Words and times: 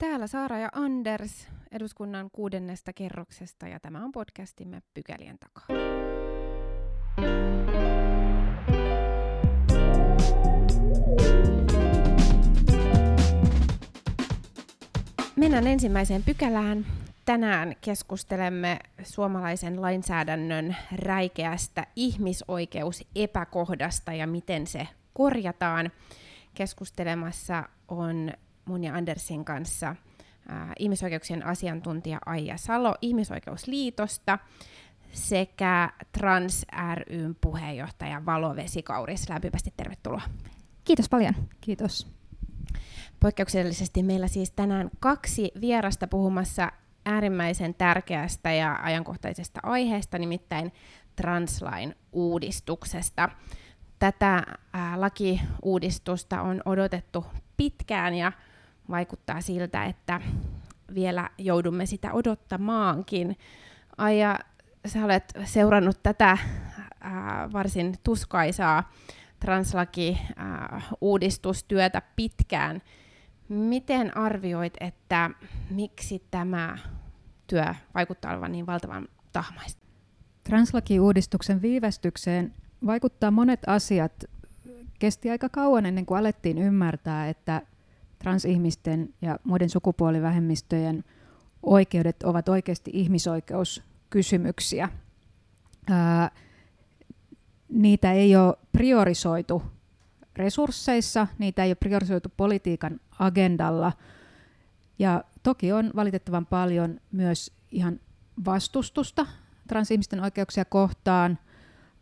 Täällä 0.00 0.26
Saara 0.26 0.58
ja 0.58 0.68
Anders 0.72 1.48
eduskunnan 1.72 2.30
kuudennesta 2.32 2.92
kerroksesta 2.92 3.68
ja 3.68 3.80
tämä 3.80 4.04
on 4.04 4.12
podcastimme 4.12 4.82
Pykälien 4.94 5.38
takaa. 5.38 5.66
Mennään 15.36 15.66
ensimmäiseen 15.66 16.22
pykälään. 16.22 16.86
Tänään 17.24 17.76
keskustelemme 17.80 18.78
suomalaisen 19.02 19.82
lainsäädännön 19.82 20.76
räikeästä 20.96 21.86
ihmisoikeusepäkohdasta 21.96 24.12
ja 24.12 24.26
miten 24.26 24.66
se 24.66 24.88
korjataan. 25.12 25.90
Keskustelemassa 26.54 27.68
on 27.88 28.32
mun 28.70 28.84
ja 28.84 28.94
Andersin 28.94 29.44
kanssa 29.44 29.96
ihmisoikeuksien 30.78 31.46
asiantuntija 31.46 32.18
Aija 32.26 32.56
Salo 32.56 32.94
Ihmisoikeusliitosta 33.00 34.38
sekä 35.12 35.90
Trans 36.12 36.66
ryn 36.94 37.36
puheenjohtaja 37.40 38.26
Valo 38.26 38.56
Vesikauris. 38.56 39.28
Lämpimästi 39.28 39.72
tervetuloa. 39.76 40.22
Kiitos 40.84 41.08
paljon. 41.08 41.34
Kiitos. 41.60 42.06
Poikkeuksellisesti 43.20 44.02
meillä 44.02 44.28
siis 44.28 44.50
tänään 44.50 44.90
kaksi 45.00 45.52
vierasta 45.60 46.06
puhumassa 46.06 46.72
äärimmäisen 47.06 47.74
tärkeästä 47.74 48.52
ja 48.52 48.78
ajankohtaisesta 48.82 49.60
aiheesta, 49.62 50.18
nimittäin 50.18 50.72
translain 51.16 51.94
uudistuksesta. 52.12 53.28
Tätä 53.98 54.46
ää, 54.72 55.00
lakiuudistusta 55.00 56.42
on 56.42 56.62
odotettu 56.64 57.24
pitkään 57.56 58.14
ja 58.14 58.32
vaikuttaa 58.90 59.40
siltä, 59.40 59.84
että 59.84 60.20
vielä 60.94 61.30
joudumme 61.38 61.86
sitä 61.86 62.12
odottamaankin. 62.12 63.36
Aija, 63.96 64.38
sä 64.86 65.04
olet 65.04 65.32
seurannut 65.44 66.02
tätä 66.02 66.38
ää, 67.00 67.48
varsin 67.52 67.94
tuskaisaa 68.04 68.92
translaki-uudistustyötä 69.40 72.02
pitkään. 72.16 72.82
Miten 73.48 74.16
arvioit, 74.16 74.74
että 74.80 75.30
miksi 75.70 76.22
tämä 76.30 76.78
työ 77.46 77.74
vaikuttaa 77.94 78.32
olevan 78.32 78.52
niin 78.52 78.66
valtavan 78.66 79.08
tahmaista? 79.32 79.82
Translaki-uudistuksen 80.44 81.62
viivästykseen 81.62 82.54
vaikuttaa 82.86 83.30
monet 83.30 83.60
asiat. 83.66 84.24
Kesti 84.98 85.30
aika 85.30 85.48
kauan 85.48 85.86
ennen 85.86 86.06
kuin 86.06 86.18
alettiin 86.18 86.58
ymmärtää, 86.58 87.28
että 87.28 87.62
transihmisten 88.20 89.14
ja 89.22 89.38
muiden 89.44 89.70
sukupuolivähemmistöjen 89.70 91.04
oikeudet 91.62 92.22
ovat 92.22 92.48
oikeasti 92.48 92.90
ihmisoikeuskysymyksiä. 92.94 94.88
Ää, 95.90 96.30
niitä 97.68 98.12
ei 98.12 98.36
ole 98.36 98.56
priorisoitu 98.72 99.62
resursseissa, 100.36 101.26
niitä 101.38 101.64
ei 101.64 101.70
ole 101.70 101.74
priorisoitu 101.74 102.28
politiikan 102.36 103.00
agendalla. 103.18 103.92
Ja 104.98 105.24
toki 105.42 105.72
on 105.72 105.90
valitettavan 105.96 106.46
paljon 106.46 107.00
myös 107.12 107.52
ihan 107.70 108.00
vastustusta 108.44 109.26
transihmisten 109.68 110.20
oikeuksia 110.20 110.64
kohtaan. 110.64 111.38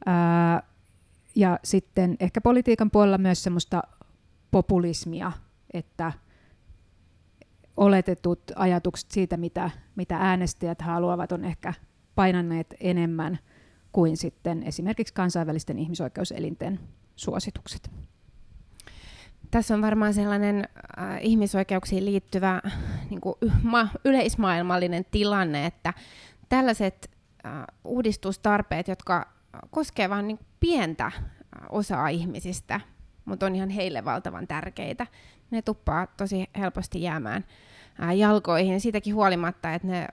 Ää, 0.07 0.63
ja 1.35 1.59
sitten 1.65 2.17
ehkä 2.21 2.41
politiikan 2.41 2.91
puolella 2.91 3.19
myös 3.19 3.43
semmoista 3.43 3.83
populismia 4.51 5.33
että 5.75 6.13
oletetut 7.77 8.41
ajatukset 8.57 9.11
siitä, 9.11 9.37
mitä, 9.37 9.71
mitä 9.97 10.17
äänestäjät 10.17 10.83
haluavat, 10.83 11.33
on 11.33 11.45
ehkä 11.45 11.75
painanneet 12.15 12.75
enemmän 12.81 13.39
kuin 13.93 14.17
sitten 14.17 14.63
esimerkiksi 14.63 15.15
kansainvälisten 15.15 15.79
ihmisoikeuselinten 15.79 16.81
suositukset. 17.17 17.91
Tässä 19.51 19.75
on 19.75 19.83
varmaan 19.83 20.15
sellainen 20.15 20.69
äh, 20.99 21.19
ihmisoikeuksiin 21.21 22.05
liittyvä 22.05 22.63
niin 23.11 23.21
kuin, 23.21 23.35
ma, 23.63 23.89
yleismaailmallinen 24.05 25.05
tilanne, 25.11 25.67
että 25.67 25.95
tällaiset 26.49 27.11
äh, 27.47 27.53
uudistustarpeet, 27.85 28.89
jotka 28.89 29.33
koskevat 29.71 30.11
vain 30.11 30.29
niin 30.29 30.39
pientä 30.61 31.13
osaa 31.69 32.09
ihmisistä, 32.09 32.81
mutta 33.25 33.47
on 33.47 33.55
ihan 33.55 33.69
heille 33.71 34.05
valtavan 34.05 34.47
tärkeitä, 34.47 35.07
ne 35.51 35.63
tuppaa 35.63 36.07
tosi 36.07 36.47
helposti 36.59 37.03
jäämään 37.03 37.45
ää, 37.99 38.13
jalkoihin. 38.13 38.81
Siitäkin 38.81 39.15
huolimatta, 39.15 39.75
että 39.75 39.89
ne, 39.89 40.09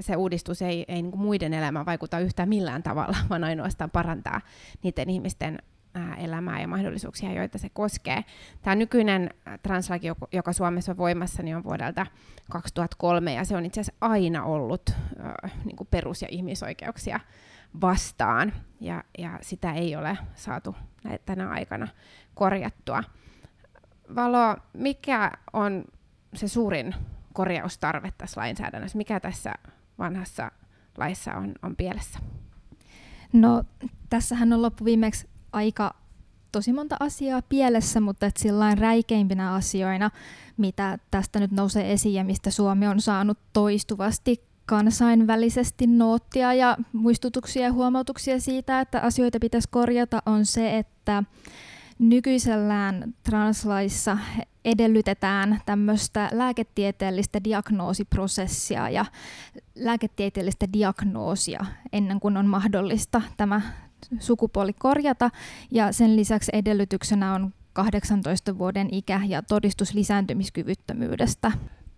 se 0.00 0.16
uudistus 0.16 0.62
ei, 0.62 0.84
ei 0.88 1.02
niin 1.02 1.18
muiden 1.18 1.54
elämään 1.54 1.86
vaikuta 1.86 2.18
yhtään 2.18 2.48
millään 2.48 2.82
tavalla, 2.82 3.16
vaan 3.30 3.44
ainoastaan 3.44 3.90
parantaa 3.90 4.40
niiden 4.82 5.10
ihmisten 5.10 5.58
ää, 5.94 6.14
elämää 6.14 6.60
ja 6.60 6.68
mahdollisuuksia, 6.68 7.32
joita 7.32 7.58
se 7.58 7.68
koskee. 7.68 8.24
Tämä 8.62 8.74
nykyinen 8.74 9.30
translaki, 9.62 10.06
joka 10.32 10.52
Suomessa 10.52 10.92
on 10.92 10.98
voimassa, 10.98 11.42
niin 11.42 11.56
on 11.56 11.64
vuodelta 11.64 12.06
2003, 12.50 13.34
ja 13.34 13.44
se 13.44 13.56
on 13.56 13.66
itse 13.66 13.80
asiassa 13.80 13.98
aina 14.00 14.44
ollut 14.44 14.90
niin 15.64 15.76
perus- 15.90 16.22
ja 16.22 16.28
ihmisoikeuksia 16.30 17.20
vastaan, 17.80 18.52
ja, 18.80 19.04
ja 19.18 19.38
sitä 19.40 19.72
ei 19.72 19.96
ole 19.96 20.18
saatu 20.34 20.76
tänä 21.26 21.48
aikana 21.48 21.88
korjattua. 22.34 23.02
Valo, 24.14 24.56
mikä 24.72 25.32
on 25.52 25.84
se 26.34 26.48
suurin 26.48 26.94
korjaustarve 27.32 28.12
tässä 28.18 28.40
lainsäädännössä? 28.40 28.98
Mikä 28.98 29.20
tässä 29.20 29.52
vanhassa 29.98 30.50
laissa 30.98 31.34
on, 31.34 31.54
on 31.62 31.76
pielessä? 31.76 32.18
No, 33.32 33.64
tässähän 34.10 34.52
on 34.52 34.62
loppuviimeksi 34.62 35.28
aika 35.52 35.94
tosi 36.52 36.72
monta 36.72 36.96
asiaa 37.00 37.42
pielessä, 37.42 38.00
mutta 38.00 38.26
et 38.26 38.36
sillain 38.36 38.78
räikeimpinä 38.78 39.54
asioina, 39.54 40.10
mitä 40.56 40.98
tästä 41.10 41.40
nyt 41.40 41.50
nousee 41.50 41.92
esiin 41.92 42.14
ja 42.14 42.24
mistä 42.24 42.50
Suomi 42.50 42.86
on 42.86 43.00
saanut 43.00 43.38
toistuvasti 43.52 44.46
kansainvälisesti 44.66 45.86
noottia 45.86 46.54
ja 46.54 46.76
muistutuksia 46.92 47.62
ja 47.62 47.72
huomautuksia 47.72 48.40
siitä, 48.40 48.80
että 48.80 49.00
asioita 49.00 49.40
pitäisi 49.40 49.68
korjata, 49.70 50.22
on 50.26 50.46
se, 50.46 50.78
että 50.78 51.22
Nykyisellään 51.98 53.14
translaissa 53.22 54.18
edellytetään 54.64 55.60
tämmöistä 55.66 56.28
lääketieteellistä 56.32 57.44
diagnoosiprosessia 57.44 58.90
ja 58.90 59.04
lääketieteellistä 59.74 60.66
diagnoosia 60.72 61.64
ennen 61.92 62.20
kuin 62.20 62.36
on 62.36 62.46
mahdollista 62.46 63.22
tämä 63.36 63.60
sukupuoli 64.18 64.72
korjata. 64.72 65.30
Ja 65.70 65.92
sen 65.92 66.16
lisäksi 66.16 66.50
edellytyksenä 66.54 67.34
on 67.34 67.54
18 67.72 68.58
vuoden 68.58 68.88
ikä 68.92 69.20
ja 69.28 69.42
todistus 69.42 69.94
lisääntymiskyvyttömyydestä. 69.94 71.52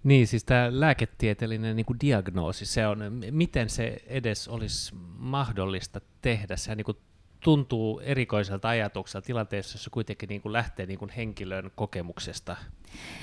Niin, 0.05 0.27
siis 0.27 0.45
tämä 0.45 0.69
lääketieteellinen 0.71 1.77
niin 1.77 1.87
kuin 1.87 2.01
diagnoosi, 2.01 2.67
se 2.67 2.87
on, 2.87 2.99
miten 3.31 3.69
se 3.69 3.97
edes 4.07 4.49
olisi 4.49 4.95
mahdollista 5.19 6.01
tehdä? 6.23 6.57
Se 6.57 6.75
niin 6.75 6.85
kuin 6.85 6.99
tuntuu 7.41 8.01
erikoiselta 8.01 8.69
ajatukselta 8.69 9.27
tilanteessa, 9.27 9.77
jossa 9.77 9.91
kuitenkin 9.91 10.29
niin 10.29 10.41
kuin 10.41 10.53
lähtee 10.53 10.87
niin 10.87 10.99
kuin 10.99 11.11
henkilön 11.11 11.71
kokemuksesta? 11.75 12.57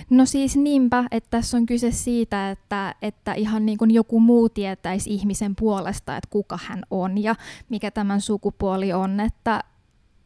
No 0.10 0.26
siis 0.26 0.56
niinpä, 0.56 1.06
että 1.12 1.30
tässä 1.30 1.58
on 1.58 1.66
kyse 1.66 1.92
siitä, 1.92 2.52
että, 2.52 2.96
että 3.02 3.34
ihan 3.34 3.66
niin 3.66 3.78
kuin 3.78 3.92
joku 3.92 4.20
muu 4.20 4.50
tietäisi 4.50 5.14
ihmisen 5.14 5.56
puolesta, 5.56 6.18
että 6.18 6.30
kuka 6.30 6.60
hän 6.64 6.84
on 6.92 7.24
ja 7.24 7.36
mikä 7.70 7.92
tämän 7.92 8.22
sukupuoli 8.22 8.94
on, 8.94 9.20
että, 9.20 9.64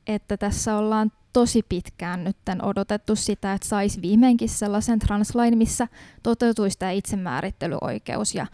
että 0.07 0.37
tässä 0.37 0.77
ollaan 0.77 1.11
tosi 1.33 1.65
pitkään 1.69 2.23
nyt 2.23 2.37
odotettu 2.61 3.15
sitä, 3.15 3.53
että 3.53 3.67
saisi 3.67 4.01
viimeinkin 4.01 4.49
sellaisen 4.49 4.99
translain, 4.99 5.57
missä 5.57 5.87
toteutuisi 6.23 6.79
tämä 6.79 6.91
itsemäärittelyoikeus 6.91 8.35
ja 8.35 8.47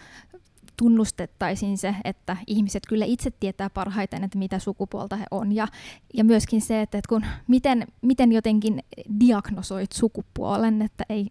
tunnustettaisiin 0.78 1.78
se, 1.78 1.96
että 2.04 2.38
ihmiset 2.48 2.84
kyllä 2.88 3.06
itse 3.06 3.32
tietää 3.32 3.70
parhaiten, 3.70 4.24
että 4.24 4.38
mitä 4.38 4.60
sukupuolta 4.60 5.16
he 5.16 5.26
on. 5.32 5.52
Ja, 5.52 5.68
ja 6.14 6.24
myöskin 6.24 6.62
se, 6.62 6.82
että, 6.82 6.98
että 6.98 7.10
kun, 7.10 7.26
miten, 7.48 7.88
miten 8.02 8.32
jotenkin 8.32 8.84
diagnosoit 9.20 9.92
sukupuolen, 9.92 10.82
että 10.82 11.04
ei, 11.10 11.28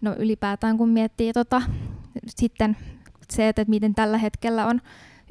no 0.00 0.14
ylipäätään 0.18 0.76
kun 0.78 0.88
miettii 0.88 1.32
tota, 1.32 1.62
sitten 2.28 2.76
se, 3.30 3.48
että 3.48 3.64
miten 3.68 3.94
tällä 3.94 4.18
hetkellä 4.18 4.66
on 4.66 4.80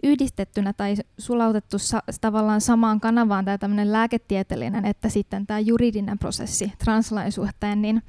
yhdistettynä 0.04 0.74
tai 0.74 0.96
sulautettu 1.18 1.80
sa- 1.80 2.04
tavallaan 2.22 2.62
samaan 2.62 3.00
kanavaan 3.00 3.46
tämä 3.46 3.58
tämmöinen 3.58 3.92
lääketieteellinen, 3.92 4.86
että 4.86 5.10
sitten 5.10 5.48
tämä 5.48 5.60
juridinen 5.60 6.20
prosessi 6.20 6.72
translain 6.84 7.32
suhteen, 7.32 7.82
niin 7.82 8.02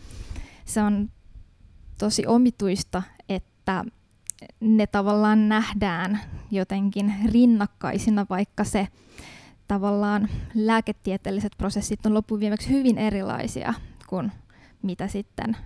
se 0.65 0.83
on 0.83 1.11
tosi 1.99 2.27
omituista, 2.27 3.03
että 3.29 3.85
ne 4.61 4.87
tavallaan 4.87 5.49
nähdään 5.49 6.21
jotenkin 6.51 7.15
rinnakkaisina, 7.33 8.27
vaikka 8.31 8.65
se 8.65 8.89
tavallaan 9.69 10.29
lääketieteelliset 10.55 11.53
prosessit 11.59 12.07
on 12.07 12.15
loppuviimeksi 12.15 12.69
hyvin 12.69 12.99
erilaisia 12.99 13.75
kuin 14.07 14.33
mitä 14.83 15.09
sitten 15.09 15.57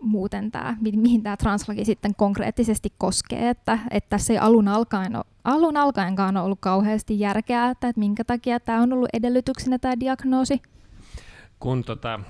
muuten 0.00 0.50
tämä, 0.50 0.76
mihin 0.80 1.22
tämä 1.22 1.36
translaki 1.36 1.84
sitten 1.84 2.14
konkreettisesti 2.14 2.92
koskee, 2.98 3.48
että, 3.48 3.78
että 3.90 4.10
tässä 4.10 4.32
ei 4.32 4.38
alun 4.38 4.68
alkaen, 4.68 5.16
ole, 5.16 5.24
alun 5.44 5.76
alkaenkaan 5.76 6.36
ole 6.36 6.44
ollut 6.44 6.60
kauheasti 6.60 7.20
järkeä, 7.20 7.70
että, 7.70 7.88
että 7.88 7.98
minkä 8.00 8.24
takia 8.24 8.60
tämä 8.60 8.82
on 8.82 8.92
ollut 8.92 9.08
edellytyksenä 9.12 9.78
tämä 9.78 10.00
diagnoosi. 10.00 10.62
Kun 11.60 11.84
tota, 11.84 12.20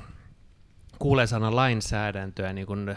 kuulee 1.03 1.27
sana 1.27 1.57
lainsäädäntöä 1.57 2.53
niin 2.53 2.67
kuin 2.67 2.97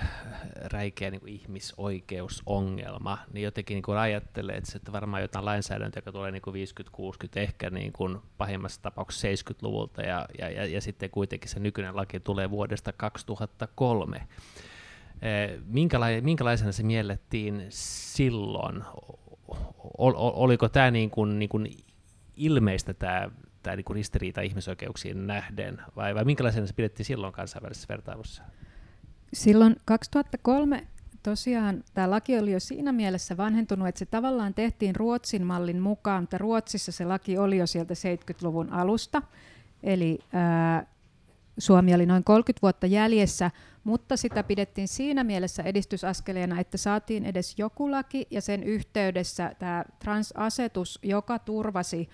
räikeä 0.56 1.12
niin 1.12 1.22
kuin 1.22 1.34
ihmisoikeusongelma, 1.34 3.18
niin 3.34 3.44
jotenkin 3.44 3.76
niin 3.76 3.84
kuin 3.84 3.98
ajattelee, 3.98 4.56
että, 4.58 4.72
se, 4.72 4.78
että 4.78 4.92
varmaan 4.92 5.22
jotain 5.22 5.46
lainsäädäntöä, 5.46 6.00
joka 6.00 6.12
tulee 6.12 6.32
niin 6.32 6.42
kuin 6.42 6.56
50-60, 7.26 7.30
ehkä 7.36 7.70
niin 7.70 7.94
kuin 7.94 8.18
pahimmassa 8.38 8.82
tapauksessa 8.82 9.28
70-luvulta, 9.28 10.02
ja, 10.02 10.26
ja, 10.40 10.50
ja, 10.50 10.66
ja 10.66 10.82
sitten 10.82 11.10
kuitenkin 11.10 11.50
se 11.50 11.60
nykyinen 11.60 11.96
laki 11.96 12.20
tulee 12.20 12.50
vuodesta 12.50 12.94
2003. 12.94 14.18
Eh, 14.18 15.60
Minkäla- 15.66 16.22
minkälaisena 16.22 16.72
se 16.72 16.84
miellettiin 16.84 17.66
silloin? 17.70 18.84
Oliko 20.18 20.70
tämä 20.70 20.92
niin 20.92 21.10
kuin, 21.10 21.40
niin 21.40 21.50
kuin 21.50 21.78
ilmeistä 22.36 22.94
tämä 22.94 23.30
tämä 23.66 23.76
niin 23.76 23.86
ristiriita 23.96 24.42
ihmisoikeuksiin 24.42 25.28
nähden, 25.28 25.82
vai, 25.96 26.16
vai 26.16 26.26
minkälaisena 26.26 26.68
se 26.68 26.74
pidettiin 26.74 27.06
silloin 27.06 27.34
kansainvälisessä 27.34 27.88
vertailussa? 27.90 28.44
Silloin 29.34 29.76
2003 29.86 30.88
tosiaan 31.24 31.84
tämä 31.94 32.10
laki 32.10 32.40
oli 32.40 32.52
jo 32.52 32.60
siinä 32.60 32.92
mielessä 32.92 33.38
vanhentunut, 33.38 33.88
että 33.88 34.00
se 34.00 34.06
tavallaan 34.06 34.54
tehtiin 34.54 34.96
Ruotsin 34.96 35.46
mallin 35.46 35.82
mukaan, 35.82 36.24
mutta 36.24 36.38
Ruotsissa 36.38 36.92
se 36.92 37.06
laki 37.06 37.38
oli 37.38 37.58
jo 37.58 37.68
sieltä 37.68 37.94
70-luvun 37.94 38.70
alusta, 38.70 39.22
eli 39.84 40.20
ää, 40.34 40.86
Suomi 41.58 41.96
oli 41.96 42.06
noin 42.06 42.24
30 42.24 42.62
vuotta 42.62 42.88
jäljessä, 42.88 43.52
mutta 43.84 44.18
sitä 44.18 44.44
pidettiin 44.44 44.88
siinä 44.88 45.24
mielessä 45.24 45.64
edistysaskeleena, 45.64 46.60
että 46.60 46.78
saatiin 46.78 47.26
edes 47.26 47.56
joku 47.58 47.92
laki 47.92 48.28
ja 48.32 48.42
sen 48.42 48.64
yhteydessä 48.64 49.52
tämä 49.60 49.86
transasetus, 50.00 51.00
joka 51.04 51.40
turvasi 51.40 52.10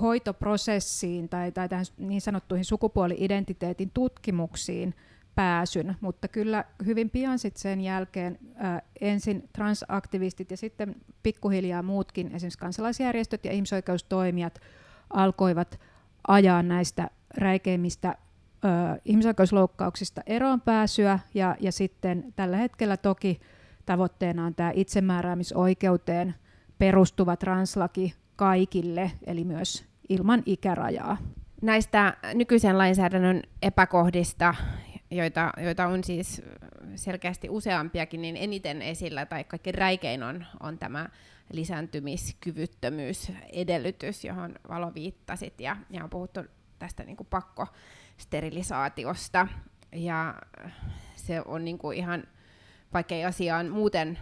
hoitoprosessiin 0.00 1.28
tai, 1.28 1.52
tai 1.52 1.68
tähän 1.68 1.84
niin 1.98 2.20
sanottuihin 2.20 2.64
sukupuoli-identiteetin 2.64 3.90
tutkimuksiin 3.94 4.94
pääsyn, 5.34 5.96
mutta 6.00 6.28
kyllä 6.28 6.64
hyvin 6.86 7.10
pian 7.10 7.38
sit 7.38 7.56
sen 7.56 7.80
jälkeen 7.80 8.38
ää, 8.54 8.82
ensin 9.00 9.48
transaktivistit 9.52 10.50
ja 10.50 10.56
sitten 10.56 10.94
pikkuhiljaa 11.22 11.82
muutkin, 11.82 12.26
esimerkiksi 12.26 12.58
kansalaisjärjestöt 12.58 13.44
ja 13.44 13.52
ihmisoikeustoimijat, 13.52 14.58
alkoivat 15.10 15.80
ajaa 16.28 16.62
näistä 16.62 17.10
räikeimmistä 17.36 18.14
ää, 18.62 18.98
ihmisoikeusloukkauksista 19.04 20.20
eroon 20.26 20.60
pääsyä, 20.60 21.18
ja, 21.34 21.56
ja 21.60 21.72
sitten 21.72 22.32
tällä 22.36 22.56
hetkellä 22.56 22.96
toki 22.96 23.40
tavoitteena 23.86 24.46
on 24.46 24.54
tämä 24.54 24.72
itsemääräämisoikeuteen 24.74 26.34
perustuva 26.78 27.36
translaki 27.36 28.14
kaikille, 28.36 29.10
eli 29.26 29.44
myös 29.44 29.84
ilman 30.08 30.42
ikärajaa. 30.46 31.16
Näistä 31.62 32.16
nykyisen 32.34 32.78
lainsäädännön 32.78 33.42
epäkohdista, 33.62 34.54
joita, 35.10 35.52
joita 35.58 35.86
on 35.86 36.04
siis 36.04 36.42
selkeästi 36.96 37.50
useampiakin, 37.50 38.22
niin 38.22 38.36
eniten 38.36 38.82
esillä 38.82 39.26
tai 39.26 39.44
kaikki 39.44 39.72
räikein 39.72 40.22
on, 40.22 40.46
on 40.60 40.78
tämä 40.78 41.08
lisääntymiskyvyttömyysedellytys, 41.52 44.24
johon 44.24 44.54
Valo 44.68 44.94
viittasit, 44.94 45.60
ja, 45.60 45.76
ja 45.90 46.04
on 46.04 46.10
puhuttu 46.10 46.40
tästä 46.78 47.04
niin 47.04 47.16
kuin 47.16 47.26
pakkosterilisaatiosta, 47.30 49.48
ja 49.92 50.34
se 51.16 51.42
on 51.44 51.64
niin 51.64 51.78
kuin 51.78 51.98
ihan, 51.98 52.24
vaikka 52.92 53.14
ei 53.14 53.24
asiaan 53.24 53.68
muuten 53.68 54.18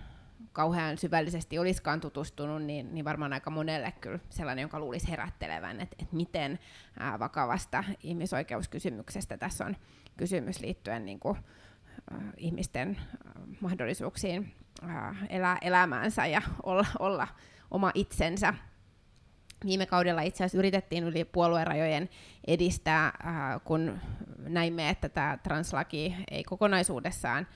kauhean 0.53 0.99
syvällisesti 0.99 1.59
olisikaan 1.59 2.01
tutustunut, 2.01 2.63
niin, 2.63 2.95
niin 2.95 3.05
varmaan 3.05 3.33
aika 3.33 3.51
monelle 3.51 3.93
kyllä 4.01 4.19
sellainen, 4.31 4.63
jonka 4.63 4.81
luulisi 4.81 5.11
herättelevän, 5.11 5.81
että, 5.81 5.97
että 5.99 6.17
miten 6.17 6.59
ää, 6.99 7.19
vakavasta 7.19 7.85
ihmisoikeuskysymyksestä 8.03 9.37
tässä 9.37 9.67
on 9.67 9.77
kysymys 10.17 10.61
liittyen 10.61 11.05
niin 11.05 11.21
kuin, 11.21 11.37
äh, 12.13 12.19
ihmisten 12.37 12.97
äh, 13.01 13.33
mahdollisuuksiin 13.61 14.55
äh, 14.85 15.17
elää 15.29 15.59
elämäänsä 15.61 16.27
ja 16.27 16.43
olla, 16.63 16.87
olla 16.99 17.29
oma 17.71 17.91
itsensä. 17.95 18.55
Viime 19.65 19.87
kaudella 19.87 20.23
itse 20.23 20.45
asiassa 20.45 20.59
yritettiin 20.59 21.05
yli 21.05 21.25
puoluerajojen 21.25 22.09
edistää, 22.47 23.07
äh, 23.07 23.61
kun 23.65 23.99
näimme, 24.39 24.89
että 24.89 25.09
tämä 25.09 25.39
translaki 25.43 26.17
ei 26.31 26.45
kokonaisuudessaan 26.45 27.47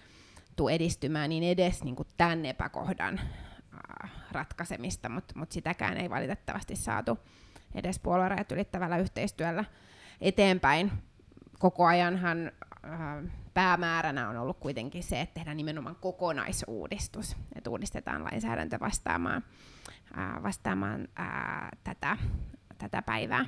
tule 0.57 0.73
edistymään, 0.73 1.31
niin 1.31 1.45
edes 1.45 1.85
niin 1.85 1.97
kuin 1.97 2.09
tämän 2.17 2.47
epäkohdan 2.47 3.21
ratkaisemista, 4.33 5.09
mutta 5.09 5.35
mut 5.39 5.53
sitäkään 5.53 5.97
ei 5.97 6.11
valitettavasti 6.11 6.77
saatu 6.77 7.19
edes 7.75 7.99
puoluerajat 7.99 8.53
ylittävällä 8.53 8.99
yhteistyöllä 8.99 9.65
eteenpäin. 10.21 10.93
Koko 11.59 11.87
ajanhan 11.87 12.53
äh, 12.85 13.33
päämääränä 13.55 14.29
on 14.29 14.37
ollut 14.37 14.59
kuitenkin 14.59 15.03
se, 15.03 15.21
että 15.21 15.35
tehdään 15.35 15.57
nimenomaan 15.57 15.97
kokonaisuudistus, 15.97 17.37
että 17.57 17.71
uudistetaan 17.71 18.25
lainsäädäntö 18.25 18.81
vastaamaan, 18.81 19.45
äh, 20.19 20.43
vastaamaan 20.43 21.09
äh, 21.21 21.69
tätä, 21.85 22.17
tätä 22.79 23.03
päivää. 23.03 23.47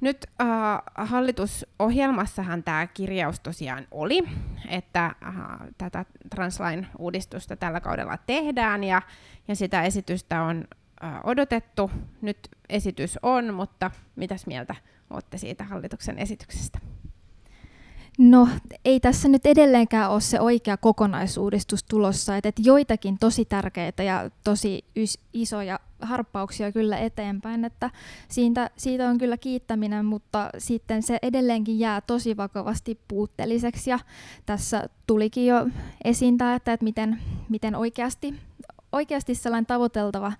Nyt 0.00 0.26
äh, 0.40 0.48
hallitusohjelmassahan 0.94 2.62
tämä 2.62 2.86
kirjaus 2.86 3.40
tosiaan 3.40 3.86
oli, 3.90 4.22
että 4.68 5.04
äh, 5.06 5.14
tätä 5.78 6.04
translain 6.30 6.86
uudistusta 6.98 7.56
tällä 7.56 7.80
kaudella 7.80 8.16
tehdään 8.16 8.84
ja, 8.84 9.02
ja 9.48 9.56
sitä 9.56 9.82
esitystä 9.82 10.42
on 10.42 10.64
äh, 11.04 11.20
odotettu. 11.24 11.90
Nyt 12.22 12.38
esitys 12.68 13.18
on, 13.22 13.54
mutta 13.54 13.90
mitäs 14.16 14.46
mieltä 14.46 14.74
olette 15.10 15.38
siitä 15.38 15.64
hallituksen 15.64 16.18
esityksestä? 16.18 16.78
No 18.18 18.48
ei 18.84 19.00
tässä 19.00 19.28
nyt 19.28 19.46
edelleenkään 19.46 20.10
ole 20.10 20.20
se 20.20 20.40
oikea 20.40 20.76
kokonaisuudistus 20.76 21.84
tulossa, 21.84 22.36
että 22.36 22.48
et 22.48 22.56
joitakin 22.58 23.18
tosi 23.18 23.44
tärkeitä 23.44 24.02
ja 24.02 24.30
tosi 24.44 24.84
ys- 24.98 25.20
isoja 25.32 25.80
harppauksia 26.00 26.72
kyllä 26.72 26.98
eteenpäin, 26.98 27.64
että 27.64 27.90
siitä, 28.28 28.70
siitä 28.76 29.08
on 29.08 29.18
kyllä 29.18 29.36
kiittäminen, 29.36 30.04
mutta 30.04 30.50
sitten 30.58 31.02
se 31.02 31.18
edelleenkin 31.22 31.78
jää 31.78 32.00
tosi 32.00 32.36
vakavasti 32.36 32.98
puutteelliseksi 33.08 33.90
ja 33.90 33.98
tässä 34.46 34.88
tulikin 35.06 35.46
jo 35.46 35.66
esiin 36.04 36.38
tämä, 36.38 36.54
että, 36.54 36.72
että 36.72 36.84
miten, 36.84 37.18
miten 37.48 37.74
oikeasti, 37.74 38.34
oikeasti 38.92 39.34
sellainen 39.34 39.66
tavoiteltava 39.66 40.32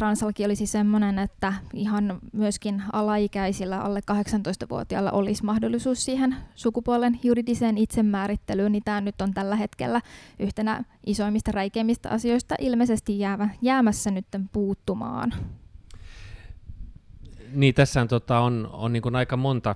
translaki 0.00 0.44
olisi 0.44 0.66
sellainen, 0.66 1.18
että 1.18 1.52
ihan 1.74 2.18
myöskin 2.32 2.82
alaikäisillä 2.92 3.80
alle 3.80 4.00
18-vuotiailla 4.10 5.10
olisi 5.10 5.44
mahdollisuus 5.44 6.04
siihen 6.04 6.36
sukupuolen 6.54 7.20
juridiseen 7.22 7.78
itsemäärittelyyn, 7.78 8.72
niin 8.72 8.84
tämä 8.84 9.00
nyt 9.00 9.20
on 9.20 9.34
tällä 9.34 9.56
hetkellä 9.56 10.00
yhtenä 10.38 10.84
isoimmista 11.06 11.52
räikeimmistä 11.52 12.10
asioista 12.10 12.54
ilmeisesti 12.60 13.18
jäävä, 13.18 13.48
jäämässä 13.62 14.10
nyt 14.10 14.26
puuttumaan. 14.52 15.32
Niin, 17.52 17.74
tässä 17.74 18.06
tota, 18.06 18.38
on, 18.38 18.70
on 18.72 18.92
niin 18.92 19.16
aika 19.16 19.36
monta, 19.36 19.74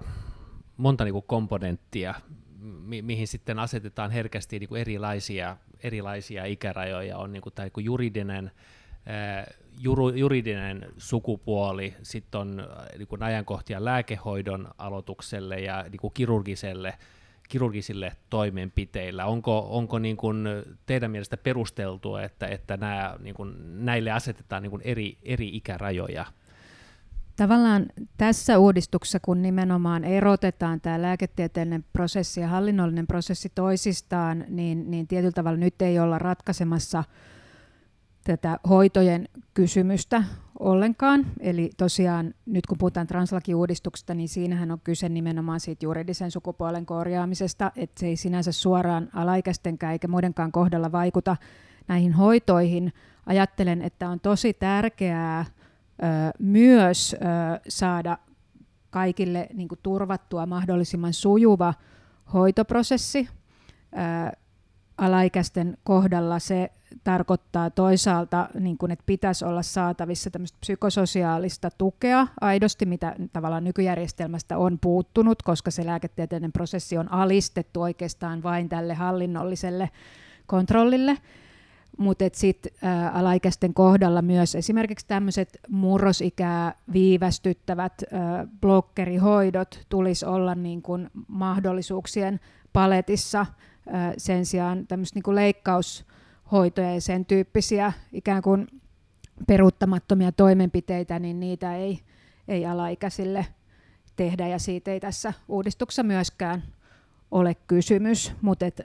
monta 0.77 1.05
niin 1.05 1.23
komponenttia, 1.27 2.15
mi- 2.85 3.03
mihin 3.03 3.29
sitten 3.29 3.59
asetetaan 3.59 4.11
herkästi 4.11 4.59
niin 4.59 4.77
erilaisia, 4.77 5.57
erilaisia 5.83 6.45
ikärajoja. 6.45 7.19
On 7.19 7.33
niin 7.33 7.43
kuin 7.43 7.53
tämä 7.55 7.69
niin 7.77 7.85
juridinen 7.85 8.51
juridinen 10.15 10.87
sukupuoli, 10.99 11.95
sitten 12.03 12.41
on 12.41 12.69
niin 12.99 13.09
kuin 13.09 13.23
ajankohtia 13.23 13.85
lääkehoidon 13.85 14.69
aloitukselle 14.79 15.61
ja 15.61 15.85
niin 15.91 16.01
kuin 16.01 16.15
kirurgiselle, 16.15 16.95
kirurgisille 17.49 18.13
toimenpiteillä. 18.31 19.27
Onko, 19.27 19.67
onko 19.71 19.99
niin 19.99 20.17
kuin 20.17 20.47
teidän 20.87 21.11
mielestä 21.11 21.37
perusteltua, 21.37 22.23
että, 22.23 22.47
että 22.47 22.77
nämä, 22.77 23.17
niin 23.21 23.35
kuin, 23.35 23.55
näille 23.85 24.11
asetetaan 24.11 24.63
niin 24.63 24.71
kuin 24.71 24.83
eri, 24.85 25.19
eri 25.23 25.49
ikärajoja? 25.57 26.27
Tavallaan 27.37 27.87
tässä 28.17 28.59
uudistuksessa, 28.59 29.21
kun 29.21 29.43
nimenomaan 29.43 30.05
erotetaan 30.05 30.81
tämä 30.81 31.03
lääketieteellinen 31.03 31.85
prosessi 31.93 32.41
ja 32.41 32.49
hallinnollinen 32.49 33.07
prosessi 33.07 33.53
toisistaan, 33.55 34.45
niin, 34.49 34.91
niin 34.91 35.07
tietyllä 35.07 35.33
tavalla 35.33 35.59
nyt 35.59 35.83
ei 35.83 35.99
olla 35.99 36.19
ratkaisemassa– 36.19 37.05
tätä 38.25 38.59
hoitojen 38.69 39.29
kysymystä 39.55 40.25
ollenkaan. 40.59 41.27
Eli 41.41 41.71
tosiaan 41.77 42.35
nyt 42.47 42.67
kun 42.67 42.79
puhutaan 42.79 43.07
translakiuudistuksesta, 43.07 44.15
niin 44.15 44.29
siinähän 44.29 44.71
on 44.71 44.81
kyse 44.85 45.09
nimenomaan 45.09 45.61
siitä 45.61 45.87
juridisen 45.87 46.31
sukupuolen 46.31 46.87
korjaamisesta, 46.87 47.73
että 47.77 48.01
se 48.01 48.07
ei 48.07 48.17
sinänsä 48.17 48.53
suoraan 48.53 49.09
alaikäistenkään 49.15 49.93
eikä 49.93 50.09
muidenkaan 50.09 50.53
kohdalla 50.53 50.93
vaikuta 50.93 51.37
näihin 51.89 52.13
hoitoihin. 52.13 52.93
Ajattelen, 53.27 53.83
että 53.83 54.09
on 54.09 54.21
tosi 54.21 54.53
tärkeää 54.53 55.41
ö, 55.41 56.05
myös 56.39 57.13
ö, 57.15 57.19
saada 57.69 58.19
kaikille 58.91 59.47
niin 59.55 59.69
kuin 59.69 59.79
turvattua 59.83 60.47
mahdollisimman 60.47 61.13
sujuva 61.13 61.75
hoitoprosessi. 62.33 63.29
Ää, 63.95 64.33
alaikäisten 64.99 65.79
kohdalla 65.85 66.39
se 66.39 66.71
tarkoittaa 67.05 67.71
toisaalta, 67.71 68.49
niin 68.61 68.79
kun, 68.79 68.91
että 68.91 69.03
pitäisi 69.07 69.45
olla 69.45 69.63
saatavissa 69.63 70.31
psykososiaalista 70.61 71.71
tukea 71.79 72.27
aidosti, 72.41 72.87
mitä 72.87 73.17
tavallaan 73.33 73.65
nykyjärjestelmästä 73.65 74.59
on 74.59 74.79
puuttunut, 74.79 75.43
koska 75.43 75.71
se 75.71 75.87
lääketieteellinen 75.87 76.53
prosessi 76.53 76.99
on 76.99 77.13
alistettu 77.13 77.83
oikeastaan 77.83 78.43
vain 78.43 78.69
tälle 78.69 78.95
hallinnolliselle 78.95 79.91
kontrollille. 80.47 81.19
Mutta 81.99 82.25
sitten 82.33 82.73
alaikäisten 83.13 83.75
kohdalla 83.75 84.23
myös 84.23 84.55
esimerkiksi 84.55 85.07
tämmöiset 85.07 85.61
murrosikää 85.69 86.75
viivästyttävät 86.93 87.93
ää, 88.13 88.47
blokkerihoidot 88.61 89.81
tulisi 89.89 90.27
olla 90.27 90.55
niin 90.55 90.83
kun 90.83 91.11
mahdollisuuksien 91.29 92.41
paletissa 92.73 93.47
sen 94.17 94.47
sijaan 94.47 94.87
tämmöistä 94.87 95.21
niin 95.25 95.35
leikkaushoitoja 95.35 96.95
ja 96.95 97.01
sen 97.01 97.25
tyyppisiä 97.25 97.93
ikään 98.13 98.43
kuin 98.43 98.67
peruuttamattomia 99.47 100.33
toimenpiteitä, 100.33 101.19
niin 101.19 101.41
niitä 101.41 101.77
ei, 101.77 102.01
ei 102.49 102.67
alaikäisille 102.67 103.47
tehdä. 104.17 104.49
Ja 104.49 104.59
siitä 104.59 104.91
ei 104.91 105.01
tässä 105.01 105.33
uudistuksessa 105.49 106.03
myöskään 106.03 106.63
ole 107.31 107.55
kysymys, 107.55 108.33
mutta 108.43 108.67
et, 108.67 108.81
ö, 108.81 108.85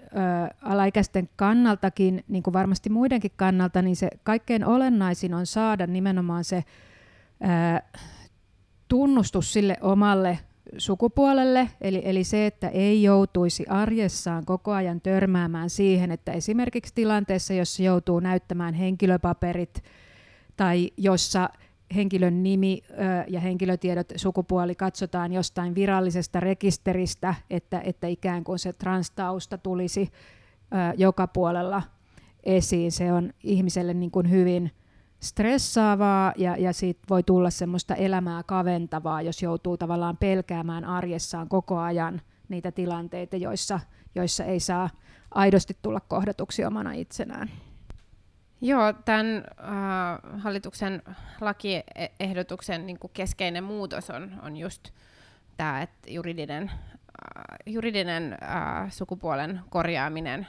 alaikäisten 0.61 1.29
kannaltakin, 1.35 2.23
niin 2.27 2.43
kuin 2.43 2.53
varmasti 2.53 2.89
muidenkin 2.89 3.31
kannalta, 3.35 3.81
niin 3.81 3.95
se 3.95 4.09
kaikkein 4.23 4.65
olennaisin 4.65 5.33
on 5.33 5.45
saada 5.45 5.87
nimenomaan 5.87 6.43
se 6.43 6.57
ö, 6.57 7.97
tunnustus 8.87 9.53
sille 9.53 9.77
omalle 9.81 10.39
sukupuolelle, 10.77 11.69
eli, 11.81 12.01
eli 12.05 12.23
se, 12.23 12.45
että 12.45 12.69
ei 12.69 13.03
joutuisi 13.03 13.65
arjessaan 13.69 14.45
koko 14.45 14.71
ajan 14.71 15.01
törmäämään 15.01 15.69
siihen, 15.69 16.11
että 16.11 16.31
esimerkiksi 16.31 16.95
tilanteessa, 16.95 17.53
jossa 17.53 17.83
joutuu 17.83 18.19
näyttämään 18.19 18.73
henkilöpaperit 18.73 19.83
tai 20.57 20.91
jossa 20.97 21.49
henkilön 21.95 22.43
nimi 22.43 22.81
ja 23.27 23.39
henkilötiedot, 23.39 24.13
sukupuoli 24.15 24.75
katsotaan 24.75 25.33
jostain 25.33 25.75
virallisesta 25.75 26.39
rekisteristä, 26.39 27.35
että, 27.49 27.81
että 27.83 28.07
ikään 28.07 28.43
kuin 28.43 28.59
se 28.59 28.73
transtausta 28.73 29.57
tulisi 29.57 30.09
joka 30.97 31.27
puolella 31.27 31.83
esiin. 32.43 32.91
Se 32.91 33.13
on 33.13 33.33
ihmiselle 33.43 33.93
niin 33.93 34.11
kuin 34.11 34.29
hyvin 34.29 34.71
stressaavaa 35.19 36.33
ja, 36.37 36.57
ja 36.57 36.73
siitä 36.73 37.01
voi 37.09 37.23
tulla 37.23 37.49
semmoista 37.49 37.95
elämää 37.95 38.43
kaventavaa, 38.43 39.21
jos 39.21 39.43
joutuu 39.43 39.77
tavallaan 39.77 40.17
pelkäämään 40.17 40.85
arjessaan 40.85 41.49
koko 41.49 41.79
ajan 41.79 42.21
niitä 42.49 42.71
tilanteita, 42.71 43.35
joissa, 43.35 43.79
joissa 44.15 44.43
ei 44.43 44.59
saa 44.59 44.89
aidosti 45.31 45.77
tulla 45.81 45.99
kohdatuksi 45.99 46.65
omana 46.65 46.91
itsenään. 46.91 47.49
Joo, 48.61 48.93
tämän 48.93 49.37
äh, 49.37 50.41
hallituksen 50.41 51.01
lakiehdotuksen 51.41 52.85
niin 52.85 52.97
keskeinen 53.13 53.63
muutos 53.63 54.09
on, 54.09 54.39
on 54.43 54.57
just 54.57 54.89
tämä, 55.57 55.81
että 55.81 56.11
juridinen, 56.11 56.71
äh, 56.71 57.57
juridinen 57.65 58.37
äh, 58.43 58.91
sukupuolen 58.91 59.61
korjaaminen 59.69 60.47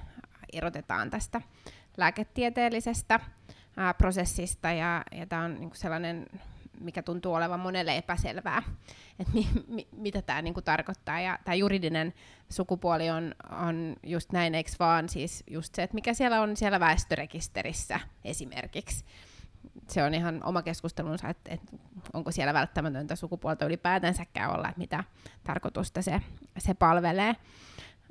erotetaan 0.52 1.10
tästä 1.10 1.40
lääketieteellisestä 1.96 3.20
äh, 3.80 3.94
prosessista, 3.98 4.72
ja, 4.72 5.04
ja 5.12 5.26
tämä 5.26 5.42
on 5.42 5.54
niin 5.54 5.70
kuin 5.70 5.78
sellainen 5.78 6.26
mikä 6.80 7.02
tuntuu 7.02 7.34
olevan 7.34 7.60
monelle 7.60 7.96
epäselvää, 7.96 8.62
että 9.18 9.32
mi, 9.32 9.48
mi, 9.68 9.88
mitä 9.92 10.22
tämä 10.22 10.42
niinku 10.42 10.62
tarkoittaa. 10.62 11.20
Ja 11.20 11.38
tämä 11.44 11.54
juridinen 11.54 12.14
sukupuoli 12.48 13.10
on, 13.10 13.34
on 13.50 13.96
just 14.02 14.32
näin, 14.32 14.54
eikö 14.54 14.70
vaan 14.78 15.08
siis 15.08 15.44
just 15.50 15.74
se, 15.74 15.82
että 15.82 15.94
mikä 15.94 16.14
siellä 16.14 16.40
on 16.40 16.56
siellä 16.56 16.80
väestörekisterissä 16.80 18.00
esimerkiksi. 18.24 19.04
Se 19.88 20.02
on 20.02 20.14
ihan 20.14 20.44
oma 20.44 20.62
keskustelunsa, 20.62 21.28
että, 21.28 21.54
että 21.54 21.76
onko 22.12 22.30
siellä 22.30 22.54
välttämätöntä 22.54 23.16
sukupuolta 23.16 23.64
ylipäätänsäkään 23.64 24.50
olla, 24.50 24.68
että 24.68 24.78
mitä 24.78 25.04
tarkoitusta 25.44 26.02
se, 26.02 26.22
se 26.58 26.74
palvelee. 26.74 27.36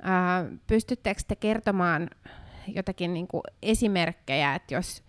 Ää, 0.02 0.44
pystyttekö 0.66 1.20
te 1.28 1.36
kertomaan 1.36 2.10
jotakin 2.66 3.14
niin 3.14 3.28
esimerkkejä, 3.62 4.54
että 4.54 4.74
jos 4.74 5.02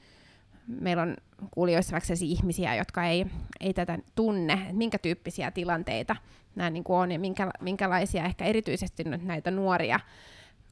meillä 0.80 1.04
on 1.04 1.16
kuulijoissa 1.52 1.92
vaikka 1.92 2.14
ihmisiä, 2.22 2.76
jotka 2.76 3.06
ei, 3.06 3.26
ei 3.60 3.74
tätä 3.74 4.00
tunne, 4.16 4.54
että 4.54 4.74
minkä 4.74 4.98
tyyppisiä 4.98 5.52
tilanteita 5.52 6.16
nämä 6.56 6.70
niin 6.70 6.84
kuin 6.84 6.98
on 6.98 7.12
ja 7.12 7.20
minkä, 7.20 7.52
minkälaisia 7.60 8.26
ehkä 8.26 8.46
erityisesti 8.46 9.04
nyt 9.04 9.24
näitä 9.24 9.52
nuoria 9.52 10.00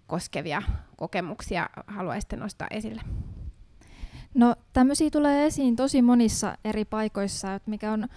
koskevia 0.08 0.62
kokemuksia 0.98 1.70
haluaisitte 1.88 2.36
nostaa 2.36 2.68
esille? 2.72 3.02
No 4.34 4.56
tämmöisiä 4.74 5.10
tulee 5.10 5.46
esiin 5.46 5.76
tosi 5.76 6.02
monissa 6.02 6.58
eri 6.66 6.86
paikoissa, 6.86 7.60
mikä 7.66 7.92
on 7.92 8.08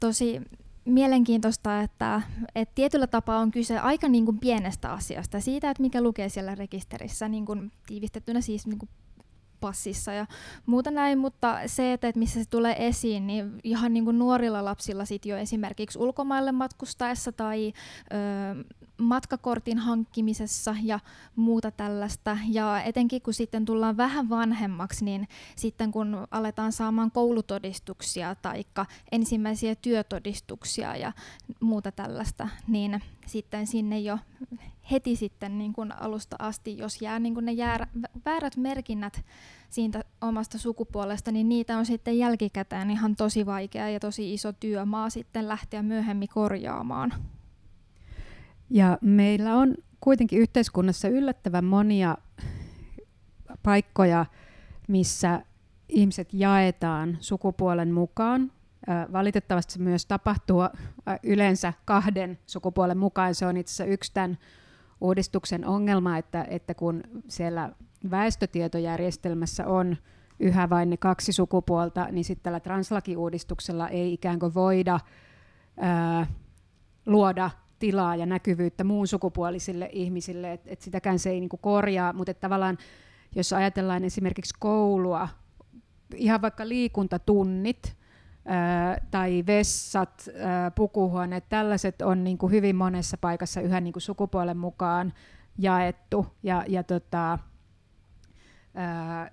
tosi 0.00 0.40
mielenkiintoista, 0.84 1.80
että, 1.80 2.22
että 2.54 2.74
tietyllä 2.74 3.06
tapaa 3.06 3.38
on 3.38 3.50
kyse 3.50 3.78
aika 3.78 4.08
niin 4.08 4.24
kuin 4.24 4.38
pienestä 4.38 4.92
asiasta, 4.92 5.40
siitä, 5.40 5.70
että 5.70 5.82
mikä 5.82 6.02
lukee 6.02 6.28
siellä 6.28 6.54
rekisterissä, 6.54 7.28
niin 7.28 7.46
kuin 7.46 7.72
tiivistettynä 7.86 8.40
siis 8.40 8.66
niin 8.66 8.78
kuin 8.78 8.88
passissa 9.62 10.12
ja 10.12 10.26
muuta 10.66 10.90
näin, 10.90 11.18
mutta 11.18 11.60
se, 11.66 11.92
että, 11.92 12.08
että 12.08 12.18
missä 12.18 12.42
se 12.42 12.50
tulee 12.50 12.86
esiin, 12.86 13.26
niin 13.26 13.60
ihan 13.64 13.92
niin 13.92 14.04
kuin 14.04 14.18
nuorilla 14.18 14.64
lapsilla 14.64 15.04
sit 15.04 15.26
jo 15.26 15.36
esimerkiksi 15.36 15.98
ulkomaille 15.98 16.52
matkustaessa 16.52 17.32
tai 17.32 17.72
ö, 18.12 18.64
matkakortin 19.02 19.78
hankkimisessa 19.78 20.74
ja 20.82 21.00
muuta 21.36 21.70
tällaista. 21.70 22.38
Ja 22.48 22.82
etenkin 22.82 23.22
kun 23.22 23.34
sitten 23.34 23.64
tullaan 23.64 23.96
vähän 23.96 24.28
vanhemmaksi, 24.28 25.04
niin 25.04 25.28
sitten 25.56 25.92
kun 25.92 26.26
aletaan 26.30 26.72
saamaan 26.72 27.10
koulutodistuksia 27.10 28.34
tai 28.34 28.64
ensimmäisiä 29.12 29.74
työtodistuksia 29.74 30.96
ja 30.96 31.12
muuta 31.60 31.92
tällaista, 31.92 32.48
niin 32.68 33.02
sitten 33.26 33.66
sinne 33.66 34.00
jo 34.00 34.18
heti 34.90 35.16
sitten 35.16 35.58
niin 35.58 35.72
kuin 35.72 35.92
alusta 35.92 36.36
asti, 36.38 36.78
jos 36.78 37.02
jää 37.02 37.18
niin 37.18 37.34
kuin 37.34 37.46
ne 37.46 37.52
jää, 37.52 37.86
väärät 38.24 38.56
merkinnät 38.56 39.24
siitä 39.70 40.04
omasta 40.20 40.58
sukupuolesta, 40.58 41.32
niin 41.32 41.48
niitä 41.48 41.78
on 41.78 41.86
sitten 41.86 42.18
jälkikäteen 42.18 42.90
ihan 42.90 43.16
tosi 43.16 43.46
vaikea 43.46 43.88
ja 43.88 44.00
tosi 44.00 44.34
iso 44.34 44.52
työmaa 44.52 45.10
sitten 45.10 45.48
lähteä 45.48 45.82
myöhemmin 45.82 46.28
korjaamaan. 46.28 47.14
Ja 48.74 48.98
meillä 49.00 49.56
on 49.56 49.74
kuitenkin 50.00 50.38
yhteiskunnassa 50.38 51.08
yllättävän 51.08 51.64
monia 51.64 52.16
paikkoja, 53.62 54.26
missä 54.88 55.42
ihmiset 55.88 56.28
jaetaan 56.32 57.16
sukupuolen 57.20 57.92
mukaan. 57.92 58.52
Valitettavasti 59.12 59.72
se 59.72 59.78
myös 59.78 60.06
tapahtuu 60.06 60.60
yleensä 61.22 61.72
kahden 61.84 62.38
sukupuolen 62.46 62.98
mukaan. 62.98 63.34
Se 63.34 63.46
on 63.46 63.56
itse 63.56 63.72
asiassa 63.72 63.92
yksi 63.92 64.14
tämän 64.14 64.38
uudistuksen 65.00 65.66
ongelma, 65.66 66.18
että, 66.18 66.46
että 66.50 66.74
kun 66.74 67.02
siellä 67.28 67.72
väestötietojärjestelmässä 68.10 69.66
on 69.66 69.96
yhä 70.40 70.70
vain 70.70 70.90
ne 70.90 70.96
kaksi 70.96 71.32
sukupuolta, 71.32 72.08
niin 72.10 72.24
sitten 72.24 72.42
tällä 72.42 72.60
translakiuudistuksella 72.60 73.88
ei 73.88 74.12
ikään 74.12 74.38
kuin 74.38 74.54
voida 74.54 75.00
ää, 75.76 76.26
luoda 77.06 77.50
tilaa 77.82 78.16
ja 78.16 78.26
näkyvyyttä 78.26 78.84
muun 78.84 79.06
sukupuolisille 79.06 79.88
ihmisille, 79.92 80.52
että 80.52 80.70
et 80.70 80.80
sitäkään 80.80 81.18
se 81.18 81.30
ei 81.30 81.40
niinku 81.40 81.56
korjaa, 81.56 82.12
mutta 82.12 82.34
tavallaan 82.34 82.78
jos 83.34 83.52
ajatellaan 83.52 84.04
esimerkiksi 84.04 84.54
koulua, 84.58 85.28
ihan 86.14 86.42
vaikka 86.42 86.68
liikuntatunnit, 86.68 87.96
tai 89.10 89.44
vessat, 89.46 90.28
pukuhuoneet, 90.74 91.48
tällaiset 91.48 92.02
on 92.02 92.24
niin 92.24 92.38
kuin 92.38 92.52
hyvin 92.52 92.76
monessa 92.76 93.16
paikassa 93.18 93.60
yhä 93.60 93.80
niin 93.80 93.92
kuin 93.92 94.02
sukupuolen 94.02 94.56
mukaan 94.56 95.12
jaettu. 95.58 96.26
Ja, 96.42 96.64
ja 96.68 96.82
tota, 96.82 97.38
ää, 98.74 99.30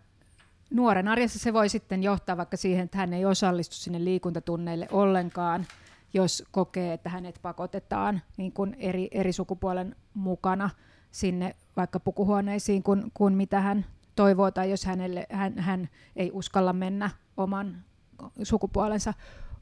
nuoren 0.74 1.08
arjessa 1.08 1.40
se 1.40 1.54
voi 1.54 1.70
sitten 1.70 2.04
johtaa 2.04 2.38
vaikka 2.38 2.58
siihen, 2.58 2.84
että 2.84 2.98
hän 2.98 3.14
ei 3.14 3.26
osallistu 3.26 3.76
sinne 3.76 4.04
liikuntatunneille 4.04 4.88
ollenkaan, 4.92 5.66
jos 6.14 6.44
kokee, 6.52 6.94
että 6.94 7.10
hänet 7.10 7.40
pakotetaan 7.42 8.22
niin 8.38 8.52
kuin 8.52 8.76
eri, 8.80 9.08
eri 9.12 9.34
sukupuolen 9.34 9.96
mukana 10.14 10.70
sinne 11.12 11.56
vaikka 11.78 12.00
pukuhuoneisiin 12.00 12.84
kuin, 12.84 13.12
kuin 13.14 13.34
mitä 13.34 13.62
hän 13.62 13.86
toivoo, 14.16 14.52
tai 14.52 14.70
jos 14.70 14.86
hänelle, 14.86 15.26
hän, 15.30 15.60
hän 15.60 15.90
ei 16.16 16.32
uskalla 16.34 16.74
mennä 16.74 17.10
oman 17.38 17.84
sukupuolensa 18.44 19.14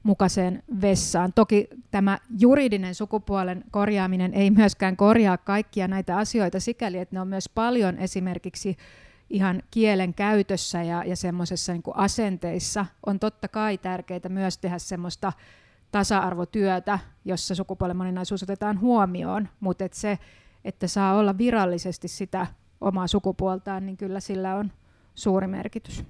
mukaiseen 0.04 0.64
vessaan. 0.82 1.34
Toki 1.34 1.68
tämä 1.92 2.20
juridinen 2.40 2.96
sukupuolen 2.96 3.64
korjaaminen 3.72 4.34
ei 4.34 4.52
myöskään 4.52 4.98
korjaa 4.98 5.38
kaikkia 5.38 5.88
näitä 5.88 6.18
asioita 6.18 6.60
sikäli, 6.60 6.98
että 6.98 7.16
ne 7.16 7.22
on 7.22 7.28
myös 7.28 7.50
paljon 7.50 7.98
esimerkiksi 7.98 8.78
ihan 9.30 9.64
kielen 9.72 10.14
käytössä 10.14 10.84
ja, 10.84 11.04
ja 11.04 11.16
semmoisessa 11.16 11.74
niin 11.74 11.84
asenteissa 11.94 12.86
on 13.06 13.20
totta 13.20 13.48
kai 13.48 13.78
tärkeää 13.78 14.30
myös 14.30 14.58
tehdä 14.58 14.80
semmoista 14.80 15.34
tasa-arvotyötä, 15.92 17.00
jossa 17.26 17.56
sukupuolen 17.56 17.98
moninaisuus 17.98 18.44
otetaan 18.44 18.80
huomioon, 18.80 19.50
mutta 19.60 19.86
se, 19.92 20.20
että 20.66 20.88
saa 20.88 21.18
olla 21.18 21.38
virallisesti 21.38 22.08
sitä 22.08 22.48
omaa 22.82 23.08
sukupuoltaan, 23.08 23.86
niin 23.86 23.98
kyllä 23.98 24.20
sillä 24.20 24.56
on 24.56 24.72
suuri 25.16 25.48
merkitys. 25.48 26.04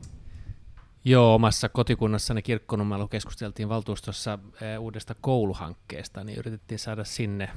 Joo, 1.06 1.36
omassa 1.36 1.70
kotikunnassani 1.70 2.42
Kirkkonummella 2.42 3.08
keskusteltiin 3.08 3.70
valtuustossa 3.70 4.40
eh, 4.62 4.82
uudesta 4.82 5.16
kouluhankkeesta, 5.22 6.24
niin 6.24 6.40
yritettiin 6.40 6.80
saada 6.80 7.04
sinne 7.04 7.50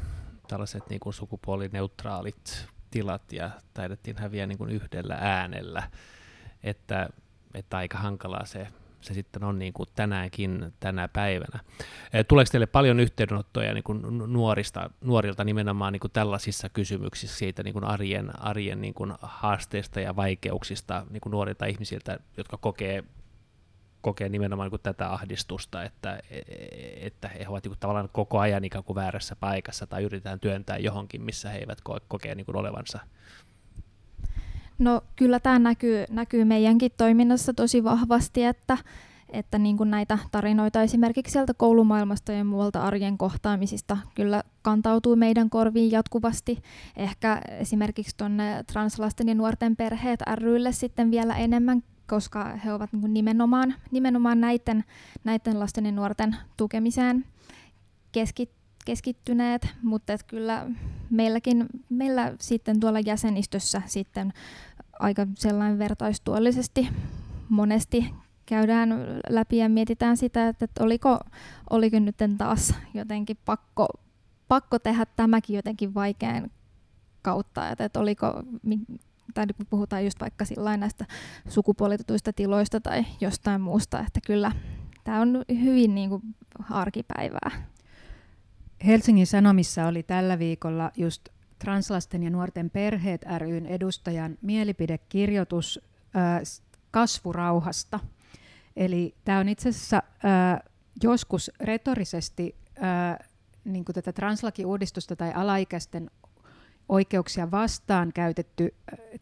tällaiset 0.49 0.91
niin 0.91 1.01
kuin 1.01 1.15
sukupuolineutraalit 1.15 2.67
tilat 2.91 3.33
ja 3.33 3.51
taidettiin 3.75 4.17
häviä 4.19 4.47
niin 4.47 4.59
kuin 4.59 4.71
yhdellä 4.71 5.17
äänellä, 5.21 5.91
että, 6.63 7.09
että 7.55 7.77
aika 7.77 7.99
hankalaa 7.99 8.45
se, 8.45 8.69
se 9.01 9.15
sitten 9.15 9.45
on 9.45 9.59
niin 9.59 9.73
kuin 9.73 9.89
tänäänkin 9.95 10.73
tänä 10.81 11.09
päivänä. 11.09 11.61
Eh, 12.13 12.25
tuleeko 12.29 12.49
teille 12.51 12.67
paljon 12.67 13.01
yhteydenottoja 13.01 13.75
niin 13.75 13.85
kuin 13.85 14.03
nuorista, 14.33 14.91
nuorilta 15.01 15.45
nimenomaan 15.45 15.93
niin 15.93 16.01
kuin 16.01 16.13
tällaisissa 16.13 16.69
kysymyksissä 16.69 17.39
siitä 17.39 17.63
niin 17.63 17.73
kuin 17.73 17.85
arjen, 17.85 18.43
arjen 18.43 18.81
niin 18.81 18.95
kuin 18.95 19.13
haasteista 19.23 20.01
ja 20.01 20.17
vaikeuksista 20.17 21.07
niin 21.11 21.21
kuin 21.21 21.31
nuorilta 21.31 21.67
ihmisiltä, 21.67 22.19
jotka 22.37 22.57
kokee 22.57 23.05
kokee 24.01 24.29
nimenomaan 24.29 24.71
niin 24.71 24.81
tätä 24.83 25.13
ahdistusta, 25.13 25.85
että, 25.85 26.21
että 27.01 27.29
he 27.29 27.49
ovat 27.49 27.65
niin 27.65 27.71
kuin 27.71 27.79
tavallaan 27.81 28.09
koko 28.13 28.39
ajan 28.39 28.65
ikään 28.65 28.85
kuin 28.85 28.95
väärässä 28.95 29.37
paikassa 29.37 29.87
tai 29.87 30.03
yritetään 30.03 30.41
työntää 30.41 30.79
johonkin, 30.79 31.23
missä 31.23 31.51
he 31.51 31.59
eivät 31.59 31.79
kokee 32.09 32.35
niin 32.35 32.47
kuin 32.47 32.57
olevansa. 32.57 32.99
No 34.81 35.03
kyllä 35.17 35.41
tämä 35.41 35.59
näkyy, 35.59 36.05
näkyy 36.11 36.45
meidänkin 36.45 36.91
toiminnassa 36.97 37.55
tosi 37.55 37.85
vahvasti, 37.85 38.45
että, 38.45 38.79
että 39.29 39.59
niin 39.59 39.77
kuin 39.77 39.91
näitä 39.91 40.19
tarinoita 40.31 40.83
esimerkiksi 40.83 41.33
sieltä 41.33 41.55
koulumaailmasta 41.55 42.33
ja 42.33 42.45
muualta 42.45 42.83
arjen 42.83 43.19
kohtaamisista 43.19 43.97
kyllä 44.15 44.43
kantautuu 44.63 45.17
meidän 45.17 45.51
korviin 45.51 45.91
jatkuvasti. 45.91 46.63
Ehkä 46.97 47.41
esimerkiksi 47.49 48.17
tuonne 48.17 48.65
translasten 48.73 49.29
ja 49.29 49.35
nuorten 49.35 49.77
perheet 49.77 50.21
rylle 50.35 50.73
sitten 50.73 51.11
vielä 51.11 51.37
enemmän 51.37 51.83
koska 52.07 52.45
he 52.65 52.73
ovat 52.73 52.93
niin 52.93 53.15
nimenomaan, 53.15 53.75
nimenomaan 53.91 54.41
näiden, 54.41 54.85
näiden 55.25 55.61
lasten 55.61 55.87
ja 55.87 55.93
nuorten 55.93 56.37
tukemiseen 56.57 57.25
keskit, 58.13 58.51
keskittyneet, 58.85 59.69
mutta 59.83 60.13
et 60.13 60.23
kyllä 60.23 60.67
meilläkin, 61.11 61.67
meillä 61.89 62.35
sitten 62.41 62.81
tuolla 62.81 63.01
jäsenistössä 63.01 63.83
sitten 63.87 64.33
aika 64.99 65.27
sellainen 65.35 65.79
vertaistuollisesti 65.79 66.89
monesti 67.49 68.15
käydään 68.47 68.91
läpi 69.29 69.57
ja 69.57 69.69
mietitään 69.69 70.17
sitä, 70.17 70.49
että 70.49 70.67
oliko, 70.81 71.19
oliko 71.71 71.99
nyt 71.99 72.17
taas 72.39 72.75
jotenkin 72.95 73.39
pakko, 73.45 73.89
pakko 74.49 74.79
tehdä 74.79 75.07
tämäkin 75.17 75.57
jotenkin 75.57 75.95
vaikean 75.95 76.51
kautta, 77.23 77.69
että, 77.69 77.85
että 77.85 78.01
oliko, 78.01 78.43
tai 79.35 79.47
kun 79.57 79.67
puhutaan 79.71 80.05
just 80.05 80.21
vaikka 80.21 80.45
näistä 80.77 81.05
sukupuolitetuista 81.49 82.33
tiloista 82.33 82.81
tai 82.81 83.05
jostain 83.21 83.61
muusta, 83.61 84.01
että 84.01 84.21
kyllä 84.27 84.53
tämä 85.05 85.21
on 85.21 85.45
hyvin 85.63 85.95
niin 85.95 86.09
kuin 86.09 86.23
arkipäivää. 86.71 87.51
Helsingin 88.87 89.27
Sanomissa 89.27 89.87
oli 89.87 90.03
tällä 90.03 90.39
viikolla 90.39 90.91
just 90.97 91.29
Translasten 91.59 92.23
ja 92.23 92.31
nuorten 92.31 92.71
perheet 92.71 93.25
ryn 93.39 93.67
edustajan 93.67 94.39
mielipidekirjoitus 94.43 95.81
äh, 96.17 96.43
kasvurauhasta. 96.91 98.01
Eli 98.77 99.15
tämä 99.25 99.39
on 99.39 99.49
itse 99.49 99.69
asiassa 99.69 99.97
äh, 99.97 100.61
joskus 101.03 101.51
retorisesti 101.61 102.57
äh, 102.83 103.29
niin 103.65 103.85
tätä 103.85 104.13
translakiuudistusta 104.13 105.17
tai 105.17 105.33
alaikäisten 105.33 106.11
oikeuksia 106.89 107.51
vastaan 107.51 108.13
käytetty 108.13 108.75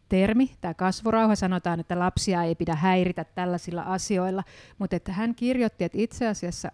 termi, 0.09 0.51
tämä 0.61 0.73
kasvurauha, 0.73 1.35
sanotaan, 1.35 1.79
että 1.79 1.99
lapsia 1.99 2.43
ei 2.43 2.55
pidä 2.55 2.75
häiritä 2.75 3.23
tällaisilla 3.23 3.81
asioilla, 3.81 4.43
mutta 4.77 4.95
että 4.95 5.11
hän 5.11 5.35
kirjoitti, 5.35 5.83
että 5.83 5.97
itse 5.97 6.27
asiassa 6.27 6.69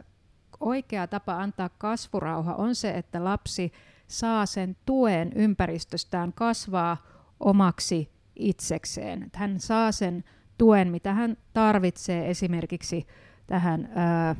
oikea 0.60 1.08
tapa 1.08 1.38
antaa 1.42 1.70
kasvurauha 1.70 2.56
on 2.56 2.76
se, 2.76 2.90
että 2.90 3.24
lapsi 3.24 3.72
saa 4.08 4.46
sen 4.46 4.78
tuen 4.86 5.32
ympäristöstään 5.36 6.34
kasvaa 6.34 6.98
omaksi 7.40 8.12
itsekseen. 8.36 9.24
Että 9.24 9.40
hän 9.40 9.60
saa 9.60 9.92
sen 9.92 10.24
tuen, 10.58 10.92
mitä 10.92 11.14
hän 11.14 11.38
tarvitsee 11.54 12.30
esimerkiksi 12.30 13.08
tähän 13.48 13.90
ää, 13.96 14.36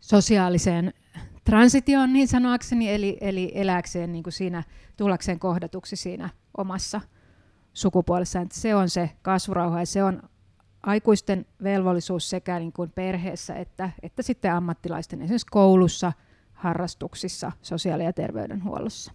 sosiaaliseen 0.00 0.92
transitioon 1.44 2.12
niin 2.12 2.28
sanoakseni, 2.28 2.94
eli, 2.94 3.18
eli 3.20 3.52
eläkseen 3.54 4.12
niin 4.12 4.22
kuin 4.22 4.32
siinä, 4.32 4.62
tullakseen 4.96 5.38
kohdatuksi 5.38 5.96
siinä 5.96 6.30
omassa 6.56 7.00
sukupuolessaan. 7.72 8.42
Että 8.42 8.60
se 8.60 8.74
on 8.74 8.90
se 8.90 9.10
kasvurauha 9.22 9.80
ja 9.80 9.86
se 9.86 10.04
on 10.04 10.22
aikuisten 10.82 11.46
velvollisuus 11.62 12.30
sekä 12.30 12.58
niin 12.58 12.72
kuin 12.72 12.90
perheessä 12.90 13.54
että, 13.54 13.90
että 14.02 14.22
sitten 14.22 14.52
ammattilaisten 14.52 15.22
esimerkiksi 15.22 15.46
koulussa, 15.50 16.12
harrastuksissa, 16.52 17.52
sosiaali- 17.62 18.04
ja 18.04 18.12
terveydenhuollossa. 18.12 19.12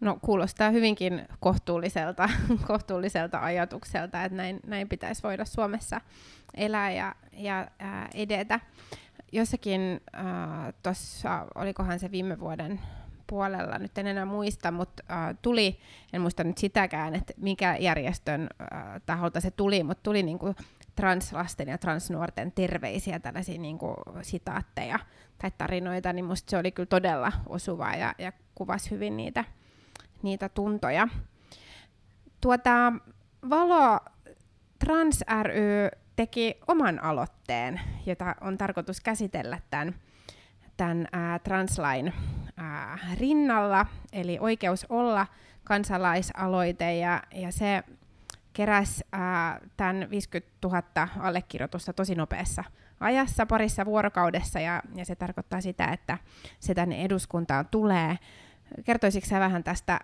No 0.00 0.18
kuulostaa 0.22 0.70
hyvinkin 0.70 1.28
kohtuulliselta, 1.40 2.28
kohtuulliselta 2.66 3.38
ajatukselta, 3.38 4.24
että 4.24 4.36
näin, 4.36 4.60
näin 4.66 4.88
pitäisi 4.88 5.22
voida 5.22 5.44
Suomessa 5.44 6.00
elää 6.54 6.90
ja, 6.90 7.14
ja 7.32 7.68
ää, 7.78 8.08
edetä 8.14 8.60
jossakin 9.32 10.00
äh, 10.14 10.24
tuossa, 10.82 11.46
olikohan 11.54 11.98
se 11.98 12.10
viime 12.10 12.40
vuoden 12.40 12.80
puolella, 13.28 13.78
nyt 13.78 13.98
en 13.98 14.06
enää 14.06 14.24
muista, 14.24 14.70
mutta 14.70 15.02
äh, 15.10 15.36
tuli, 15.42 15.78
en 16.12 16.20
muista 16.20 16.44
nyt 16.44 16.58
sitäkään, 16.58 17.14
että 17.14 17.32
mikä 17.36 17.76
järjestön 17.76 18.48
äh, 18.60 18.78
taholta 19.06 19.40
se 19.40 19.50
tuli, 19.50 19.82
mutta 19.82 20.02
tuli 20.02 20.22
niinku 20.22 20.54
translasten 20.96 21.68
ja 21.68 21.78
transnuorten 21.78 22.52
terveisiä, 22.52 23.18
tällaisia 23.18 23.58
niinku 23.60 23.94
sitaatteja 24.22 24.98
tai 25.38 25.50
tarinoita, 25.58 26.12
niin 26.12 26.24
musta 26.24 26.50
se 26.50 26.58
oli 26.58 26.72
kyllä 26.72 26.86
todella 26.86 27.32
osuvaa 27.46 27.94
ja, 27.94 28.14
ja 28.18 28.32
kuvasi 28.54 28.90
hyvin 28.90 29.16
niitä, 29.16 29.44
niitä 30.22 30.48
tuntoja. 30.48 31.08
Tuota, 32.40 32.92
Valo 33.50 34.00
Trans 34.78 35.24
ry 35.42 35.88
teki 36.16 36.60
oman 36.68 37.04
aloitteen, 37.04 37.80
jota 38.06 38.34
on 38.40 38.58
tarkoitus 38.58 39.00
käsitellä 39.00 39.58
tämän, 39.70 39.94
tämän 40.76 41.08
ää, 41.12 41.38
translain 41.38 42.12
ää, 42.58 42.98
rinnalla, 43.20 43.86
eli 44.12 44.38
oikeus 44.40 44.86
olla 44.88 45.26
kansalaisaloite, 45.64 46.96
ja, 46.96 47.22
ja 47.34 47.52
se 47.52 47.82
keräsi 48.52 49.04
tämän 49.76 50.10
50 50.10 50.50
000 50.64 50.82
allekirjoitusta 51.18 51.92
tosi 51.92 52.14
nopeassa 52.14 52.64
ajassa, 53.00 53.46
parissa 53.46 53.84
vuorokaudessa, 53.84 54.60
ja, 54.60 54.82
ja 54.94 55.04
se 55.04 55.16
tarkoittaa 55.16 55.60
sitä, 55.60 55.84
että 55.84 56.18
se 56.60 56.74
tänne 56.74 57.04
eduskuntaan 57.04 57.68
tulee. 57.70 58.18
Kertoisitko 58.84 59.34
vähän 59.34 59.64
tästä 59.64 60.00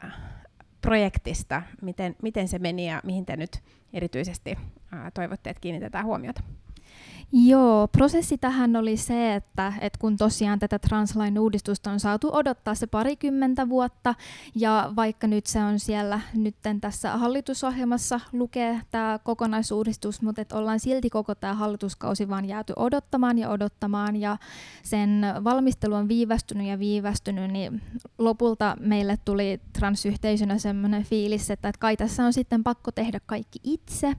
projektista, 0.81 1.63
miten, 1.83 2.17
miten 2.23 2.49
se 2.49 2.59
meni 2.59 2.89
ja 2.89 3.01
mihin 3.05 3.27
te 3.27 3.37
nyt 3.37 3.63
erityisesti 3.93 4.59
ää, 4.93 5.11
toivotte, 5.11 5.51
että 5.51 5.61
kiinnitetään 5.61 6.05
huomiota? 6.05 6.43
Joo, 7.33 7.89
prosessi 7.89 8.39
tähän 8.39 8.77
oli 8.77 8.97
se, 8.97 9.35
että, 9.35 9.73
että 9.81 9.99
kun 9.99 10.17
tosiaan 10.17 10.59
tätä 10.59 10.79
translain 10.79 11.39
uudistusta 11.39 11.91
on 11.91 12.01
saatu 12.01 12.31
odottaa 12.33 12.75
se 12.75 12.87
parikymmentä 12.87 13.69
vuotta, 13.69 14.15
ja 14.55 14.93
vaikka 14.97 15.27
nyt 15.27 15.47
se 15.47 15.65
on 15.65 15.79
siellä 15.79 16.21
nytten 16.35 16.81
tässä 16.81 17.17
hallitusohjelmassa 17.17 18.21
lukee 18.33 18.81
tämä 18.91 19.19
kokonaisuudistus, 19.25 20.23
mutta 20.23 20.43
että 20.43 20.57
ollaan 20.57 20.81
silti 20.81 21.11
koko 21.11 21.35
tämä 21.35 21.55
hallituskausi 21.55 22.29
vaan 22.29 22.45
jääty 22.45 22.73
odottamaan 22.77 23.39
ja 23.39 23.49
odottamaan, 23.49 24.17
ja 24.17 24.37
sen 24.83 25.23
valmistelu 25.45 25.95
on 25.95 26.09
viivästynyt 26.09 26.67
ja 26.67 26.79
viivästynyt, 26.79 27.51
niin 27.51 27.83
lopulta 28.19 28.77
meille 28.81 29.19
tuli 29.25 29.61
transyhteisönä 29.79 30.59
sellainen 30.59 31.05
fiilis, 31.05 31.51
että, 31.51 31.69
että 31.69 31.79
kai 31.79 31.97
tässä 31.97 32.25
on 32.25 32.33
sitten 32.33 32.65
pakko 32.65 32.93
tehdä 32.93 33.21
kaikki 33.27 33.59
itse, 33.63 34.15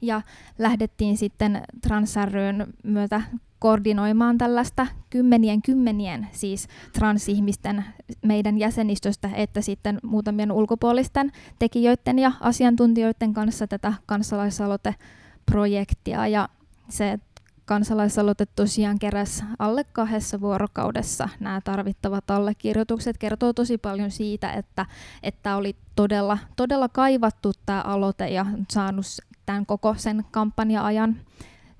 ja 0.00 0.22
lähdettiin 0.58 1.16
sitten 1.16 1.62
Transryn 1.82 2.66
myötä 2.82 3.22
koordinoimaan 3.58 4.38
tällaista 4.38 4.86
kymmenien 5.10 5.62
kymmenien 5.62 6.26
siis 6.32 6.68
transihmisten 6.92 7.84
meidän 8.22 8.58
jäsenistöstä, 8.58 9.30
että 9.34 9.60
sitten 9.60 9.98
muutamien 10.02 10.52
ulkopuolisten 10.52 11.32
tekijöiden 11.58 12.18
ja 12.18 12.32
asiantuntijoiden 12.40 13.34
kanssa 13.34 13.66
tätä 13.66 13.92
kansalaisaloiteprojektia. 14.06 16.26
Ja 16.26 16.48
se 16.88 17.18
kansalaisaloite 17.64 18.46
tosiaan 18.46 18.98
keräsi 18.98 19.44
alle 19.58 19.84
kahdessa 19.84 20.40
vuorokaudessa 20.40 21.28
nämä 21.40 21.60
tarvittavat 21.60 22.30
allekirjoitukset. 22.30 23.18
Kertoo 23.18 23.52
tosi 23.52 23.78
paljon 23.78 24.10
siitä, 24.10 24.52
että, 24.52 24.86
että 25.22 25.56
oli 25.56 25.76
todella, 25.96 26.38
todella 26.56 26.88
kaivattu 26.88 27.52
tämä 27.66 27.80
aloite 27.80 28.28
ja 28.28 28.46
saanut 28.70 29.06
tämän 29.46 29.66
koko 29.66 29.94
sen 29.98 30.24
kampanja-ajan 30.30 31.16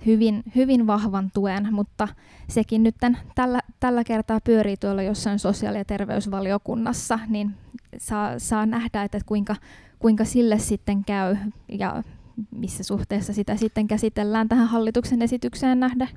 hyvin, 0.07 0.43
hyvin 0.55 0.87
vahvan 0.87 1.31
tuen, 1.35 1.75
mutta 1.75 2.09
sekin 2.49 2.83
nyt 2.83 2.95
tällä, 3.35 3.61
tällä 3.81 4.05
kertaa 4.05 4.41
pyörii 4.41 4.77
tuolla 4.77 5.03
jossain 5.03 5.39
sosiaali- 5.39 5.79
ja 5.79 5.85
terveysvaliokunnassa, 5.85 7.19
niin 7.29 7.55
saa, 7.99 8.39
saa 8.39 8.67
nähdä, 8.67 9.03
että 9.03 9.19
kuinka, 9.27 9.57
kuinka 9.99 10.25
sille 10.25 10.59
sitten 10.59 11.05
käy 11.05 11.37
ja 11.69 12.03
missä 12.51 12.85
suhteessa 12.85 13.33
sitä 13.33 13.57
sitten 13.57 13.89
käsitellään 13.89 14.49
tähän 14.49 14.69
hallituksen 14.69 15.23
esitykseen 15.23 15.81
nähdä. 15.81 16.09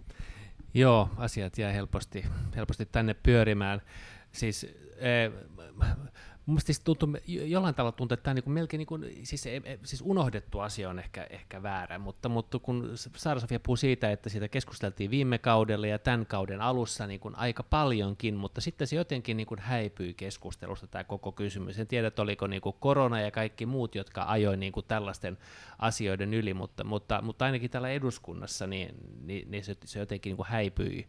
Joo, 0.73 1.09
asiat 1.17 1.57
jää 1.57 1.71
helposti, 1.71 2.25
helposti 2.55 2.85
tänne 2.85 3.13
pyörimään. 3.13 3.81
Siis, 4.31 4.63
eh, 4.97 5.31
Mielestäni 6.49 6.73
siis 6.73 6.83
tuntuu, 6.83 7.09
jollain 7.27 7.75
tavalla 7.75 7.91
tuntuu, 7.91 8.13
että 8.13 8.23
tämä 8.23 8.33
niin 8.33 8.43
kuin 8.43 8.53
melkein 8.53 8.79
niin 8.79 8.87
kuin, 8.87 9.19
siis, 9.23 9.45
e, 9.45 9.55
e, 9.55 9.79
siis 9.83 10.01
unohdettu 10.05 10.59
asia 10.59 10.89
on 10.89 10.99
ehkä, 10.99 11.27
ehkä 11.29 11.63
väärä, 11.63 11.99
mutta, 11.99 12.29
mutta 12.29 12.59
kun 12.59 12.91
Saara 12.95 13.39
Sofia 13.39 13.59
puhuu 13.59 13.75
siitä, 13.75 14.11
että 14.11 14.29
siitä 14.29 14.47
keskusteltiin 14.47 15.11
viime 15.11 15.37
kaudella 15.37 15.87
ja 15.87 15.99
tämän 15.99 16.25
kauden 16.25 16.61
alussa 16.61 17.07
niin 17.07 17.19
kuin 17.19 17.35
aika 17.35 17.63
paljonkin, 17.63 18.35
mutta 18.35 18.61
sitten 18.61 18.87
se 18.87 18.95
jotenkin 18.95 19.37
niin 19.37 19.47
kuin 19.47 19.59
häipyi 19.59 20.13
keskustelusta 20.13 20.87
tämä 20.87 21.03
koko 21.03 21.31
kysymys. 21.31 21.79
En 21.79 21.87
tiedä, 21.87 22.07
että 22.07 22.21
oliko 22.21 22.47
niin 22.47 22.61
kuin 22.61 22.75
korona 22.79 23.21
ja 23.21 23.31
kaikki 23.31 23.65
muut, 23.65 23.95
jotka 23.95 24.25
ajoi 24.27 24.57
niin 24.57 24.73
kuin 24.73 24.85
tällaisten 24.87 25.37
asioiden 25.79 26.33
yli, 26.33 26.53
mutta, 26.53 26.83
mutta, 26.83 27.21
mutta 27.21 27.45
ainakin 27.45 27.69
täällä 27.69 27.89
eduskunnassa 27.89 28.67
niin, 28.67 28.95
niin, 29.21 29.51
niin 29.51 29.63
se, 29.63 29.77
se 29.85 29.99
jotenkin 29.99 30.29
niin 30.29 30.37
kuin 30.37 30.47
häipyi 30.47 31.07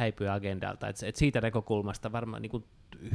häipyi 0.00 0.28
agendalta. 0.28 0.88
Et, 0.88 0.96
et 1.02 1.16
siitä 1.16 1.40
näkökulmasta 1.40 2.12
varmaan 2.12 2.42
niin 2.42 2.64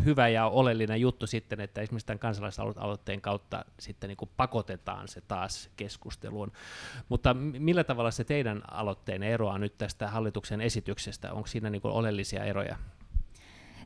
hyvä 0.06 0.28
ja 0.28 0.48
oleellinen 0.48 1.02
juttu 1.02 1.28
sitten, 1.28 1.62
että 1.62 1.82
esimerkiksi 1.82 2.06
tämän 2.06 2.20
kansalaisaloitteen 2.20 3.22
kautta 3.22 3.66
sitten 3.80 4.08
niin 4.08 4.30
pakotetaan 4.38 5.08
se 5.08 5.22
taas 5.22 5.70
keskusteluun. 5.76 6.52
Mutta 7.10 7.34
millä 7.34 7.84
tavalla 7.84 8.12
se 8.12 8.24
teidän 8.24 8.62
aloitteen 8.72 9.24
eroaa 9.24 9.58
nyt 9.58 9.78
tästä 9.78 10.08
hallituksen 10.08 10.62
esityksestä? 10.62 11.34
Onko 11.34 11.48
siinä 11.48 11.70
niin 11.70 11.82
oleellisia 11.84 12.44
eroja? 12.44 12.78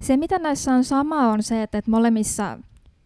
Se, 0.02 0.18
mitä 0.18 0.40
näissä 0.40 0.74
on 0.74 0.84
sama, 0.84 1.32
on 1.32 1.44
se, 1.44 1.64
että 1.64 1.82
molemmissa 1.88 2.60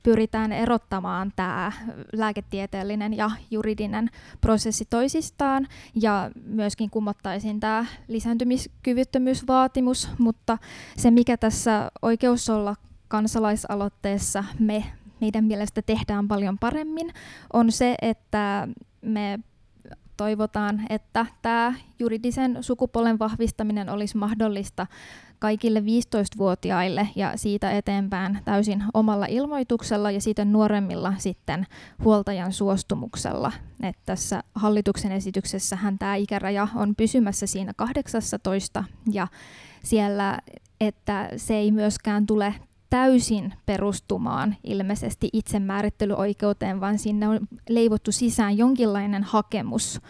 pyritään 0.03 0.51
erottamaan 0.51 1.31
tämä 1.35 1.71
lääketieteellinen 2.13 3.17
ja 3.17 3.31
juridinen 3.51 4.09
prosessi 4.41 4.85
toisistaan 4.89 5.67
ja 6.01 6.31
myöskin 6.45 6.89
kumottaisiin 6.89 7.59
tämä 7.59 7.85
lisääntymiskyvyttömyysvaatimus, 8.07 10.09
mutta 10.17 10.57
se 10.97 11.11
mikä 11.11 11.37
tässä 11.37 11.91
oikeus 12.01 12.49
olla 12.49 12.75
kansalaisaloitteessa 13.07 14.43
me 14.59 14.83
meidän 15.21 15.45
mielestä 15.45 15.81
tehdään 15.81 16.27
paljon 16.27 16.57
paremmin, 16.57 17.13
on 17.53 17.71
se, 17.71 17.95
että 18.01 18.67
me 19.01 19.39
toivotaan, 20.17 20.81
että 20.89 21.25
tämä 21.41 21.73
juridisen 21.99 22.63
sukupuolen 22.63 23.19
vahvistaminen 23.19 23.89
olisi 23.89 24.17
mahdollista 24.17 24.87
kaikille 25.43 25.79
15-vuotiaille 25.79 27.07
ja 27.15 27.37
siitä 27.37 27.71
eteenpäin 27.71 28.39
täysin 28.45 28.83
omalla 28.93 29.25
ilmoituksella 29.25 30.11
ja 30.11 30.21
siitä 30.21 30.45
nuoremmilla 30.45 31.13
sitten 31.17 31.67
huoltajan 32.03 32.53
suostumuksella. 32.53 33.51
Et 33.81 33.97
tässä 34.05 34.43
hallituksen 34.55 35.11
esityksessähän 35.11 35.99
tämä 35.99 36.15
ikäraja 36.15 36.67
on 36.75 36.95
pysymässä 36.95 37.47
siinä 37.47 37.73
18 37.77 38.83
ja 39.11 39.27
siellä, 39.83 40.39
että 40.81 41.29
se 41.37 41.55
ei 41.55 41.71
myöskään 41.71 42.25
tule 42.25 42.55
täysin 42.89 43.53
perustumaan 43.65 44.55
ilmeisesti 44.63 45.29
itsemäärittelyoikeuteen, 45.33 46.81
vaan 46.81 46.99
sinne 46.99 47.27
on 47.27 47.39
leivottu 47.69 48.11
sisään 48.11 48.57
jonkinlainen 48.57 49.23
hakemus, 49.23 50.01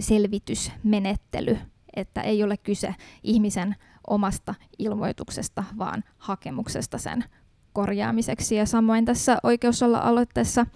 selvitysmenettely, 0.00 1.58
että 1.96 2.20
ei 2.20 2.42
ole 2.42 2.56
kyse 2.56 2.94
ihmisen 3.22 3.76
omasta 4.06 4.54
ilmoituksesta, 4.78 5.64
vaan 5.78 6.04
hakemuksesta 6.18 6.98
sen 6.98 7.24
korjaamiseksi. 7.72 8.54
Ja 8.54 8.66
samoin 8.66 9.04
tässä 9.04 9.38
oikeusolla-aloitteessa 9.42 10.66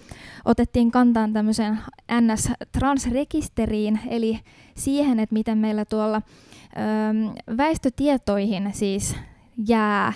otettiin 0.45 0.91
kantaan 0.91 1.33
tämmöiseen 1.33 1.79
NS-transrekisteriin, 2.13 3.99
eli 4.07 4.41
siihen, 4.77 5.21
että 5.21 5.33
miten 5.33 5.59
meillä 5.59 5.85
tuolla 5.85 6.17
ö, 6.17 7.57
väestötietoihin 7.57 8.71
siis 8.73 9.17
jää 9.69 10.13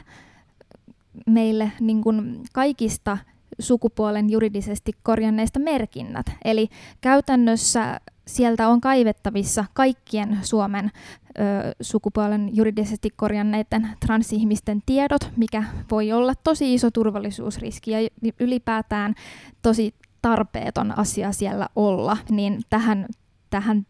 meille 1.26 1.72
niin 1.80 2.02
kuin 2.02 2.40
kaikista 2.52 3.18
sukupuolen 3.58 4.30
juridisesti 4.30 4.92
korjanneista 5.02 5.58
merkinnät. 5.58 6.26
Eli 6.44 6.68
käytännössä 7.00 8.00
sieltä 8.28 8.68
on 8.68 8.80
kaivettavissa 8.80 9.64
kaikkien 9.74 10.38
Suomen 10.42 10.84
ö, 10.84 11.40
sukupuolen 11.80 12.56
juridisesti 12.56 13.10
korjanneiden 13.16 13.88
transihmisten 14.06 14.82
tiedot, 14.86 15.30
mikä 15.36 15.64
voi 15.90 16.12
olla 16.12 16.34
tosi 16.44 16.74
iso 16.74 16.90
turvallisuusriski 16.90 17.90
ja 17.90 17.98
ylipäätään 18.40 19.14
tosi 19.62 19.94
tarpeeton 20.22 20.98
asia 20.98 21.32
siellä 21.32 21.68
olla, 21.76 22.16
niin 22.30 22.60
tähän, 22.70 23.06
tähän 23.50 23.86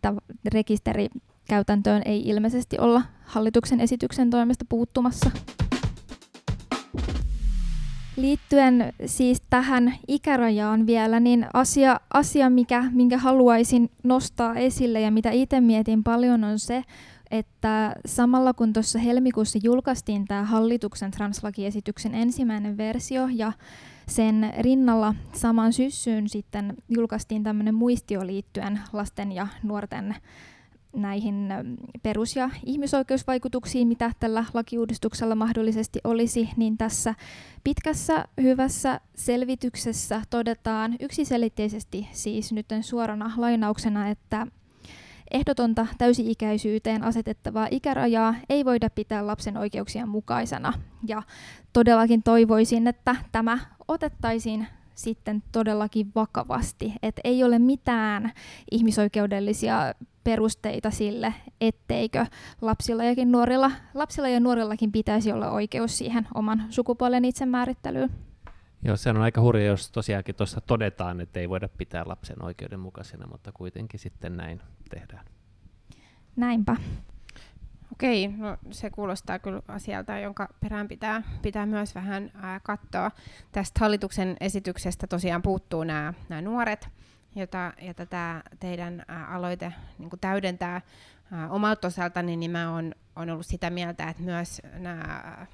rekisterikäytäntöön 0.53 2.03
ei 2.05 2.29
ilmeisesti 2.29 2.79
olla 2.79 3.03
hallituksen 3.24 3.81
esityksen 3.81 4.31
toimesta 4.31 4.64
puuttumassa. 4.68 5.31
Liittyen 8.18 8.92
siis 9.07 9.42
tähän 9.50 9.94
ikärajaan 10.09 10.87
vielä, 10.87 11.20
niin 11.20 11.46
asia, 11.52 12.00
asia 12.14 12.50
mikä, 12.50 12.85
minkä 12.92 13.18
haluaisin 13.18 13.90
nostaa 14.02 14.54
esille 14.54 15.00
ja 15.00 15.11
mitä 15.11 15.31
itse 15.31 15.61
mietin 15.61 16.04
paljon 16.04 16.44
on 16.44 16.59
se, 16.59 16.83
että 17.31 17.96
samalla 18.07 18.54
kun 18.54 18.72
tuossa 18.72 18.98
helmikuussa 18.98 19.59
julkaistiin 19.62 20.24
tämä 20.24 20.42
hallituksen 20.42 21.11
translakiesityksen 21.11 22.14
ensimmäinen 22.14 22.76
versio 22.76 23.28
ja 23.33 23.52
sen 24.09 24.52
rinnalla 24.61 25.14
saman 25.33 25.72
syssyyn 25.72 26.28
sitten 26.28 26.74
julkaistiin 26.88 27.42
tämmöinen 27.42 27.74
muistio 27.74 28.26
liittyen 28.26 28.81
lasten 28.92 29.33
ja 29.33 29.46
nuorten 29.62 30.16
näihin 30.96 31.48
perus- 32.03 32.37
ja 32.37 32.51
ihmisoikeusvaikutuksiin, 32.66 33.88
mitä 33.88 34.12
tällä 34.20 34.44
lakiuudistuksella 34.55 35.35
mahdollisesti 35.35 36.01
olisi, 36.05 36.48
niin 36.57 36.79
tässä 36.79 37.14
pitkässä 37.64 38.24
hyvässä 38.42 39.01
selvityksessä 39.14 40.22
todetaan 40.31 40.96
yksiselitteisesti 41.01 42.09
siis 42.12 42.53
nyt 42.53 42.66
suorana 42.81 43.33
lainauksena, 43.37 44.09
että 44.09 44.46
ehdotonta 45.31 45.87
täysi-ikäisyyteen 45.98 47.05
asetettavaa 47.05 47.68
ikärajaa 47.70 48.35
ei 48.48 48.64
voida 48.64 48.90
pitää 48.90 49.27
lapsen 49.27 49.57
oikeuksien 49.57 50.09
mukaisena. 50.09 50.72
Ja 51.09 51.22
todellakin 51.72 52.22
toivoisin, 52.22 52.87
että 52.87 53.16
tämä 53.33 53.59
otettaisiin 53.88 54.66
sitten 54.99 55.43
todellakin 55.53 56.13
vakavasti, 56.15 56.95
että 57.03 57.21
ei 57.25 57.45
ole 57.45 57.59
mitään 57.59 58.33
ihmisoikeudellisia 58.71 59.95
perusteita 60.25 60.91
sille, 60.91 61.35
etteikö 61.61 62.27
lapsilla, 62.61 63.05
ja 63.05 63.25
nuorilla, 63.25 63.71
lapsilla 63.95 64.29
ja 64.29 64.41
nuorillakin 64.41 64.93
pitäisi 64.93 65.33
olla 65.33 65.51
oikeus 65.51 65.99
siihen 65.99 66.29
oman 66.35 66.67
sukupuolen 66.71 67.25
itsemäärittelyyn. 67.25 68.11
Joo, 68.85 68.97
se 68.97 69.11
on 69.11 69.17
aika 69.17 69.41
hurja, 69.41 69.67
jos 69.67 69.91
tosiaankin 69.91 70.35
tuossa 70.35 70.61
todetaan, 70.61 71.21
että 71.21 71.41
ei 71.41 71.49
voida 71.49 71.69
pitää 71.69 72.03
lapsen 72.07 72.45
oikeudenmukaisena, 72.45 73.27
mutta 73.27 73.53
kuitenkin 73.53 74.01
sitten 74.01 74.37
näin 74.37 74.61
tehdään. 74.91 75.25
Näinpä. 76.37 76.77
Okei, 77.92 78.29
no 78.29 78.57
se 78.70 78.90
kuulostaa 78.90 79.38
kyllä 79.38 79.62
asialta, 79.68 80.18
jonka 80.18 80.48
perään 80.61 80.88
pitää, 80.88 81.22
pitää 81.42 81.66
myös 81.66 81.94
vähän 81.94 82.31
ää, 82.35 82.61
katsoa. 82.61 83.11
Tästä 83.53 83.81
hallituksen 83.81 84.37
esityksestä 84.40 85.07
tosiaan 85.07 85.42
puuttuu 85.42 85.85
nämä 85.85 86.12
nuoret, 86.42 86.88
jota, 87.37 87.72
jota 87.83 88.07
tämä 88.07 88.42
teidän 88.61 89.05
ää, 89.09 89.27
aloite 89.27 89.72
niin 89.98 90.11
täydentää. 90.20 90.81
Ää, 91.33 91.51
omalta 91.51 91.87
osaltani 91.87 92.37
niin 92.37 92.51
mä 92.51 92.74
on 92.74 92.94
ollut 93.16 93.46
sitä 93.46 93.70
mieltä, 93.70 94.09
että 94.09 94.22
myös 94.22 94.62
nämä 94.79 95.46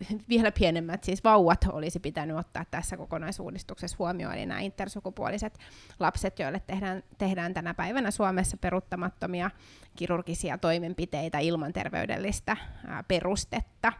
vielä 0.28 0.52
pienemmät, 0.52 1.04
siis 1.04 1.24
vauvat 1.24 1.64
olisi 1.72 2.00
pitänyt 2.00 2.36
ottaa 2.36 2.64
tässä 2.70 2.96
kokonaisuudistuksessa 2.96 3.96
huomioon, 3.98 4.34
eli 4.34 4.46
nämä 4.46 4.60
intersukupuoliset 4.60 5.58
lapset, 6.00 6.38
joille 6.38 6.60
tehdään, 6.66 7.02
tehdään 7.18 7.54
tänä 7.54 7.74
päivänä 7.74 8.10
Suomessa 8.10 8.56
peruttamattomia 8.56 9.50
kirurgisia 9.96 10.58
toimenpiteitä 10.58 11.38
ilman 11.38 11.72
terveydellistä 11.72 12.56
ää, 12.86 13.02
perustetta. 13.02 13.92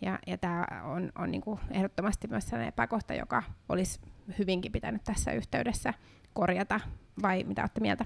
Ja, 0.00 0.18
ja 0.26 0.38
tämä 0.38 0.66
on, 0.84 1.12
on 1.18 1.30
niinku 1.30 1.60
ehdottomasti 1.70 2.28
myös 2.28 2.44
sellainen 2.44 2.68
epäkohta, 2.68 3.14
joka 3.14 3.42
olisi 3.68 4.00
hyvinkin 4.38 4.72
pitänyt 4.72 5.04
tässä 5.04 5.32
yhteydessä 5.32 5.94
korjata, 6.32 6.80
vai 7.22 7.44
mitä 7.44 7.62
olette 7.62 7.80
mieltä? 7.80 8.04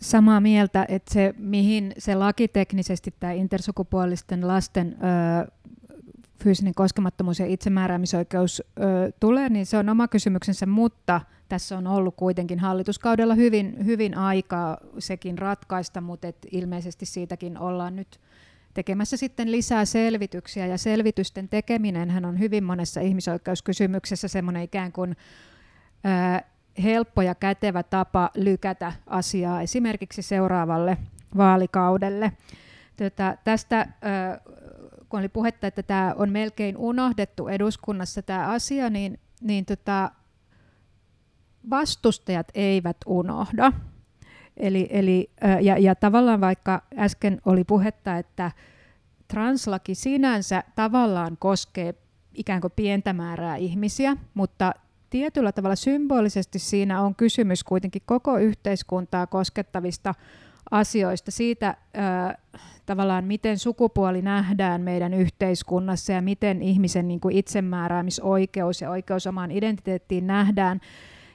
Samaa 0.00 0.40
mieltä, 0.40 0.86
että 0.88 1.14
se, 1.14 1.34
mihin 1.38 1.92
se 1.98 2.14
lakiteknisesti 2.14 3.14
tämä 3.20 3.32
intersukupuolisten 3.32 4.48
lasten 4.48 4.96
ö, 4.96 5.50
fyysinen 6.42 6.74
koskemattomuus 6.74 7.38
ja 7.38 7.46
itsemääräämisoikeus 7.46 8.62
ö, 8.78 8.82
tulee, 9.20 9.48
niin 9.48 9.66
se 9.66 9.76
on 9.78 9.88
oma 9.88 10.08
kysymyksensä, 10.08 10.66
mutta 10.66 11.20
tässä 11.48 11.78
on 11.78 11.86
ollut 11.86 12.16
kuitenkin 12.16 12.58
hallituskaudella 12.58 13.34
hyvin, 13.34 13.86
hyvin 13.86 14.18
aikaa 14.18 14.78
sekin 14.98 15.38
ratkaista, 15.38 16.00
mutta 16.00 16.28
et 16.28 16.46
ilmeisesti 16.50 17.06
siitäkin 17.06 17.58
ollaan 17.58 17.96
nyt 17.96 18.20
tekemässä 18.74 19.16
sitten 19.16 19.52
lisää 19.52 19.84
selvityksiä, 19.84 20.66
ja 20.66 20.78
selvitysten 20.78 21.48
tekeminen 21.48 22.24
on 22.24 22.38
hyvin 22.38 22.64
monessa 22.64 23.00
ihmisoikeuskysymyksessä 23.00 24.28
semmoinen 24.28 24.62
ikään 24.62 24.92
kuin 24.92 25.16
ää, 26.04 26.42
helppo 26.82 27.22
ja 27.22 27.34
kätevä 27.34 27.82
tapa 27.82 28.30
lykätä 28.34 28.92
asiaa 29.06 29.62
esimerkiksi 29.62 30.22
seuraavalle 30.22 30.98
vaalikaudelle. 31.36 32.32
Tätä, 32.96 33.38
tästä, 33.44 33.86
kun 35.10 35.20
oli 35.20 35.28
puhetta, 35.28 35.66
että 35.66 35.82
tämä 35.82 36.14
on 36.16 36.30
melkein 36.30 36.76
unohdettu 36.76 37.48
eduskunnassa 37.48 38.22
tämä 38.22 38.46
asia, 38.46 38.90
niin, 38.90 39.20
niin 39.40 39.64
tota, 39.64 40.10
vastustajat 41.70 42.48
eivät 42.54 42.96
unohda. 43.06 43.72
Eli, 44.56 44.88
eli, 44.90 45.30
ja, 45.60 45.78
ja 45.78 45.94
tavallaan 45.94 46.40
vaikka 46.40 46.82
äsken 46.98 47.40
oli 47.44 47.64
puhetta, 47.64 48.16
että 48.16 48.52
translaki 49.28 49.94
sinänsä 49.94 50.64
tavallaan 50.74 51.36
koskee 51.38 51.94
ikään 52.34 52.60
kuin 52.60 52.72
pientä 52.76 53.12
määrää 53.12 53.56
ihmisiä, 53.56 54.16
mutta 54.34 54.74
tietyllä 55.10 55.52
tavalla 55.52 55.76
symbolisesti 55.76 56.58
siinä 56.58 57.02
on 57.02 57.14
kysymys 57.14 57.64
kuitenkin 57.64 58.02
koko 58.06 58.38
yhteiskuntaa 58.38 59.26
koskettavista 59.26 60.14
asioista, 60.70 61.30
siitä 61.30 61.68
äh, 61.68 62.60
tavallaan 62.86 63.24
miten 63.24 63.58
sukupuoli 63.58 64.22
nähdään 64.22 64.80
meidän 64.80 65.14
yhteiskunnassa 65.14 66.12
ja 66.12 66.22
miten 66.22 66.62
ihmisen 66.62 67.08
niin 67.08 67.20
kuin 67.20 67.36
itsemääräämisoikeus 67.36 68.80
ja 68.80 68.90
oikeus 68.90 69.26
omaan 69.26 69.50
identiteettiin 69.50 70.26
nähdään. 70.26 70.80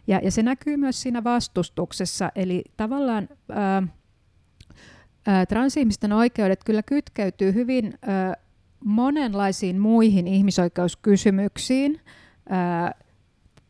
Ja, 0.08 0.20
ja 0.24 0.32
se 0.32 0.44
näkyy 0.44 0.78
myös 0.78 1.02
siinä 1.02 1.24
vastustuksessa, 1.24 2.32
eli 2.36 2.64
tavallaan 2.78 3.30
ää, 3.52 3.84
ää, 5.28 5.46
transihmisten 5.46 6.14
oikeudet 6.14 6.64
kyllä 6.64 6.84
kytkeytyy 6.84 7.54
hyvin 7.54 7.94
ää, 8.02 8.34
monenlaisiin 8.84 9.80
muihin 9.80 10.28
ihmisoikeuskysymyksiin. 10.28 12.02
Ää, 12.50 12.96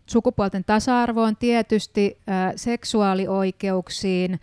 sukupuolten 0.06 0.64
tasa-arvoon 0.64 1.36
tietysti, 1.36 2.18
ää, 2.28 2.54
seksuaalioikeuksiin, 2.56 4.40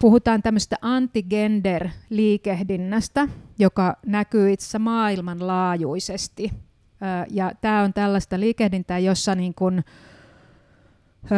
puhutaan 0.00 0.42
tämmöistä 0.42 0.76
antigender-liikehdinnästä, 0.82 3.28
joka 3.58 3.96
näkyy 4.06 4.52
itse 4.52 4.78
maailmanlaajuisesti 4.78 6.50
ja 7.30 7.52
tämä 7.60 7.82
on 7.82 7.92
tällaista 7.92 8.40
liikehdintää, 8.40 8.98
jossa 8.98 9.34
niin 9.34 9.54
kun, 9.54 9.82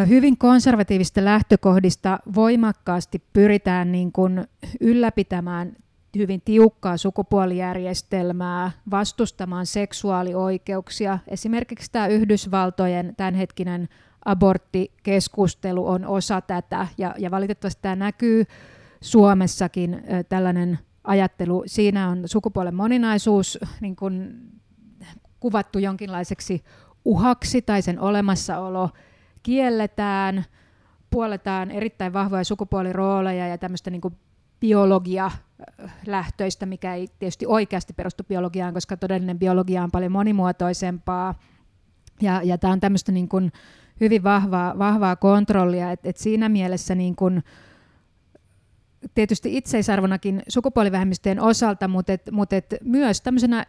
hyvin 0.08 0.38
konservatiivista 0.38 1.24
lähtökohdista 1.24 2.18
voimakkaasti 2.34 3.22
pyritään 3.32 3.92
niin 3.92 4.12
kun 4.12 4.44
ylläpitämään 4.80 5.76
hyvin 6.18 6.42
tiukkaa 6.44 6.96
sukupuolijärjestelmää, 6.96 8.70
vastustamaan 8.90 9.66
seksuaalioikeuksia. 9.66 11.18
Esimerkiksi 11.28 11.92
tämä 11.92 12.06
Yhdysvaltojen 12.06 13.14
tämänhetkinen 13.16 13.88
aborttikeskustelu 14.24 15.88
on 15.88 16.04
osa 16.04 16.40
tätä, 16.40 16.86
ja, 16.98 17.14
ja 17.18 17.30
valitettavasti 17.30 17.82
tämä 17.82 17.96
näkyy 17.96 18.44
Suomessakin 19.00 20.02
tällainen 20.28 20.78
ajattelu. 21.04 21.62
Siinä 21.66 22.08
on 22.08 22.22
sukupuolen 22.26 22.74
moninaisuus 22.74 23.58
niin 23.80 23.96
kun 23.96 24.34
kuvattu 25.40 25.78
jonkinlaiseksi 25.78 26.64
uhaksi 27.04 27.62
tai 27.62 27.82
sen 27.82 28.00
olemassaolo 28.00 28.90
kielletään, 29.42 30.44
puoletaan 31.10 31.70
erittäin 31.70 32.12
vahvoja 32.12 32.44
sukupuolirooleja 32.44 33.48
ja 33.48 33.58
tämmöistä 33.58 33.90
niin 33.90 34.00
kuin 34.00 34.16
biologia 34.60 35.30
lähtöistä, 36.06 36.66
mikä 36.66 36.94
ei 36.94 37.08
tietysti 37.18 37.46
oikeasti 37.46 37.92
perustu 37.92 38.24
biologiaan, 38.24 38.74
koska 38.74 38.96
todellinen 38.96 39.38
biologia 39.38 39.82
on 39.82 39.90
paljon 39.90 40.12
monimuotoisempaa. 40.12 41.34
Ja, 42.20 42.42
ja 42.42 42.58
tämä 42.58 42.72
on 42.72 42.80
tämmöistä 42.80 43.12
niin 43.12 43.28
kuin 43.28 43.52
hyvin 44.00 44.22
vahvaa, 44.22 44.78
vahvaa 44.78 45.16
kontrollia, 45.16 45.90
että 45.92 46.08
et 46.08 46.16
siinä 46.16 46.48
mielessä 46.48 46.94
niin 46.94 47.16
kuin, 47.16 47.42
tietysti 49.14 49.56
itseisarvonakin 49.56 50.42
sukupuolivähemmistöjen 50.48 51.40
osalta, 51.40 51.88
mutta, 51.88 52.12
et, 52.12 52.22
mutta 52.32 52.56
et 52.56 52.74
myös 52.84 53.20
tämmöisenä 53.20 53.66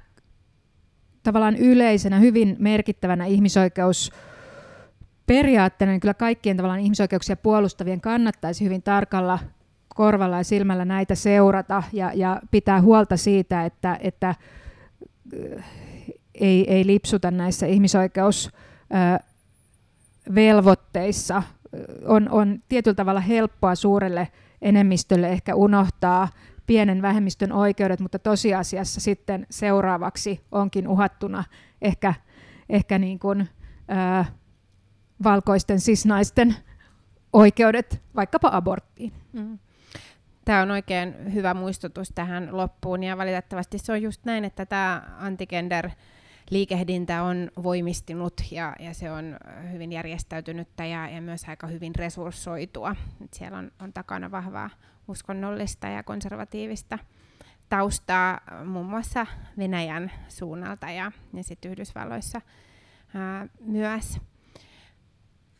tavallaan 1.23 1.55
yleisenä, 1.55 2.19
hyvin 2.19 2.55
merkittävänä 2.59 3.25
ihmisoikeus 3.25 4.11
periaatteena, 5.25 5.91
niin 5.91 5.99
kyllä 5.99 6.13
kaikkien 6.13 6.57
tavallaan 6.57 6.79
ihmisoikeuksia 6.79 7.35
puolustavien 7.35 8.01
kannattaisi 8.01 8.65
hyvin 8.65 8.83
tarkalla 8.83 9.39
korvalla 9.95 10.37
ja 10.37 10.43
silmällä 10.43 10.85
näitä 10.85 11.15
seurata 11.15 11.83
ja, 11.93 12.11
ja 12.13 12.41
pitää 12.51 12.81
huolta 12.81 13.17
siitä, 13.17 13.65
että, 13.65 13.97
että 14.01 14.35
ei, 16.35 16.73
ei 16.73 16.85
lipsuta 16.85 17.31
näissä 17.31 17.65
ihmisoikeusvelvoitteissa. 20.25 21.43
On, 22.05 22.29
on 22.29 22.63
tietyllä 22.69 22.95
tavalla 22.95 23.19
helppoa 23.19 23.75
suurelle 23.75 24.27
enemmistölle 24.61 25.29
ehkä 25.29 25.55
unohtaa 25.55 26.29
pienen 26.67 27.01
vähemmistön 27.01 27.51
oikeudet, 27.51 27.99
mutta 27.99 28.19
tosiasiassa 28.19 29.01
sitten 29.01 29.47
seuraavaksi 29.49 30.41
onkin 30.51 30.87
uhattuna 30.87 31.43
ehkä, 31.81 32.13
ehkä 32.69 32.99
niin 32.99 33.19
kuin, 33.19 33.49
ää, 33.87 34.25
valkoisten 35.23 35.79
sisnaisten 35.79 36.55
oikeudet 37.33 38.01
vaikkapa 38.15 38.49
aborttiin. 38.51 39.13
Mm. 39.33 39.59
Tämä 40.45 40.61
on 40.61 40.71
oikein 40.71 41.33
hyvä 41.33 41.53
muistutus 41.53 42.11
tähän 42.15 42.49
loppuun 42.51 43.03
ja 43.03 43.17
valitettavasti 43.17 43.77
se 43.77 43.91
on 43.91 44.01
just 44.01 44.25
näin, 44.25 44.45
että 44.45 44.65
tämä 44.65 45.01
antigender 45.19 45.89
liikehdintä 46.49 47.23
on 47.23 47.51
voimistunut 47.63 48.33
ja, 48.51 48.75
ja 48.79 48.93
se 48.93 49.11
on 49.11 49.37
hyvin 49.71 49.91
järjestäytynyttä 49.91 50.85
ja, 50.85 51.09
ja 51.09 51.21
myös 51.21 51.43
aika 51.47 51.67
hyvin 51.67 51.95
resurssoitua. 51.95 52.95
Et 53.23 53.33
siellä 53.33 53.57
on, 53.57 53.71
on 53.79 53.93
takana 53.93 54.31
vahvaa 54.31 54.69
uskonnollista 55.07 55.87
ja 55.87 56.03
konservatiivista 56.03 56.99
taustaa 57.69 58.41
muun 58.65 58.85
muassa 58.85 59.25
Venäjän 59.57 60.11
suunnalta 60.27 60.91
ja, 60.91 61.11
ja 61.33 61.43
sitten 61.43 61.71
Yhdysvalloissa 61.71 62.41
ää, 63.15 63.47
myös. 63.59 64.19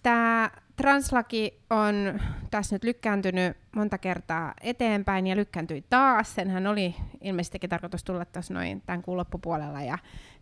Tämä 0.04 0.52
translaki 0.76 1.60
on 1.70 2.20
tässä 2.52 2.76
nyt 2.76 2.84
lykkääntynyt 2.84 3.58
monta 3.76 3.98
kertaa 3.98 4.54
eteenpäin 4.62 5.28
ja 5.28 5.36
lykkääntyi 5.36 5.84
taas. 5.90 6.36
Senhän 6.36 6.68
oli 6.68 6.96
ilmeisestikin 7.22 7.70
tarkoitus 7.70 8.04
tulla 8.04 8.26
tuossa 8.26 8.54
noin 8.54 8.82
tämän 8.86 9.02
kuun 9.02 9.18
loppupuolella 9.18 9.82
ja, 9.82 9.98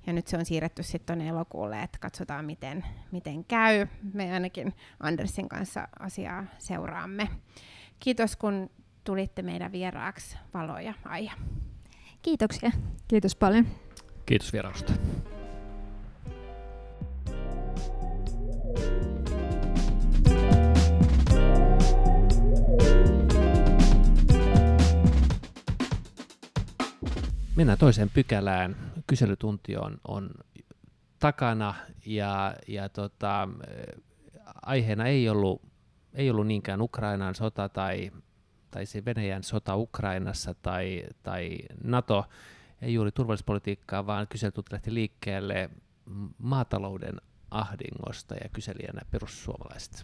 ja 0.07 0.13
nyt 0.13 0.27
se 0.27 0.37
on 0.37 0.45
siirretty 0.45 0.83
sitten 0.83 1.05
tuonne 1.05 1.29
elokuulle, 1.29 1.83
että 1.83 1.99
katsotaan 1.99 2.45
miten, 2.45 2.85
miten 3.11 3.45
käy. 3.45 3.87
Me 4.13 4.33
ainakin 4.33 4.73
Andersin 4.99 5.49
kanssa 5.49 5.87
asiaa 5.99 6.45
seuraamme. 6.57 7.29
Kiitos 7.99 8.35
kun 8.35 8.69
tulitte 9.03 9.41
meidän 9.41 9.71
vieraaksi 9.71 10.37
Valo 10.53 10.79
ja 10.79 10.93
Aija. 11.05 11.31
Kiitoksia. 12.21 12.71
Kiitos 13.07 13.35
paljon. 13.35 13.67
Kiitos 14.25 14.53
vierausta. 14.53 14.93
Mennään 27.55 27.77
toiseen 27.77 28.09
pykälään. 28.09 28.92
Kyselytunti 29.07 29.77
on, 29.77 29.97
on 30.07 30.29
takana 31.19 31.75
ja, 32.05 32.55
ja 32.67 32.89
tota, 32.89 33.49
aiheena 34.61 35.05
ei 35.05 35.29
ollut, 35.29 35.61
ei 36.13 36.29
ollut 36.29 36.47
niinkään 36.47 36.81
Ukrainan 36.81 37.35
sota 37.35 37.69
tai 37.69 38.11
tai 38.73 38.85
se 38.85 39.05
Venäjän 39.05 39.43
sota 39.43 39.75
Ukrainassa 39.75 40.53
tai, 40.61 41.03
tai 41.23 41.59
NATO, 41.83 42.25
ei 42.81 42.93
juuri 42.93 43.11
turvallisuuspolitiikkaa, 43.11 44.05
vaan 44.05 44.27
kyselytunti 44.27 44.73
lähti 44.73 44.93
liikkeelle 44.93 45.69
maatalouden 46.37 47.21
ahdingosta 47.51 48.35
ja 48.35 48.49
kyselijänä 48.49 49.01
perussuomalaiset. 49.11 50.03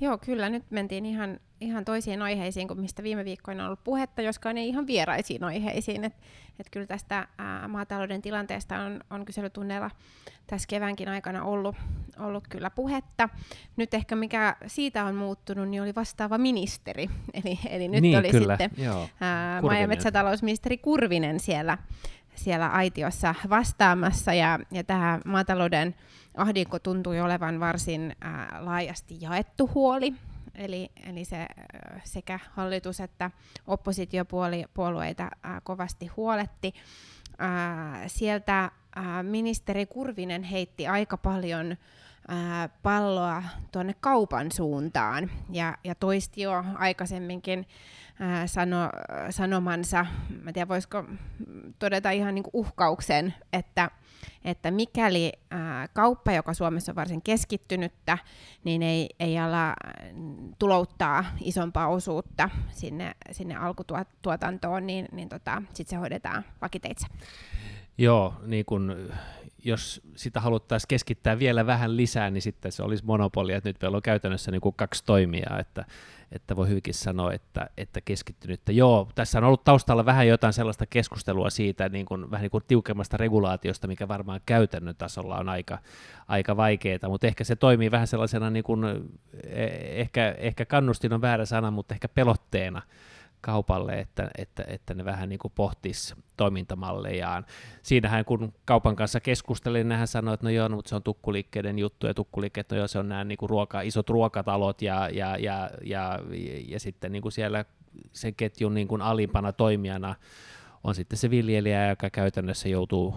Joo, 0.00 0.18
kyllä. 0.18 0.48
Nyt 0.48 0.70
mentiin 0.70 1.06
ihan, 1.06 1.40
ihan 1.60 1.84
toisiin 1.84 2.22
aiheisiin 2.22 2.68
kuin 2.68 2.80
mistä 2.80 3.02
viime 3.02 3.24
viikkoina 3.24 3.62
on 3.62 3.66
ollut 3.66 3.84
puhetta, 3.84 4.22
joskaan 4.22 4.58
ei 4.58 4.68
ihan 4.68 4.86
vieraisiin 4.86 5.44
aiheisiin. 5.44 6.04
Et, 6.04 6.12
et 6.60 6.66
kyllä 6.70 6.86
tästä 6.86 7.28
ää, 7.38 7.68
maatalouden 7.68 8.22
tilanteesta 8.22 8.78
on, 8.78 9.00
on 9.10 9.24
kyselytunneilla 9.24 9.90
tässä 10.46 10.68
keväänkin 10.68 11.08
aikana 11.08 11.44
ollut, 11.44 11.76
ollut 12.18 12.48
kyllä 12.48 12.70
puhetta. 12.70 13.28
Nyt 13.76 13.94
ehkä 13.94 14.16
mikä 14.16 14.56
siitä 14.66 15.04
on 15.04 15.14
muuttunut, 15.14 15.68
niin 15.68 15.82
oli 15.82 15.94
vastaava 15.94 16.38
ministeri. 16.38 17.10
Eli, 17.44 17.58
eli 17.68 17.88
nyt 17.88 18.02
niin, 18.02 18.18
oli 18.18 18.30
kyllä. 18.30 18.56
sitten 18.60 18.86
ää, 19.20 19.62
maa- 19.62 19.78
ja 19.78 19.88
metsätalousministeri 19.88 20.78
Kurvinen 20.78 21.40
siellä, 21.40 21.78
siellä 22.38 22.68
aitiossa 22.68 23.34
vastaamassa. 23.50 24.34
Ja, 24.34 24.58
ja 24.70 24.84
tämä 24.84 25.20
maatalouden 25.24 25.94
ahdinko 26.36 26.78
tuntui 26.78 27.20
olevan 27.20 27.60
varsin 27.60 28.16
ää, 28.20 28.58
laajasti 28.60 29.16
jaettu 29.20 29.70
huoli. 29.74 30.14
Eli, 30.54 30.90
eli 31.06 31.24
se 31.24 31.46
sekä 32.04 32.40
hallitus 32.52 33.00
että 33.00 33.30
oppositiopuolueita 33.66 35.30
kovasti 35.62 36.06
huoletti. 36.06 36.74
Sieltä 38.06 38.70
ministeri 39.22 39.86
Kurvinen 39.86 40.42
heitti 40.42 40.86
aika 40.88 41.16
paljon 41.16 41.76
palloa 42.82 43.42
tuonne 43.72 43.94
kaupan 44.00 44.52
suuntaan 44.52 45.30
ja, 45.50 45.78
ja 45.84 45.94
toisti 45.94 46.42
jo 46.42 46.64
aikaisemminkin 46.74 47.66
ää, 48.20 48.46
sano, 48.46 48.90
sanomansa, 49.30 50.06
mä 50.42 50.52
tiedän 50.52 50.68
voisiko 50.68 51.04
todeta 51.78 52.10
ihan 52.10 52.34
niin 52.34 52.44
uhkauksen, 52.52 53.34
että, 53.52 53.90
että 54.44 54.70
mikäli 54.70 55.32
ää, 55.50 55.88
kauppa, 55.88 56.32
joka 56.32 56.54
Suomessa 56.54 56.92
on 56.92 56.96
varsin 56.96 57.22
keskittynyttä, 57.22 58.18
niin 58.64 58.82
ei, 58.82 59.08
ei 59.20 59.38
ala 59.38 59.74
tulouttaa 60.58 61.24
isompaa 61.40 61.88
osuutta 61.88 62.50
sinne, 62.70 63.14
sinne 63.32 63.56
alkutuotantoon, 63.56 64.86
niin, 64.86 65.08
niin 65.12 65.28
tota, 65.28 65.62
sitten 65.72 65.90
se 65.90 65.96
hoidetaan 65.96 66.44
lakiteitse. 66.62 67.06
Joo, 67.98 68.34
niin 68.46 68.64
kun, 68.64 69.10
jos 69.64 70.00
sitä 70.16 70.40
haluttaisiin 70.40 70.88
keskittää 70.88 71.38
vielä 71.38 71.66
vähän 71.66 71.96
lisää, 71.96 72.30
niin 72.30 72.42
sitten 72.42 72.72
se 72.72 72.82
olisi 72.82 73.04
monopoli, 73.04 73.52
että 73.52 73.68
nyt 73.68 73.76
meillä 73.82 73.96
on 73.96 74.02
käytännössä 74.02 74.50
niin 74.50 74.60
kuin 74.60 74.74
kaksi 74.74 75.04
toimijaa, 75.04 75.58
että, 75.58 75.84
että 76.32 76.56
voi 76.56 76.68
hyvinkin 76.68 76.94
sanoa, 76.94 77.32
että, 77.32 77.70
että 77.76 78.00
keskittynyttä. 78.00 78.72
Joo, 78.72 79.08
tässä 79.14 79.38
on 79.38 79.44
ollut 79.44 79.64
taustalla 79.64 80.04
vähän 80.06 80.28
jotain 80.28 80.52
sellaista 80.52 80.86
keskustelua 80.86 81.50
siitä 81.50 81.88
niin 81.88 82.06
kuin, 82.06 82.30
vähän 82.30 82.42
niin 82.42 82.50
kuin 82.50 82.64
tiukemmasta 82.68 83.16
regulaatiosta, 83.16 83.88
mikä 83.88 84.08
varmaan 84.08 84.40
käytännön 84.46 84.96
tasolla 84.96 85.38
on 85.38 85.48
aika, 85.48 85.78
aika 86.28 86.56
vaikeaa, 86.56 87.08
mutta 87.08 87.26
ehkä 87.26 87.44
se 87.44 87.56
toimii 87.56 87.90
vähän 87.90 88.06
sellaisena, 88.06 88.50
niin 88.50 88.64
kuin, 88.64 88.84
eh, 89.44 90.00
ehkä, 90.00 90.34
ehkä 90.38 90.64
kannustin 90.64 91.12
on 91.12 91.20
väärä 91.20 91.44
sana, 91.44 91.70
mutta 91.70 91.94
ehkä 91.94 92.08
pelotteena, 92.08 92.82
kaupalle, 93.46 93.92
että, 93.92 94.30
että, 94.38 94.64
että 94.66 94.94
ne 94.94 95.04
vähän 95.04 95.28
niin 95.28 95.38
pohtis 95.54 96.14
toimintamallejaan. 96.36 97.46
Siinähän 97.82 98.24
kun 98.24 98.52
kaupan 98.64 98.96
kanssa 98.96 99.20
keskustelin, 99.20 99.88
niin 99.88 99.98
hän 99.98 100.06
sanoi, 100.06 100.34
että 100.34 100.46
no 100.46 100.50
joo, 100.50 100.68
no, 100.68 100.76
mutta 100.76 100.88
se 100.88 100.94
on 100.94 101.02
tukkuliikkeiden 101.02 101.78
juttu, 101.78 102.06
ja 102.06 102.14
tukkuliikkeet, 102.14 102.70
no 102.70 102.76
joo, 102.76 102.88
se 102.88 102.98
on 102.98 103.08
nämä 103.08 103.24
niin 103.24 103.38
ruoka, 103.42 103.80
isot 103.80 104.10
ruokatalot, 104.10 104.82
ja, 104.82 105.08
ja, 105.08 105.36
ja, 105.36 105.70
ja, 105.84 106.18
ja 106.68 106.80
sitten 106.80 107.12
niin 107.12 107.32
siellä 107.32 107.64
sen 108.12 108.34
ketjun 108.34 108.74
niin 108.74 109.02
alimpana 109.02 109.52
toimijana 109.52 110.14
on 110.84 110.94
sitten 110.94 111.18
se 111.18 111.30
viljelijä, 111.30 111.88
joka 111.88 112.10
käytännössä 112.10 112.68
joutuu 112.68 113.14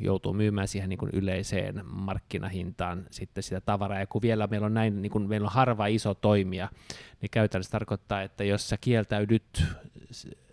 joutuu 0.00 0.32
myymään 0.32 0.68
siihen 0.68 0.88
niin 0.88 0.98
kuin 0.98 1.10
yleiseen 1.12 1.80
markkinahintaan 1.86 3.06
sitten 3.10 3.42
sitä 3.42 3.60
tavaraa. 3.60 3.98
Ja 3.98 4.06
kun 4.06 4.22
vielä 4.22 4.46
meillä 4.46 4.66
on 4.66 4.74
näin, 4.74 5.02
niin 5.02 5.12
kuin 5.12 5.28
meillä 5.28 5.46
on 5.46 5.52
harva 5.52 5.86
iso 5.86 6.14
toimija, 6.14 6.68
niin 7.22 7.30
käytännössä 7.30 7.70
tarkoittaa, 7.70 8.22
että 8.22 8.44
jos 8.44 8.68
sä 8.68 8.76
kieltäydyt 8.80 9.64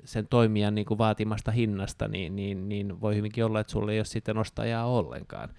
sen 0.03 0.27
toimijan 0.27 0.75
niin 0.75 0.85
kuin 0.85 0.97
vaatimasta 0.97 1.51
hinnasta, 1.51 2.07
niin, 2.07 2.35
niin, 2.35 2.69
niin 2.69 3.01
voi 3.01 3.15
hyvinkin 3.15 3.45
olla, 3.45 3.59
että 3.59 3.71
sulle 3.71 3.91
ei 3.91 3.99
ole 3.99 4.05
sitten 4.05 4.37
ostajaa 4.37 4.85
ollenkaan. 4.85 5.49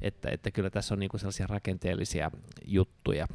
Että, 0.00 0.30
että 0.30 0.50
kyllä 0.50 0.70
tässä 0.70 0.94
on 0.94 0.98
niin 0.98 1.10
kuin 1.10 1.20
sellaisia 1.20 1.46
rakenteellisia 1.46 2.30
juttuja. 2.64 3.26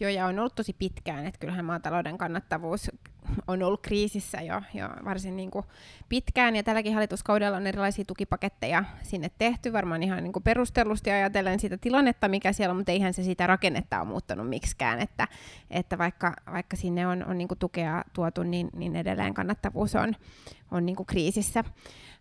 Joo, 0.00 0.10
ja 0.10 0.26
on 0.26 0.38
ollut 0.38 0.54
tosi 0.54 0.72
pitkään, 0.72 1.26
että 1.26 1.40
kyllähän 1.40 1.64
maatalouden 1.64 2.18
kannattavuus 2.18 2.90
on 3.46 3.62
ollut 3.62 3.80
kriisissä 3.82 4.40
jo, 4.40 4.62
jo 4.74 4.88
varsin 5.04 5.36
niin 5.36 5.50
kuin 5.50 5.64
pitkään, 6.08 6.56
ja 6.56 6.62
tälläkin 6.62 6.94
hallituskaudella 6.94 7.56
on 7.56 7.66
erilaisia 7.66 8.04
tukipaketteja 8.04 8.84
sinne 9.02 9.30
tehty, 9.38 9.72
varmaan 9.72 10.02
ihan 10.02 10.22
niin 10.22 10.32
kuin 10.32 10.42
perustellusti 10.42 11.10
ajatellen 11.10 11.60
sitä 11.60 11.78
tilannetta, 11.78 12.28
mikä 12.28 12.52
siellä 12.52 12.70
on, 12.70 12.76
mutta 12.76 12.92
eihän 12.92 13.14
se 13.14 13.22
sitä 13.22 13.46
rakennetta 13.46 14.00
ole 14.00 14.08
muuttanut 14.08 14.48
miksikään, 14.48 15.00
että, 15.00 15.28
että 15.70 15.98
vaikka, 15.98 16.34
vaikka 16.52 16.76
sinne 16.76 17.06
on, 17.06 17.24
on 17.24 17.38
niin 17.38 17.48
kuin 17.48 17.58
tukea 17.58 18.04
tuotu, 18.12 18.42
niin, 18.42 18.70
niin 18.72 18.96
edelleen 18.96 19.34
kannattavuus 19.34 19.94
on, 19.94 20.16
on 20.70 20.86
niin 20.86 20.96
kuin 20.96 21.06
kriisissä. 21.06 21.64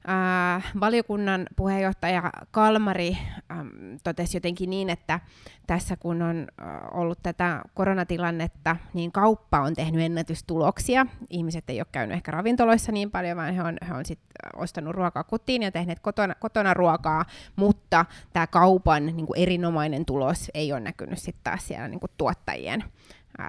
Äh, 0.10 0.72
valiokunnan 0.80 1.48
puheenjohtaja 1.56 2.32
Kalmari 2.52 3.18
ähm, 3.52 3.68
totesi 4.04 4.38
jotenkin 4.38 4.70
niin, 4.70 4.90
että 4.90 5.20
tässä 5.68 5.98
kun 5.98 6.22
on 6.22 6.48
äh, 6.62 6.68
ollut 6.92 7.20
tätä 7.24 7.62
koronatilannetta, 7.74 8.76
niin 8.94 9.12
kauppa 9.12 9.60
on 9.60 9.74
tehnyt 9.74 10.02
ennätystuloksia. 10.02 11.06
Ihmiset 11.30 11.70
ei 11.70 11.80
ole 11.80 11.88
käynyt 11.92 12.16
ehkä 12.16 12.32
ravintoloissa 12.32 12.92
niin 12.92 13.12
paljon, 13.12 13.38
vaan 13.38 13.54
he 13.54 13.64
on, 13.64 13.78
he 13.88 13.94
on 13.94 14.06
sit 14.06 14.20
ostanut 14.56 14.96
ruokaa 14.96 15.24
kotiin 15.24 15.62
ja 15.62 15.72
tehneet 15.72 16.00
kotona, 16.00 16.36
kotona 16.36 16.74
ruokaa, 16.74 17.26
mutta 17.56 18.06
tämä 18.34 18.48
kaupan 18.48 19.06
niin 19.06 19.26
kuin 19.26 19.40
erinomainen 19.40 20.06
tulos 20.06 20.52
ei 20.54 20.72
ole 20.72 20.80
näkynyt 20.80 21.20
sitten 21.20 21.44
taas 21.44 21.68
siellä 21.68 21.88
niin 21.88 22.00
kuin 22.00 22.12
tuottajien 22.18 22.84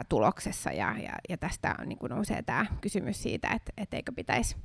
tuloksessa, 0.08 0.72
ja, 0.72 0.94
ja, 0.98 1.12
ja 1.28 1.36
tästä 1.36 1.74
on, 1.80 1.88
niin 1.88 1.98
kuin 1.98 2.10
nousee 2.10 2.42
tämä 2.42 2.66
kysymys 2.80 3.22
siitä, 3.22 3.48
että 3.48 3.72
et 3.76 3.94
eikö 3.94 4.12
pitäisi 4.12 4.56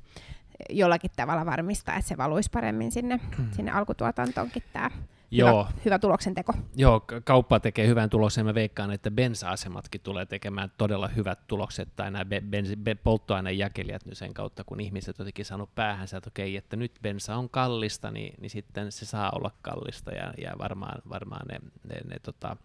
jollakin 0.70 1.10
tavalla 1.16 1.46
varmistaa, 1.46 1.96
että 1.96 2.08
se 2.08 2.16
valuisi 2.16 2.50
paremmin 2.50 2.92
sinne, 2.92 3.20
mm. 3.38 3.50
sinne 3.50 3.72
alkutuotantoonkin 3.72 4.62
tämä 4.72 4.90
Joo. 5.30 5.64
Hyvä, 5.64 5.80
hyvä 5.84 5.98
tuloksen 5.98 6.34
teko. 6.34 6.52
Joo, 6.76 7.04
kauppa 7.24 7.60
tekee 7.60 7.86
hyvän 7.86 8.10
tuloksen. 8.10 8.46
Mä 8.46 8.54
veikkaan, 8.54 8.90
että 8.90 9.10
bensa-asematkin 9.10 10.00
tulee 10.00 10.26
tekemään 10.26 10.72
todella 10.78 11.08
hyvät 11.08 11.38
tulokset, 11.46 11.88
tai 11.96 12.10
nämä 12.10 12.24
be- 12.24 12.42
bensi- 12.50 12.76
be- 12.76 12.94
polttoainejakelijat 12.94 14.06
nyt 14.06 14.18
sen 14.18 14.34
kautta, 14.34 14.64
kun 14.64 14.80
ihmiset 14.80 15.18
jotenkin 15.18 15.44
saanut 15.44 15.74
päähänsä, 15.74 16.16
että 16.16 16.28
okei, 16.28 16.56
että 16.56 16.76
nyt 16.76 16.92
bensa 17.02 17.36
on 17.36 17.50
kallista, 17.50 18.10
niin, 18.10 18.34
niin 18.40 18.50
sitten 18.50 18.92
se 18.92 19.06
saa 19.06 19.30
olla 19.34 19.50
kallista, 19.62 20.12
ja, 20.12 20.34
ja 20.38 20.52
varmaan, 20.58 21.02
varmaan 21.08 21.46
ne, 21.48 21.58
ne, 21.88 22.00
ne 22.04 22.16
tota, 22.22 22.56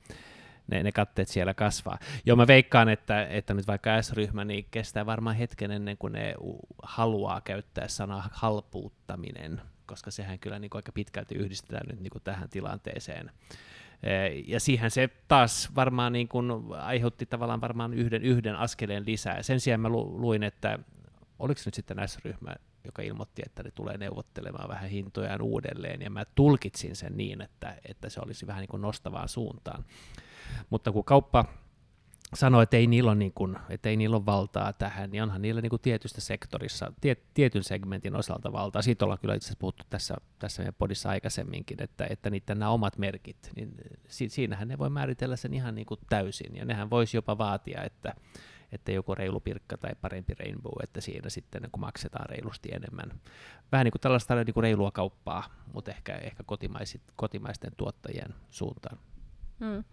ne, 0.72 0.84
ne 0.84 0.92
katteet 0.92 1.28
siellä 1.28 1.54
kasvaa. 1.54 2.00
Joo, 2.26 2.38
mä 2.38 2.48
veikkaan, 2.48 2.90
että, 2.90 3.26
että 3.26 3.54
nyt 3.54 3.68
vaikka 3.68 4.02
S-ryhmä 4.02 4.46
niin 4.46 4.68
kestää 4.72 5.06
varmaan 5.06 5.36
hetken 5.36 5.72
ennen 5.72 5.98
kuin 5.98 6.14
ne 6.14 6.36
haluaa 6.84 7.42
käyttää 7.42 7.88
sanaa 7.88 8.30
halpuuttaminen, 8.32 9.62
koska 9.86 10.12
sehän 10.12 10.40
kyllä 10.40 10.60
niin 10.60 10.70
kuin 10.70 10.80
aika 10.80 10.92
pitkälti 10.92 11.36
yhdistetään 11.36 11.88
nyt 11.88 12.00
niin 12.00 12.12
kuin 12.12 12.24
tähän 12.24 12.50
tilanteeseen. 12.50 13.32
Ja 14.48 14.60
siihen 14.60 14.92
se 14.92 15.10
taas 15.28 15.76
varmaan 15.76 16.14
niin 16.14 16.28
kuin 16.28 16.52
aiheutti 16.78 17.26
tavallaan 17.26 17.62
varmaan 17.62 17.94
yhden, 17.94 18.24
yhden 18.24 18.56
askeleen 18.56 19.06
lisää. 19.06 19.44
Sen 19.44 19.60
sijaan 19.60 19.80
mä 19.80 19.90
luin, 19.90 20.44
että 20.44 20.80
oliko 21.40 21.62
nyt 21.66 21.74
sitten 21.74 21.98
S-ryhmä, 22.06 22.56
joka 22.86 23.02
ilmoitti, 23.02 23.42
että 23.46 23.64
ne 23.64 23.72
tulee 23.72 23.98
neuvottelemaan 23.98 24.70
vähän 24.70 24.90
hintojaan 24.90 25.42
uudelleen, 25.42 26.02
ja 26.02 26.10
mä 26.10 26.26
tulkitsin 26.36 26.96
sen 26.96 27.18
niin, 27.18 27.42
että, 27.42 27.76
että 27.86 28.10
se 28.10 28.20
olisi 28.26 28.48
vähän 28.48 28.62
niin 28.62 28.70
kuin 28.70 28.82
nostavaan 28.82 29.30
suuntaan. 29.30 29.86
Mutta 30.70 30.92
kun 30.92 31.04
kauppa 31.04 31.46
sanoo, 32.34 32.62
että 32.62 32.78
ei 32.78 32.88
niillä 32.88 33.12
ole, 33.12 33.18
niin 33.18 33.34
kuin, 33.34 33.58
että 33.70 33.90
ei 33.90 33.98
niillä 33.98 34.16
ole 34.16 34.26
valtaa 34.26 34.74
tähän, 34.74 35.12
niin 35.12 35.24
onhan 35.24 35.42
niillä 35.42 35.62
niin 35.62 35.70
kuin 35.70 35.82
tietystä 35.82 36.22
sektorissa, 36.22 36.94
tiet, 37.02 37.24
tietyn 37.34 37.64
segmentin 37.64 38.16
osalta 38.16 38.52
valtaa. 38.52 38.82
Siitä 38.82 39.06
ollaan 39.06 39.20
kyllä 39.20 39.36
itse 39.36 39.46
asiassa 39.46 39.60
puhuttu 39.60 39.84
tässä, 39.90 40.16
tässä 40.40 40.62
meidän 40.62 40.74
podissa 40.78 41.10
aikaisemminkin, 41.10 41.84
että, 41.84 42.08
että 42.10 42.30
niiden 42.30 42.60
nämä 42.60 42.72
omat 42.72 42.98
merkit, 42.98 43.52
niin 43.56 43.76
si, 44.08 44.30
siinähän 44.30 44.68
ne 44.68 44.78
voi 44.78 44.90
määritellä 44.90 45.36
sen 45.36 45.54
ihan 45.54 45.76
niin 45.76 45.86
kuin 45.86 46.00
täysin, 46.10 46.56
ja 46.56 46.66
nehän 46.66 46.90
voisi 46.90 47.18
jopa 47.18 47.38
vaatia, 47.38 47.84
että, 47.84 48.14
että 48.72 48.92
joku 48.92 49.16
reilu 49.16 49.40
pirkka 49.40 49.78
tai 49.78 49.92
parempi 50.02 50.34
rainbow, 50.40 50.74
että 50.84 51.02
siinä 51.02 51.30
sitten 51.30 51.62
kun 51.72 51.82
maksetaan 51.82 52.30
reilusti 52.30 52.70
enemmän. 52.72 53.20
Vähän 53.72 53.84
niin 53.84 53.92
kuin 53.92 54.02
tällaista 54.02 54.36
niin 54.36 54.54
kuin 54.54 54.64
reilua 54.64 54.92
kauppaa, 54.92 55.44
mutta 55.74 55.92
ehkä, 55.92 56.16
ehkä 56.16 56.44
kotimaisten 57.16 57.72
tuottajien 57.78 58.36
suuntaan. 58.50 58.98
Hmm. 59.60 59.84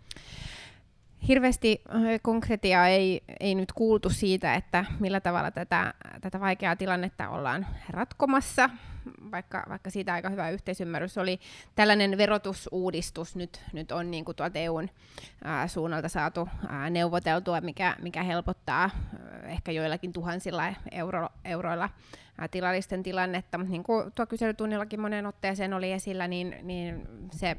Hirveästi 1.29 1.83
äh, 1.88 2.02
konkretiaa 2.22 2.87
ei, 2.87 3.22
ei 3.40 3.55
nyt 3.55 3.72
kuultu 3.72 4.11
siitä, 4.11 4.55
että 4.55 4.85
millä 5.00 5.20
tavalla 5.20 5.50
tätä, 5.50 5.94
tätä 6.20 6.40
vaikeaa 6.40 6.76
tilannetta 6.76 7.29
ollaan 7.29 7.66
ratkomassa, 7.90 8.70
vaikka, 9.31 9.64
vaikka 9.69 9.90
siitä 9.90 10.14
aika 10.14 10.29
hyvä 10.29 10.51
yhteisymmärrys 10.51 11.19
oli. 11.19 11.40
Tällainen 11.75 12.19
verotusuudistus 12.19 13.37
nyt, 13.37 13.61
nyt 13.73 13.92
on 13.92 14.11
niin 14.11 14.25
kuin 14.25 14.37
tuolta 14.37 14.59
EUn 14.59 14.88
ää, 15.45 15.69
suunnalta 15.69 16.09
saatu 16.09 16.49
ää, 16.69 16.90
neuvoteltua, 16.90 17.61
mikä, 17.61 17.97
mikä 18.03 18.23
helpottaa 18.23 18.81
ää, 18.83 18.90
ehkä 19.49 19.73
joillakin 19.73 20.12
tuhansilla 20.12 20.75
euro, 20.90 21.29
euroilla 21.45 21.90
ää, 22.38 22.49
tilallisten 22.49 23.03
tilannetta, 23.03 23.59
mutta 23.59 23.73
niin 23.73 23.85
kuin 23.85 24.12
tuo 24.12 24.27
kyselytunnillakin 24.27 25.01
monen 25.01 25.26
otteeseen 25.26 25.74
oli 25.74 25.93
esillä, 25.93 26.28
niin, 26.28 26.57
niin 26.62 27.09
se 27.33 27.57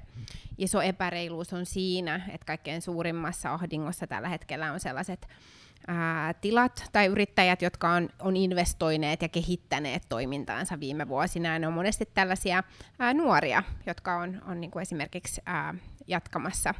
iso 0.57 0.81
epäreiluus 0.81 1.53
on 1.53 1.65
siinä, 1.65 2.21
että 2.29 2.45
kaikkein 2.45 2.81
suurimmassa 2.81 3.53
ahdingossa 3.53 4.07
tällä 4.07 4.29
hetkellä 4.29 4.71
on 4.71 4.79
sellaiset 4.79 5.27
ää, 5.87 6.33
tilat 6.33 6.89
tai 6.91 7.05
yrittäjät, 7.05 7.61
jotka 7.61 7.89
on, 7.89 8.09
on 8.19 8.37
investoineet 8.37 9.21
ja 9.21 9.29
kehittäneet 9.29 10.03
toimintaansa 10.09 10.79
viime 10.79 11.07
vuosina. 11.07 11.59
ne 11.59 11.67
on 11.67 11.73
monesti 11.73 12.09
tällaisia 12.13 12.63
ää, 12.99 13.13
nuoria, 13.13 13.63
jotka 13.85 14.17
on, 14.17 14.41
on 14.47 14.61
niin 14.61 14.71
kuin 14.71 14.81
esimerkiksi 14.81 15.41
ää, 15.45 15.73
jatkamassa 16.07 16.73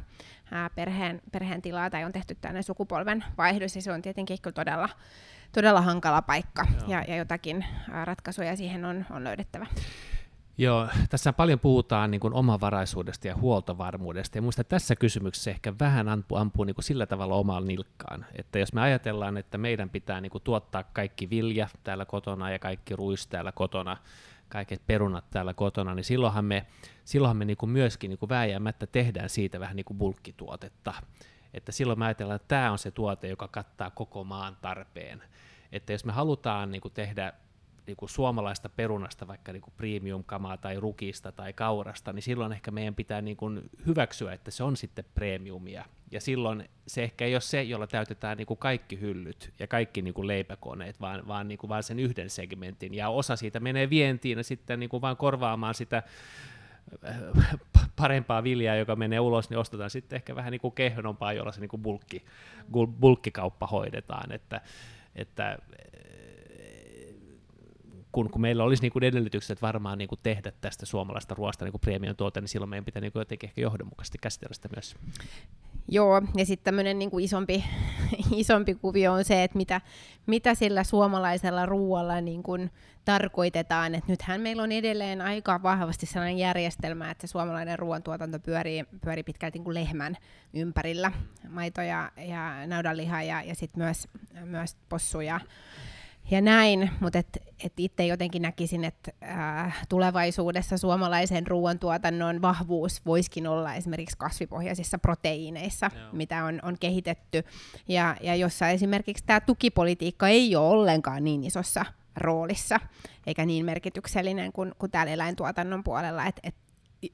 ää, 0.50 0.70
perheen, 0.70 1.22
perheen 1.32 1.62
tilaa 1.62 1.90
tai 1.90 2.04
on 2.04 2.12
tehty 2.12 2.34
tällainen 2.34 2.62
sukupolven 2.62 3.24
vaihdos, 3.38 3.76
ja 3.76 3.82
se 3.82 3.92
on 3.92 4.02
tietenkin 4.02 4.38
kyllä 4.42 4.54
todella, 4.54 4.88
todella 5.52 5.80
hankala 5.80 6.22
paikka, 6.22 6.66
ja, 6.86 7.04
ja 7.08 7.16
jotakin 7.16 7.64
ää, 7.90 8.04
ratkaisuja 8.04 8.56
siihen 8.56 8.84
on, 8.84 9.06
on 9.10 9.24
löydettävä. 9.24 9.66
Joo, 10.60 10.88
tässä 11.10 11.32
paljon 11.32 11.60
puhutaan 11.60 12.10
niin 12.10 12.20
kuin 12.20 12.34
omavaraisuudesta 12.34 13.28
ja 13.28 13.36
huoltovarmuudesta, 13.36 14.38
ja 14.38 14.42
muista 14.42 14.64
tässä 14.64 14.96
kysymyksessä 14.96 15.50
ehkä 15.50 15.74
vähän 15.80 16.08
ampuu, 16.08 16.38
ampuu 16.38 16.64
niin 16.64 16.74
kuin 16.74 16.84
sillä 16.84 17.06
tavalla 17.06 17.34
omaan 17.34 17.64
nilkkaan, 17.64 18.26
että 18.38 18.58
jos 18.58 18.72
me 18.72 18.80
ajatellaan, 18.80 19.36
että 19.36 19.58
meidän 19.58 19.90
pitää 19.90 20.20
niin 20.20 20.30
kuin 20.30 20.42
tuottaa 20.42 20.82
kaikki 20.82 21.30
vilja 21.30 21.68
täällä 21.84 22.04
kotona 22.04 22.50
ja 22.50 22.58
kaikki 22.58 22.96
ruis 22.96 23.26
täällä 23.26 23.52
kotona, 23.52 23.96
kaiket 24.48 24.82
perunat 24.86 25.30
täällä 25.30 25.54
kotona, 25.54 25.94
niin 25.94 26.04
silloinhan 26.04 26.44
me, 26.44 26.66
silloinhan 27.04 27.36
me 27.36 27.44
niin 27.44 27.56
kuin 27.56 27.70
myöskin 27.70 28.08
niin 28.08 28.18
kuin 28.18 28.28
vääjäämättä 28.28 28.86
tehdään 28.86 29.28
siitä 29.28 29.60
vähän 29.60 29.76
niin 29.76 29.84
kuin 29.84 29.98
bulkkituotetta, 29.98 30.94
että 31.54 31.72
silloin 31.72 31.98
me 31.98 32.04
ajatellaan, 32.04 32.36
että 32.36 32.48
tämä 32.48 32.72
on 32.72 32.78
se 32.78 32.90
tuote, 32.90 33.28
joka 33.28 33.48
kattaa 33.48 33.90
koko 33.90 34.24
maan 34.24 34.56
tarpeen, 34.60 35.22
että 35.72 35.92
jos 35.92 36.04
me 36.04 36.12
halutaan 36.12 36.70
niin 36.70 36.80
kuin 36.80 36.94
tehdä 36.94 37.32
niin 37.88 37.96
kuin 37.96 38.08
suomalaista 38.08 38.68
perunasta, 38.68 39.26
vaikka 39.26 39.52
niin 39.52 39.62
kuin 39.62 39.74
premium-kamaa 39.76 40.56
tai 40.56 40.80
rukista 40.80 41.32
tai 41.32 41.52
kaurasta, 41.52 42.12
niin 42.12 42.22
silloin 42.22 42.52
ehkä 42.52 42.70
meidän 42.70 42.94
pitää 42.94 43.22
niin 43.22 43.36
kuin 43.36 43.62
hyväksyä, 43.86 44.32
että 44.32 44.50
se 44.50 44.64
on 44.64 44.76
sitten 44.76 45.04
premiumia. 45.14 45.84
Ja 46.10 46.20
silloin 46.20 46.68
se 46.86 47.02
ehkä 47.02 47.24
ei 47.24 47.34
ole 47.34 47.40
se, 47.40 47.62
jolla 47.62 47.86
täytetään 47.86 48.36
niin 48.38 48.46
kuin 48.46 48.58
kaikki 48.58 49.00
hyllyt 49.00 49.52
ja 49.58 49.66
kaikki 49.66 50.02
niin 50.02 50.14
kuin 50.14 50.26
leipäkoneet, 50.26 51.00
vaan, 51.00 51.26
vaan, 51.26 51.48
niin 51.48 51.58
kuin 51.58 51.68
vaan 51.68 51.82
sen 51.82 51.98
yhden 51.98 52.30
segmentin. 52.30 52.94
Ja 52.94 53.08
osa 53.08 53.36
siitä 53.36 53.60
menee 53.60 53.90
vientiin 53.90 54.38
ja 54.38 54.44
sitten 54.44 54.80
niin 54.80 54.90
kuin 54.90 55.00
vaan 55.00 55.16
korvaamaan 55.16 55.74
sitä 55.74 56.02
äh, 57.06 57.16
parempaa 57.96 58.44
viljaa, 58.44 58.76
joka 58.76 58.96
menee 58.96 59.20
ulos, 59.20 59.50
niin 59.50 59.58
ostetaan 59.58 59.90
sitten 59.90 60.16
ehkä 60.16 60.36
vähän 60.36 60.50
niin 60.50 60.60
kuin 60.60 60.74
kehnompaa, 60.74 61.32
jolla 61.32 61.52
se 61.52 61.60
niin 61.60 61.68
kuin 61.68 61.82
bulkki, 61.82 62.24
bulkkikauppa 63.00 63.66
hoidetaan. 63.66 64.32
Että, 64.32 64.60
että 65.14 65.58
kun, 68.18 68.30
kun 68.30 68.40
meillä 68.40 68.64
olisi 68.64 68.82
niin 68.82 68.92
kuin 68.92 69.04
edellytykset 69.04 69.62
varmaan 69.62 69.98
niin 69.98 70.08
kuin 70.08 70.18
tehdä 70.22 70.52
tästä 70.60 70.86
suomalaista 70.86 71.34
ruoasta 71.34 71.64
niin 71.64 71.80
premium 71.80 72.16
tuote, 72.16 72.40
niin 72.40 72.48
silloin 72.48 72.70
meidän 72.70 72.84
pitää 72.84 73.00
niin 73.00 73.12
kuin 73.12 73.20
jotenkin 73.20 73.48
ehkä 73.48 73.60
johdonmukaisesti 73.60 74.18
käsitellä 74.18 74.54
sitä 74.54 74.68
myös. 74.74 74.96
Joo, 75.88 76.22
ja 76.36 76.46
sitten 76.46 76.64
tämmöinen 76.64 76.98
niin 76.98 77.20
isompi, 77.20 77.64
isompi 78.36 78.74
kuvio 78.74 79.12
on 79.12 79.24
se, 79.24 79.44
että 79.44 79.56
mitä, 79.56 79.80
mitä 80.26 80.54
sillä 80.54 80.84
suomalaisella 80.84 81.66
ruoalla 81.66 82.20
niin 82.20 82.42
kuin 82.42 82.70
tarkoitetaan. 83.04 83.94
Et 83.94 84.08
nythän 84.08 84.40
meillä 84.40 84.62
on 84.62 84.72
edelleen 84.72 85.20
aika 85.20 85.62
vahvasti 85.62 86.06
sellainen 86.06 86.38
järjestelmä, 86.38 87.10
että 87.10 87.26
se 87.26 87.30
suomalainen 87.30 87.78
ruoantuotanto 87.78 88.38
pyörii, 88.38 88.84
pyörii 89.04 89.24
pitkälti 89.24 89.58
niin 89.58 89.64
kuin 89.64 89.74
lehmän 89.74 90.16
ympärillä. 90.54 91.12
Maito 91.48 91.82
ja, 91.82 92.12
ja 92.16 92.64
ja, 93.26 93.42
ja 93.42 93.54
sitten 93.54 93.82
myös, 93.82 94.08
myös 94.44 94.76
possu 94.88 95.20
ja 95.20 95.40
ja 96.30 96.40
näin, 96.40 96.90
mutta 97.00 97.18
et, 97.18 97.38
et 97.64 97.72
itse 97.76 98.06
jotenkin 98.06 98.42
näkisin, 98.42 98.84
että 98.84 99.12
äh, 99.22 99.86
tulevaisuudessa 99.88 100.78
suomalaisen 100.78 101.46
ruoantuotannon 101.46 102.42
vahvuus 102.42 103.06
voisikin 103.06 103.46
olla 103.46 103.74
esimerkiksi 103.74 104.18
kasvipohjaisissa 104.18 104.98
proteiineissa, 104.98 105.90
Joo. 105.94 106.08
mitä 106.12 106.44
on, 106.44 106.60
on 106.62 106.76
kehitetty, 106.80 107.44
ja, 107.88 108.16
ja 108.20 108.34
jossa 108.34 108.68
esimerkiksi 108.68 109.24
tämä 109.26 109.40
tukipolitiikka 109.40 110.28
ei 110.28 110.56
ole 110.56 110.68
ollenkaan 110.68 111.24
niin 111.24 111.44
isossa 111.44 111.84
roolissa, 112.16 112.80
eikä 113.26 113.46
niin 113.46 113.64
merkityksellinen 113.64 114.52
kuin, 114.52 114.72
kuin 114.78 114.90
täällä 114.90 115.12
eläintuotannon 115.12 115.84
puolella, 115.84 116.26
että 116.26 116.40
et 116.44 116.54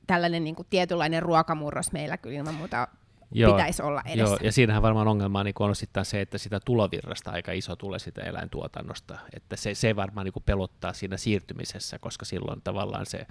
tällainen 0.07 0.45
niin 0.45 0.55
kuin 0.57 0.67
tietynlainen 0.71 1.23
ruokamurros 1.23 1.93
meillä 1.93 2.17
kyllä 2.17 2.39
ilman 2.39 2.55
muuta 2.55 2.89
joo, 3.33 3.53
pitäisi 3.53 3.83
olla 3.83 4.03
edessä. 4.07 4.35
Joo, 4.35 4.39
ja 4.43 4.53
siinähän 4.53 4.83
varmaan 4.83 5.09
ongelma 5.09 5.45
niin 5.45 5.55
on 5.61 5.70
osittain 5.70 6.07
se, 6.07 6.20
että 6.20 6.39
sitä 6.39 6.61
tulovirrasta 6.61 7.31
aika 7.31 7.53
iso 7.53 7.77
tulee 7.77 7.99
sitä 7.99 8.22
eläintuotannosta, 8.22 9.18
että 9.37 9.57
se, 9.57 9.75
se 9.75 9.97
varmaan 9.97 10.25
niin 10.25 10.43
pelottaa 10.47 10.93
siinä 10.93 11.16
siirtymisessä, 11.16 11.99
koska 11.99 12.25
silloin 12.25 12.62
tavallaan 12.62 13.07
se, 13.07 13.27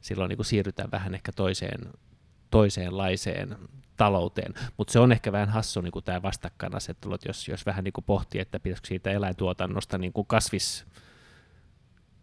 silloin 0.00 0.28
niin 0.28 0.44
siirrytään 0.44 0.90
vähän 0.90 1.14
ehkä 1.14 1.32
toiseen, 1.32 1.80
toiseenlaiseen 2.50 3.56
talouteen, 3.96 4.54
mutta 4.76 4.92
se 4.92 4.98
on 4.98 5.12
ehkä 5.12 5.32
vähän 5.32 5.48
hassu 5.48 5.80
niin 5.80 5.92
tämä 6.04 6.22
vastakkainasettelu, 6.22 7.14
että 7.14 7.28
jos, 7.28 7.48
jos 7.48 7.66
vähän 7.66 7.84
niin 7.84 7.92
pohtii, 8.06 8.40
että 8.40 8.60
pitäisikö 8.60 8.88
siitä 8.88 9.10
eläintuotannosta 9.10 9.98
niin 9.98 10.12
kasvis, 10.26 10.86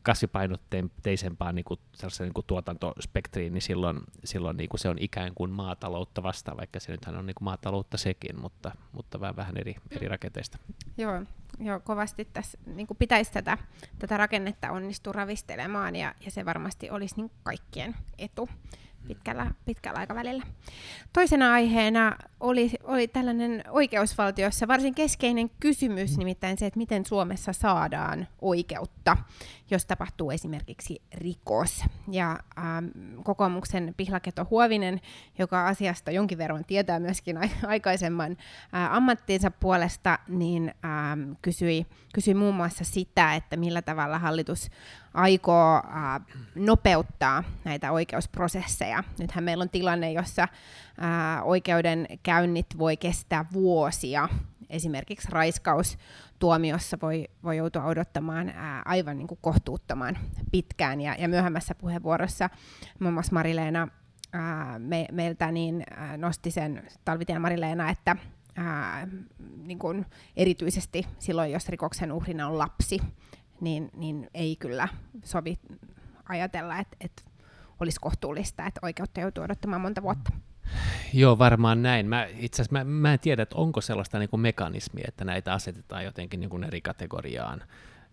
kasvipainotteisempaan 0.05 1.55
niin 1.55 1.65
kuin, 1.65 1.79
niin 2.19 2.33
kuin 2.33 2.45
tuotantospektriin, 2.47 3.53
niin 3.53 3.61
silloin, 3.61 3.99
silloin 4.23 4.57
niin 4.57 4.69
kuin 4.69 4.79
se 4.79 4.89
on 4.89 4.97
ikään 4.99 5.31
kuin 5.35 5.51
maataloutta 5.51 6.23
vastaan, 6.23 6.57
vaikka 6.57 6.79
se 6.79 6.91
nythän 6.91 7.17
on 7.17 7.25
niin 7.25 7.35
kuin 7.35 7.45
maataloutta 7.45 7.97
sekin, 7.97 8.41
mutta, 8.41 8.71
mutta 8.91 9.19
vähän, 9.19 9.35
vähän 9.35 9.57
eri, 9.57 9.75
eri 9.91 10.07
rakenteista. 10.07 10.57
Joo, 10.97 11.23
joo 11.59 11.79
kovasti 11.79 12.25
tässä 12.25 12.57
niin 12.65 12.87
kuin 12.87 12.97
pitäisi 12.97 13.31
tätä, 13.31 13.57
tätä 13.99 14.17
rakennetta 14.17 14.71
onnistua 14.71 15.13
ravistelemaan, 15.13 15.95
ja, 15.95 16.15
ja 16.25 16.31
se 16.31 16.45
varmasti 16.45 16.89
olisi 16.89 17.15
niin 17.17 17.31
kaikkien 17.43 17.95
etu 18.17 18.49
pitkällä, 19.07 19.51
pitkällä 19.65 19.99
aikavälillä. 19.99 20.43
Toisena 21.13 21.53
aiheena 21.53 22.15
oli, 22.39 22.71
oli 22.83 23.07
tällainen 23.07 23.63
oikeusvaltiossa 23.69 24.67
varsin 24.67 24.95
keskeinen 24.95 25.49
kysymys, 25.59 26.17
nimittäin 26.17 26.57
se, 26.57 26.65
että 26.65 26.77
miten 26.77 27.05
Suomessa 27.05 27.53
saadaan 27.53 28.27
oikeutta, 28.41 29.17
jos 29.71 29.85
tapahtuu 29.85 30.31
esimerkiksi 30.31 31.01
rikos. 31.13 31.83
Ja 32.11 32.39
ähm, 32.59 32.85
kokoomuksen 33.23 33.93
Pihlaketo 33.97 34.47
Huovinen, 34.49 35.01
joka 35.39 35.67
asiasta 35.67 36.11
jonkin 36.11 36.37
verran 36.37 36.65
tietää 36.65 36.99
myöskin 36.99 37.37
aikaisemman 37.67 38.31
äh, 38.31 38.93
ammattinsa 38.93 39.51
puolesta, 39.51 40.19
niin 40.27 40.73
ähm, 40.85 41.31
kysyi, 41.41 41.85
kysyi 42.13 42.33
muun 42.33 42.55
muassa 42.55 42.83
sitä, 42.83 43.35
että 43.35 43.57
millä 43.57 43.81
tavalla 43.81 44.19
hallitus 44.19 44.69
aikoo 45.15 45.75
äh, 45.75 46.37
nopeuttaa 46.55 47.43
näitä 47.63 47.91
oikeusprosesseja. 47.91 49.03
Nythän 49.19 49.43
meillä 49.43 49.61
on 49.61 49.69
tilanne, 49.69 50.11
jossa 50.11 50.43
äh, 50.43 50.49
oikeudenkäynnit 51.43 52.67
voi 52.77 52.97
kestää 52.97 53.45
vuosia. 53.53 54.29
Esimerkiksi 54.69 55.27
raiskaustuomiossa 55.31 56.97
voi, 57.01 57.27
voi 57.43 57.57
joutua 57.57 57.85
odottamaan 57.85 58.49
ää, 58.49 58.81
aivan 58.85 59.17
niin 59.17 59.27
kuin 59.27 59.39
kohtuuttoman 59.41 60.17
pitkään. 60.51 61.01
Ja, 61.01 61.15
ja 61.19 61.27
myöhemmässä 61.27 61.75
puheenvuorossa 61.75 62.49
muun 62.99 63.13
muassa 63.13 63.33
Marileena 63.33 63.87
ää, 64.33 64.79
me, 64.79 65.07
meiltä 65.11 65.51
niin, 65.51 65.83
ää, 65.95 66.17
nosti 66.17 66.51
sen 66.51 66.87
Talvitien 67.05 67.41
Marileena, 67.41 67.89
että 67.89 68.15
ää, 68.55 69.07
niin 69.57 69.79
kuin 69.79 70.05
erityisesti 70.35 71.07
silloin, 71.19 71.51
jos 71.51 71.69
rikoksen 71.69 72.11
uhrina 72.11 72.47
on 72.47 72.57
lapsi, 72.57 72.99
niin, 73.61 73.89
niin 73.93 74.29
ei 74.33 74.55
kyllä 74.55 74.87
sovi 75.23 75.59
ajatella, 76.29 76.79
että, 76.79 76.97
että 77.01 77.23
olisi 77.79 77.99
kohtuullista, 77.99 78.65
että 78.65 78.79
oikeutta 78.83 79.19
joutuu 79.19 79.43
odottamaan 79.43 79.81
monta 79.81 80.01
vuotta. 80.01 80.31
Joo, 81.13 81.37
varmaan 81.37 81.83
näin. 81.83 82.07
Mä, 82.07 82.27
itse 82.39 82.61
asiassa 82.61 82.73
mä, 82.73 82.83
mä 82.83 83.13
en 83.13 83.19
tiedä, 83.19 83.43
että 83.43 83.55
onko 83.55 83.81
sellaista 83.81 84.19
niin 84.19 84.29
kuin 84.29 84.39
mekanismia, 84.39 85.05
että 85.07 85.25
näitä 85.25 85.53
asetetaan 85.53 86.05
jotenkin 86.05 86.39
niin 86.39 86.49
kuin 86.49 86.63
eri 86.63 86.81
kategoriaan. 86.81 87.63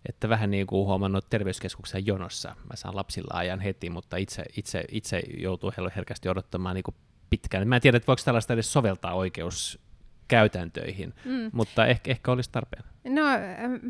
Että 0.09 0.29
vähän 0.29 0.51
niin 0.51 0.67
kuin 0.67 0.87
huomannut 0.87 1.29
terveyskeskuksen 1.29 2.05
jonossa. 2.05 2.49
Mä 2.49 2.75
saan 2.75 2.95
lapsilla 2.95 3.37
ajan 3.37 3.59
heti, 3.59 3.89
mutta 3.89 4.17
itse, 4.17 4.43
itse, 4.57 4.85
itse 4.91 5.23
joutuu 5.37 5.73
herkästi 5.95 6.29
odottamaan 6.29 6.75
niin 6.75 6.83
kuin 6.83 6.95
pitkään. 7.29 7.67
Mä 7.67 7.75
en 7.75 7.81
tiedä, 7.81 7.97
että 7.97 8.07
voiko 8.07 8.21
tällaista 8.25 8.53
edes 8.53 8.73
soveltaa 8.73 9.13
oikeus 9.13 9.79
käytäntöihin, 10.27 11.13
mm. 11.25 11.49
mutta 11.53 11.85
ehkä, 11.85 12.11
ehkä 12.11 12.31
olisi 12.31 12.51
tarpeen. 12.51 12.83
No, 13.09 13.21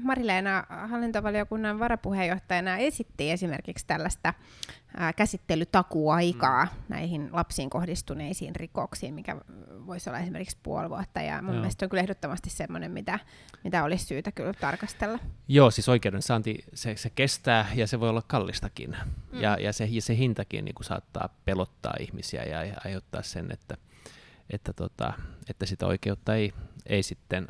Marileena 0.04 0.64
hallintovaliokunnan 0.70 1.80
varapuheenjohtajana 1.80 2.78
esitti 2.78 3.32
esimerkiksi 3.32 3.88
tällaista 3.88 4.34
ää, 4.98 5.14
käsittelytakuaikaa 5.14 6.66
mm. 6.66 6.72
näihin 6.90 7.30
lapsiin 7.32 7.70
kohdistuneisiin 7.70 8.56
rikoksiin, 8.56 9.14
mikä 9.14 9.36
voisi 9.88 10.10
olla 10.10 10.20
esimerkiksi 10.20 10.58
puoli 10.64 10.90
vuotta, 10.90 11.22
ja 11.22 11.42
mun 11.42 11.54
Joo. 11.54 11.62
mielestä 11.62 11.86
on 11.86 11.90
kyllä 11.90 12.04
ehdottomasti 12.04 12.50
semmoinen, 12.50 12.92
mitä, 12.92 13.20
mitä 13.64 13.84
olisi 13.84 14.06
syytä 14.06 14.32
kyllä 14.32 14.54
tarkastella. 14.54 15.20
Joo, 15.48 15.72
siis 15.72 15.90
oikeudensaanti, 15.90 16.64
se, 16.74 16.96
se 16.96 17.10
kestää 17.10 17.66
ja 17.76 17.88
se 17.88 18.00
voi 18.00 18.10
olla 18.10 18.24
kallistakin, 18.28 18.98
mm. 19.32 19.42
ja, 19.42 19.58
ja, 19.60 19.74
se, 19.74 19.86
ja 19.86 20.02
se 20.02 20.18
hintakin 20.18 20.66
niin 20.66 20.76
kuin 20.76 20.86
saattaa 20.86 21.30
pelottaa 21.46 21.94
ihmisiä 22.00 22.44
ja, 22.44 22.64
ja 22.64 22.76
aiheuttaa 22.86 23.22
sen, 23.22 23.52
että 23.52 23.78
että, 24.50 24.74
tota, 24.74 25.14
että 25.50 25.66
sitä 25.66 25.88
oikeutta 25.88 26.36
ei, 26.36 26.54
ei 26.86 27.04
sitten 27.04 27.48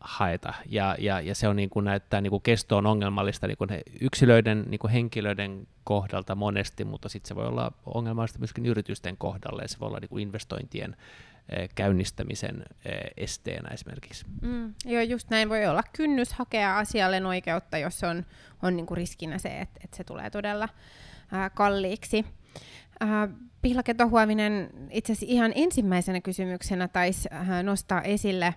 haeta. 0.00 0.54
Ja, 0.66 0.96
ja, 0.98 1.20
ja 1.20 1.34
se 1.34 1.48
on 1.48 1.56
niin 1.56 1.70
kuin 1.70 1.84
näyttää, 1.84 2.20
niin 2.20 2.30
kuin 2.30 2.42
kesto 2.42 2.76
on 2.76 2.86
ongelmallista 2.86 3.46
niin 3.46 3.58
kuin 3.58 3.70
yksilöiden, 4.00 4.64
niin 4.68 4.78
kuin 4.78 4.90
henkilöiden 4.90 5.66
kohdalta 5.84 6.34
monesti, 6.34 6.84
mutta 6.84 7.08
sitten 7.08 7.28
se 7.28 7.34
voi 7.34 7.46
olla 7.46 7.72
ongelmallista 7.86 8.38
myöskin 8.38 8.66
yritysten 8.66 9.16
kohdalle, 9.16 9.62
ja 9.62 9.68
se 9.68 9.80
voi 9.80 9.86
olla 9.86 9.98
niin 10.00 10.08
kuin 10.08 10.22
investointien 10.22 10.96
eh, 11.48 11.68
käynnistämisen 11.74 12.64
eh, 12.84 13.00
esteenä 13.16 13.68
esimerkiksi. 13.68 14.26
Mm, 14.42 14.74
joo, 14.84 15.02
just 15.02 15.30
näin 15.30 15.48
voi 15.48 15.66
olla 15.66 15.82
kynnys 15.96 16.32
hakea 16.32 16.78
asialle 16.78 17.26
oikeutta, 17.26 17.78
jos 17.78 18.04
on, 18.04 18.26
on 18.62 18.76
niin 18.76 18.86
kuin 18.86 18.96
riskinä 18.96 19.38
se, 19.38 19.48
että, 19.48 19.80
että 19.84 19.96
se 19.96 20.04
tulee 20.04 20.30
todella 20.30 20.68
ää, 21.32 21.50
kalliiksi. 21.50 22.24
Ää, 23.00 23.28
Pihlake 23.62 23.94
itse 24.90 25.12
asiassa 25.12 25.34
ihan 25.34 25.52
ensimmäisenä 25.54 26.20
kysymyksenä 26.20 26.88
taisi 26.88 27.28
äh, 27.32 27.62
nostaa 27.62 28.02
esille 28.02 28.54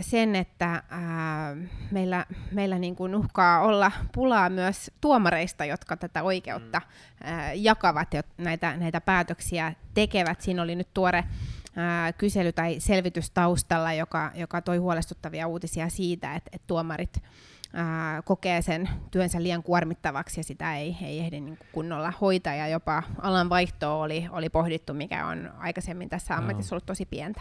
sen, 0.00 0.36
että 0.36 0.82
ää, 0.88 1.56
meillä, 1.90 2.26
meillä 2.52 2.78
niin 2.78 2.96
kuin 2.96 3.14
uhkaa 3.14 3.60
olla 3.60 3.92
pulaa 4.14 4.48
myös 4.50 4.90
tuomareista, 5.00 5.64
jotka 5.64 5.96
tätä 5.96 6.22
oikeutta 6.22 6.82
ää, 7.22 7.52
jakavat 7.52 8.14
ja 8.14 8.22
näitä, 8.38 8.76
näitä 8.76 9.00
päätöksiä 9.00 9.74
tekevät. 9.94 10.40
Siinä 10.40 10.62
oli 10.62 10.74
nyt 10.74 10.88
tuore 10.94 11.24
ää, 11.76 12.12
kysely 12.12 12.52
tai 12.52 12.76
selvitys 12.78 13.30
taustalla, 13.30 13.92
joka, 13.92 14.32
joka 14.34 14.62
toi 14.62 14.76
huolestuttavia 14.76 15.46
uutisia 15.46 15.88
siitä, 15.88 16.34
että, 16.34 16.50
että 16.52 16.66
tuomarit 16.66 17.22
ää, 17.72 18.22
kokee 18.22 18.62
sen 18.62 18.88
työnsä 19.10 19.42
liian 19.42 19.62
kuormittavaksi 19.62 20.40
ja 20.40 20.44
sitä 20.44 20.76
ei, 20.76 20.96
ei 21.02 21.18
ehdi 21.18 21.40
niin 21.40 21.58
kunnolla 21.72 22.12
hoitaa 22.20 22.54
ja 22.54 22.68
jopa 22.68 23.02
alan 23.18 23.48
vaihtoa 23.48 23.94
oli, 23.94 24.28
oli 24.30 24.48
pohdittu, 24.48 24.94
mikä 24.94 25.26
on 25.26 25.50
aikaisemmin 25.58 26.08
tässä 26.08 26.36
ammatissa 26.36 26.74
ollut 26.74 26.86
tosi 26.86 27.06
pientä. 27.06 27.40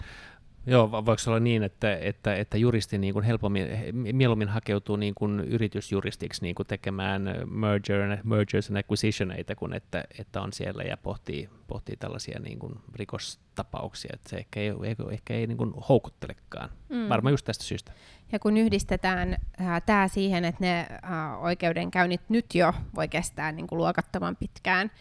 Joo, 0.65 0.91
voiko 0.91 1.21
olla 1.27 1.39
niin, 1.39 1.63
että, 1.63 1.95
että, 1.95 2.35
että 2.35 2.57
juristi 2.57 2.97
niin 2.97 3.13
kuin 3.13 3.25
helpommin, 3.25 3.67
mieluummin 3.93 4.47
hakeutuu 4.47 4.95
niin 4.95 5.15
kuin 5.15 5.39
yritysjuristiksi 5.39 6.41
niin 6.41 6.55
kuin 6.55 6.67
tekemään 6.67 7.21
merger, 7.45 8.17
mergers 8.23 8.69
and 8.69 8.77
acquisitioneita, 8.77 9.55
kuin 9.55 9.73
että, 9.73 10.03
että 10.19 10.41
on 10.41 10.53
siellä 10.53 10.83
ja 10.83 10.97
pohtii, 10.97 11.49
pohtii 11.67 11.95
tällaisia 11.95 12.39
niin 12.39 12.59
kuin 12.59 12.73
rikostapauksia, 12.95 14.11
että 14.13 14.29
se 14.29 14.37
ehkä 14.37 14.59
ei, 14.59 14.73
ehkä, 14.83 15.03
ehkä 15.11 15.33
ei 15.33 15.47
niin 15.47 15.57
kuin 15.57 15.73
houkuttelekaan, 15.89 16.69
mm. 16.89 17.09
varmaan 17.09 17.33
just 17.33 17.45
tästä 17.45 17.63
syystä. 17.63 17.91
Ja 18.31 18.39
kun 18.39 18.57
yhdistetään 18.57 19.37
äh, 19.61 19.81
tämä 19.85 20.07
siihen, 20.07 20.45
että 20.45 20.61
ne 20.61 20.79
äh, 20.79 21.43
oikeudenkäynnit 21.43 22.21
nyt 22.29 22.55
jo 22.55 22.73
voi 22.95 23.07
kestää 23.07 23.51
niin 23.51 23.67
kuin 23.67 23.77
luokattoman 23.77 24.35
pitkään, 24.35 24.91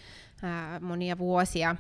äh, 0.45 0.81
monia 0.81 1.19
vuosia, 1.19 1.77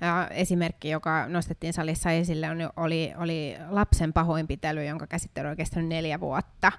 ja 0.00 0.28
esimerkki, 0.30 0.90
joka 0.90 1.28
nostettiin 1.28 1.72
salissa 1.72 2.10
esille, 2.10 2.50
on, 2.50 2.58
oli, 2.76 3.12
oli 3.18 3.56
lapsen 3.68 4.12
pahoinpitely, 4.12 4.84
jonka 4.84 5.06
käsittely 5.06 5.48
on 5.48 5.56
kestänyt 5.56 5.88
neljä 5.88 6.20
vuotta. 6.20 6.72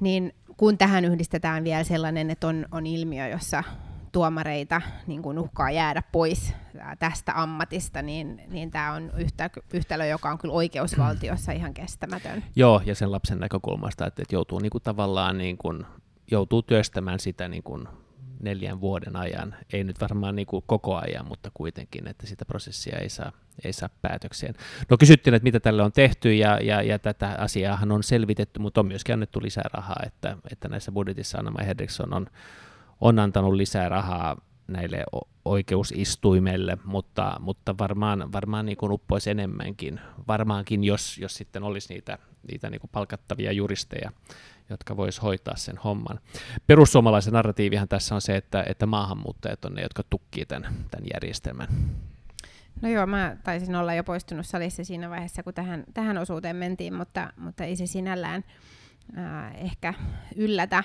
Niin 0.00 0.34
kun 0.56 0.78
tähän 0.78 1.04
yhdistetään 1.04 1.64
vielä 1.64 1.84
sellainen, 1.84 2.30
että 2.30 2.46
on, 2.46 2.66
on 2.72 2.86
ilmiö, 2.86 3.28
jossa 3.28 3.64
tuomareita 4.12 4.82
niin 5.06 5.22
kuin 5.22 5.38
uhkaa 5.38 5.70
jäädä 5.70 6.02
pois 6.12 6.54
tästä 6.98 7.32
ammatista, 7.42 8.02
niin, 8.02 8.42
niin 8.48 8.70
tämä 8.70 8.92
on 8.92 9.10
yhtä, 9.16 9.50
yhtälö, 9.72 10.06
joka 10.06 10.30
on 10.30 10.38
kyllä 10.38 10.54
oikeusvaltiossa 10.54 11.52
ihan 11.52 11.74
kestämätön. 11.74 12.44
Joo, 12.56 12.82
ja 12.86 12.94
sen 12.94 13.12
lapsen 13.12 13.38
näkökulmasta, 13.38 14.06
että, 14.06 14.22
että 14.22 14.34
joutuu 14.34 14.58
niin 14.58 14.70
kuin 14.70 14.82
tavallaan 14.82 15.38
niin 15.38 15.58
kuin, 15.58 15.86
joutuu 16.30 16.62
työstämään 16.62 17.20
sitä 17.20 17.48
niin 17.48 17.62
kuin 17.62 17.88
neljän 18.42 18.80
vuoden 18.80 19.16
ajan, 19.16 19.54
ei 19.72 19.84
nyt 19.84 20.00
varmaan 20.00 20.36
niin 20.36 20.46
kuin 20.46 20.64
koko 20.66 20.96
ajan, 20.96 21.28
mutta 21.28 21.50
kuitenkin, 21.54 22.08
että 22.08 22.26
sitä 22.26 22.44
prosessia 22.44 22.98
ei 22.98 23.08
saa, 23.08 23.32
ei 23.64 23.72
saa 23.72 23.88
päätökseen. 24.02 24.54
No 24.90 24.96
kysyttiin, 24.96 25.34
että 25.34 25.44
mitä 25.44 25.60
tälle 25.60 25.82
on 25.82 25.92
tehty, 25.92 26.34
ja, 26.34 26.60
ja, 26.60 26.82
ja 26.82 26.98
tätä 26.98 27.36
asiaahan 27.38 27.92
on 27.92 28.02
selvitetty, 28.02 28.60
mutta 28.60 28.80
on 28.80 28.86
myöskin 28.86 29.12
annettu 29.12 29.42
lisää 29.42 29.70
rahaa, 29.72 30.02
että, 30.06 30.36
että 30.52 30.68
näissä 30.68 30.92
budjetissa 30.92 31.38
Anna 31.38 31.64
Henriksson 31.64 32.14
on, 32.14 32.26
on 33.00 33.18
antanut 33.18 33.54
lisää 33.54 33.88
rahaa 33.88 34.36
näille 34.68 35.04
oikeusistuimelle, 35.44 36.78
mutta, 36.84 37.36
mutta 37.40 37.78
varmaan, 37.78 38.32
varmaan 38.32 38.66
niin 38.66 38.76
kuin 38.76 38.92
uppoisi 38.92 39.30
enemmänkin. 39.30 40.00
Varmaankin, 40.28 40.84
jos, 40.84 41.18
jos 41.18 41.34
sitten 41.34 41.62
olisi 41.62 41.94
niitä, 41.94 42.18
niitä 42.50 42.70
niin 42.70 42.80
kuin 42.80 42.90
palkattavia 42.92 43.52
juristeja, 43.52 44.12
jotka 44.70 44.96
vois 44.96 45.22
hoitaa 45.22 45.56
sen 45.56 45.76
homman. 45.76 46.20
Perussuomalaisen 46.66 47.32
narratiivihan 47.32 47.88
tässä 47.88 48.14
on 48.14 48.20
se, 48.20 48.36
että, 48.36 48.64
että 48.68 48.86
maahanmuuttajat 48.86 49.64
on 49.64 49.74
ne, 49.74 49.82
jotka 49.82 50.02
tukkii 50.10 50.46
tämän, 50.46 50.74
tämän 50.90 51.06
järjestelmän. 51.14 51.68
No 52.82 52.88
joo, 52.88 53.06
mä 53.06 53.36
taisin 53.44 53.76
olla 53.76 53.94
jo 53.94 54.04
poistunut 54.04 54.46
salissa 54.46 54.84
siinä 54.84 55.10
vaiheessa, 55.10 55.42
kun 55.42 55.54
tähän, 55.54 55.84
tähän 55.94 56.18
osuuteen 56.18 56.56
mentiin, 56.56 56.94
mutta, 56.94 57.32
mutta 57.36 57.64
ei 57.64 57.76
se 57.76 57.86
sinällään 57.86 58.44
äh, 59.18 59.64
ehkä 59.64 59.94
yllätä. 60.36 60.84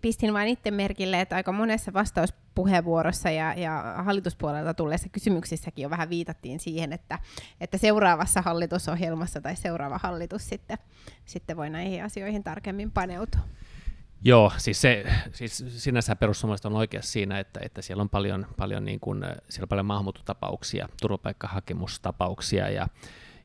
Pistin 0.00 0.32
vain 0.32 0.48
itse 0.48 0.70
merkille, 0.70 1.20
että 1.20 1.36
aika 1.36 1.52
monessa 1.52 1.92
vastauspuheenvuorossa 2.54 3.30
ja, 3.30 3.54
ja 3.54 3.94
hallituspuolelta 4.04 4.74
tulleissa 4.74 5.08
kysymyksissäkin 5.08 5.82
jo 5.82 5.90
vähän 5.90 6.10
viitattiin 6.10 6.60
siihen, 6.60 6.92
että, 6.92 7.18
että 7.60 7.78
seuraavassa 7.78 8.42
hallitusohjelmassa 8.42 9.40
tai 9.40 9.56
seuraava 9.56 9.98
hallitus 10.02 10.48
sitten, 10.48 10.78
sitten 11.24 11.56
voi 11.56 11.70
näihin 11.70 12.04
asioihin 12.04 12.44
tarkemmin 12.44 12.90
paneutua. 12.90 13.40
Joo, 14.22 14.52
siis, 14.56 14.80
se, 14.80 15.04
siis 15.32 15.64
sinänsä 15.68 16.16
perussuomalaiset 16.16 16.66
on 16.66 16.76
oikeassa 16.76 17.12
siinä, 17.12 17.38
että, 17.38 17.60
että 17.62 17.82
siellä 17.82 18.00
on 18.00 18.08
paljon, 18.08 18.46
paljon, 18.56 18.84
niin 18.84 19.00
kuin, 19.00 19.24
siellä 19.48 19.64
on 19.64 19.68
paljon 19.68 19.86
maahanmuuttotapauksia, 19.86 20.88
turvapaikkahakemustapauksia 21.00 22.70
ja 22.70 22.88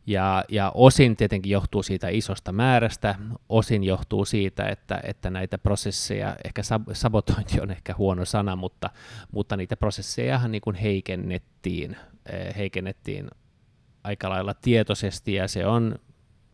ja, 0.05 0.45
ja 0.49 0.71
osin 0.75 1.15
tietenkin 1.15 1.51
johtuu 1.51 1.83
siitä 1.83 2.09
isosta 2.09 2.51
määrästä, 2.51 3.15
osin 3.49 3.83
johtuu 3.83 4.25
siitä, 4.25 4.65
että, 4.69 4.99
että 5.03 5.29
näitä 5.29 5.57
prosesseja, 5.57 6.35
ehkä 6.45 6.61
sabotointi 6.93 7.61
on 7.61 7.71
ehkä 7.71 7.95
huono 7.97 8.25
sana, 8.25 8.55
mutta, 8.55 8.89
mutta 9.31 9.57
niitä 9.57 9.77
prosessejahan 9.77 10.51
niin 10.51 10.61
kuin 10.61 10.75
heikennettiin, 10.75 11.97
eh, 12.31 12.55
heikennettiin 12.57 13.29
aika 14.03 14.29
lailla 14.29 14.53
tietoisesti, 14.53 15.33
ja 15.33 15.47
se 15.47 15.65
on 15.65 15.95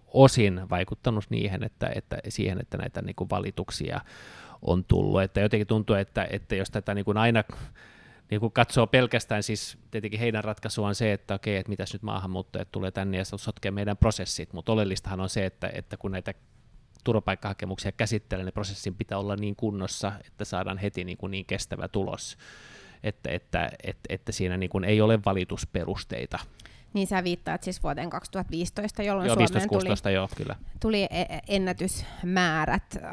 osin 0.08 0.62
vaikuttanut 0.70 1.26
niihin, 1.30 1.64
että, 1.64 1.92
että 1.96 2.18
siihen, 2.30 2.62
että 2.62 2.78
näitä 2.78 3.02
niin 3.02 3.16
kuin 3.16 3.30
valituksia 3.30 4.02
on 4.62 4.84
tullut. 4.84 5.22
Että 5.22 5.40
jotenkin 5.40 5.68
tuntuu, 5.68 5.96
että, 5.96 6.28
että 6.30 6.56
jos 6.56 6.72
tätä 6.72 6.94
niin 6.94 7.06
kuin 7.06 7.18
aina 7.18 7.44
niin 8.32 8.40
kun 8.42 8.52
katsoo 8.52 8.88
pelkästään, 8.88 9.44
siis 9.44 9.78
tietenkin 9.92 10.20
heidän 10.20 10.44
ratkaisu 10.44 10.84
on 10.84 10.96
se, 10.96 11.14
että 11.14 11.34
okei, 11.34 11.56
että 11.56 11.70
mitäs 11.70 11.94
nyt 11.94 12.02
maahanmuuttajat 12.04 12.72
tulee 12.72 12.92
tänne 12.92 13.18
ja 13.18 13.26
sotkee 13.26 13.72
meidän 13.72 13.98
prosessit, 13.98 14.54
mutta 14.54 14.72
oleellistahan 14.72 15.20
on 15.22 15.30
se, 15.30 15.46
että, 15.46 15.72
että 15.74 15.98
kun 15.98 16.12
näitä 16.12 16.34
turvapaikkahakemuksia 17.04 17.92
käsittelee, 17.92 18.46
niin 18.46 18.54
prosessin 18.54 18.96
pitää 18.96 19.18
olla 19.18 19.36
niin 19.36 19.56
kunnossa, 19.56 20.12
että 20.28 20.46
saadaan 20.46 20.78
heti 20.78 21.04
niin, 21.04 21.18
kuin 21.18 21.32
niin 21.32 21.46
kestävä 21.46 21.88
tulos, 21.88 22.38
että, 23.04 23.30
että, 23.32 23.72
että, 23.84 24.04
että 24.10 24.32
siinä 24.32 24.58
niin 24.58 24.70
kuin 24.70 24.84
ei 24.84 25.02
ole 25.02 25.20
valitusperusteita. 25.26 26.40
Niin 26.96 27.08
sä 27.08 27.24
viittaat 27.24 27.64
siis 27.64 27.84
vuoteen 27.84 28.10
2015, 28.10 29.04
jolloin 29.04 29.28
joo, 29.28 29.34
Suomeen 29.36 29.70
15, 29.70 30.04
tuli, 30.04 30.14
joo, 30.14 30.30
kyllä. 30.38 30.56
tuli 30.80 31.04
e- 31.04 31.22
e- 31.22 31.40
ennätysmäärät, 31.48 32.84
äh, 32.96 33.12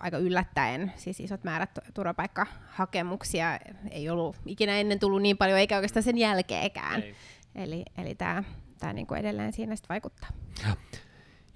aika 0.00 0.18
yllättäen, 0.18 0.92
siis 0.96 1.20
isot 1.20 1.44
määrät 1.44 1.70
turvapaikkahakemuksia. 1.94 3.58
Ei 3.90 4.08
ollut 4.08 4.36
ikinä 4.46 4.80
ennen 4.80 4.98
tullut 4.98 5.22
niin 5.22 5.36
paljon, 5.36 5.58
eikä 5.58 5.76
oikeastaan 5.76 6.02
sen 6.02 6.18
jälkeenkään. 6.18 7.02
Ei. 7.02 7.14
Eli, 7.54 7.84
eli 7.98 8.14
tämä 8.14 8.44
tää 8.78 8.92
niinku 8.92 9.14
edelleen 9.14 9.52
siinä 9.52 9.76
sitten 9.76 9.94
vaikuttaa. 9.94 10.28
Ja. 10.62 10.76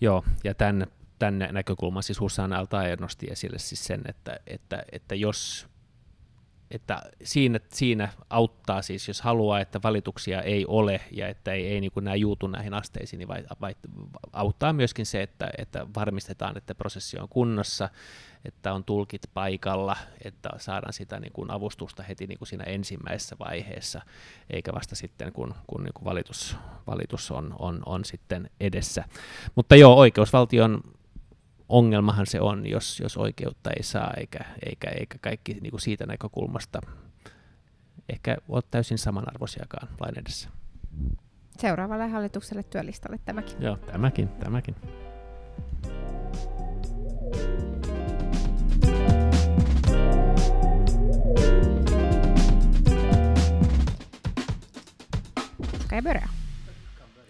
Joo, 0.01 0.25
ja 0.45 0.55
tämän, 0.55 0.87
tämän 1.19 1.49
näkökulman 1.53 2.03
siis 2.03 2.21
Hussan 2.21 2.53
Altair 2.53 3.01
nosti 3.01 3.27
esille 3.31 3.59
siis 3.59 3.85
sen, 3.85 4.03
että, 4.09 4.41
että, 4.47 4.83
että 4.93 5.15
jos 5.15 5.69
että 6.71 7.03
siinä, 7.23 7.61
siinä 7.73 8.09
auttaa 8.31 8.83
siis, 8.83 9.09
jos 9.09 9.21
haluaa, 9.21 9.61
että 9.61 9.81
valituksia 9.83 10.43
ei 10.43 10.65
ole 10.69 11.01
ja 11.11 11.29
että 11.29 11.53
ei, 11.53 11.67
ei 11.67 11.81
niin 11.81 11.93
kuin 11.93 12.05
nämä 12.05 12.15
juutu 12.15 12.47
näihin 12.47 12.75
asteisiin, 12.75 13.19
niin 13.19 13.29
vai, 13.29 13.45
vai, 13.61 13.75
auttaa 14.33 14.73
myöskin 14.73 15.07
se, 15.07 15.23
että, 15.23 15.51
että 15.59 15.87
varmistetaan, 15.97 16.57
että 16.57 16.75
prosessi 16.75 17.19
on 17.19 17.29
kunnossa, 17.29 17.89
että 18.45 18.73
on 18.73 18.85
tulkit 18.85 19.23
paikalla, 19.35 19.97
että 20.25 20.51
saadaan 20.59 20.93
sitä 20.93 21.21
niin 21.21 21.33
kuin 21.33 21.51
avustusta 21.51 22.03
heti 22.03 22.27
niin 22.27 22.39
kuin 22.39 22.49
siinä 22.49 22.65
ensimmäisessä 22.65 23.37
vaiheessa, 23.39 24.01
eikä 24.51 24.73
vasta 24.73 24.97
sitten, 24.97 25.33
kun, 25.33 25.55
kun 25.67 25.85
niin 25.85 25.95
kuin 25.95 26.05
valitus, 26.05 26.57
valitus 26.87 27.31
on, 27.31 27.57
on, 27.59 27.83
on 27.87 28.05
sitten 28.05 28.51
edessä. 28.61 29.05
Mutta 29.55 29.77
joo, 29.77 29.95
oikeusvaltion 29.95 30.81
ongelmahan 31.71 32.27
se 32.27 32.41
on, 32.41 32.67
jos, 32.67 33.01
jos 33.01 33.17
oikeutta 33.17 33.71
ei 33.71 33.83
saa, 33.83 34.15
eikä, 34.17 34.39
eikä, 34.67 34.89
eikä 34.89 35.19
kaikki 35.21 35.55
niin 35.55 35.71
kuin 35.71 35.81
siitä 35.81 36.07
näkökulmasta 36.07 36.81
ehkä 38.09 38.37
ole 38.49 38.63
täysin 38.71 38.99
samanarvoisiakaan 38.99 39.89
lain 40.01 40.19
edessä. 40.19 40.49
Seuraavalle 41.59 42.09
hallitukselle 42.09 42.63
työlistalle 42.63 43.19
tämäkin. 43.25 43.57
Joo, 43.61 43.77
tämäkin, 43.77 44.29
tämäkin. 44.29 44.77
Ska 55.85 55.95
jag 55.95 56.05
börja? 56.05 56.29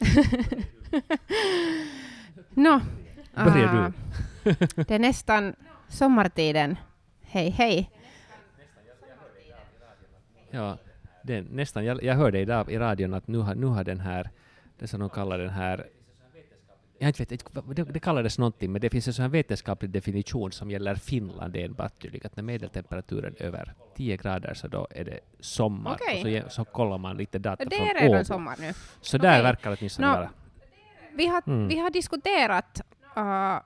no, 2.56 2.80
Börjar 3.34 3.74
du? 3.74 3.92
det 4.74 4.90
är 4.90 4.98
nästan 4.98 5.54
sommartiden. 5.88 6.76
Hej 7.22 7.50
hej! 7.50 7.90
Ja, 10.50 10.78
det, 11.22 11.40
nästan. 11.40 11.84
Jag, 11.84 12.02
jag 12.02 12.14
hörde 12.14 12.40
idag 12.40 12.72
i 12.72 12.78
radion 12.78 13.14
att 13.14 13.28
nu 13.28 13.38
har, 13.38 13.54
nu 13.54 13.66
har 13.66 13.84
den 13.84 14.00
här, 14.00 14.30
det 14.78 14.86
som 14.86 15.00
de 15.00 15.10
kallar 15.10 15.38
den 15.38 15.50
här 15.50 15.86
jag 17.02 17.08
inte 17.08 17.22
vet, 17.22 17.44
det, 17.76 17.84
det 17.84 18.00
kallades 18.00 18.38
någonting, 18.38 18.72
men 18.72 18.80
det 18.80 18.90
finns 18.90 19.08
en 19.08 19.14
sån 19.14 19.30
vetenskaplig 19.30 19.90
definition 19.90 20.52
som 20.52 20.70
gäller 20.70 20.94
Finland 20.94 21.56
enbart 21.56 22.02
tydligt, 22.02 22.24
att 22.24 22.36
när 22.36 22.42
medeltemperaturen 22.42 23.34
är 23.38 23.44
över 23.44 23.74
10 23.96 24.16
grader 24.16 24.54
så 24.54 24.68
då 24.68 24.86
är 24.90 25.04
det 25.04 25.20
sommar. 25.40 25.94
Okay. 25.94 26.38
Och 26.38 26.44
så, 26.44 26.50
så 26.50 26.64
kollar 26.64 26.98
man 26.98 27.16
lite 27.16 27.38
data 27.38 27.64
det 27.64 27.76
från 27.76 27.88
är 27.88 27.94
redan 27.94 28.16
Åbo. 28.16 28.24
sommar 28.24 28.56
nu. 28.60 28.72
Så 29.00 29.18
där 29.18 29.30
okay. 29.30 29.42
verkar 29.42 29.70
det 29.70 29.76
åtminstone 29.80 30.08
no, 30.08 30.12
vara. 30.12 30.30
Vi 31.14 31.26
har, 31.26 31.42
mm. 31.46 31.68
vi 31.68 31.78
har 31.78 31.90
diskuterat 31.90 32.80
uh, 33.16 33.58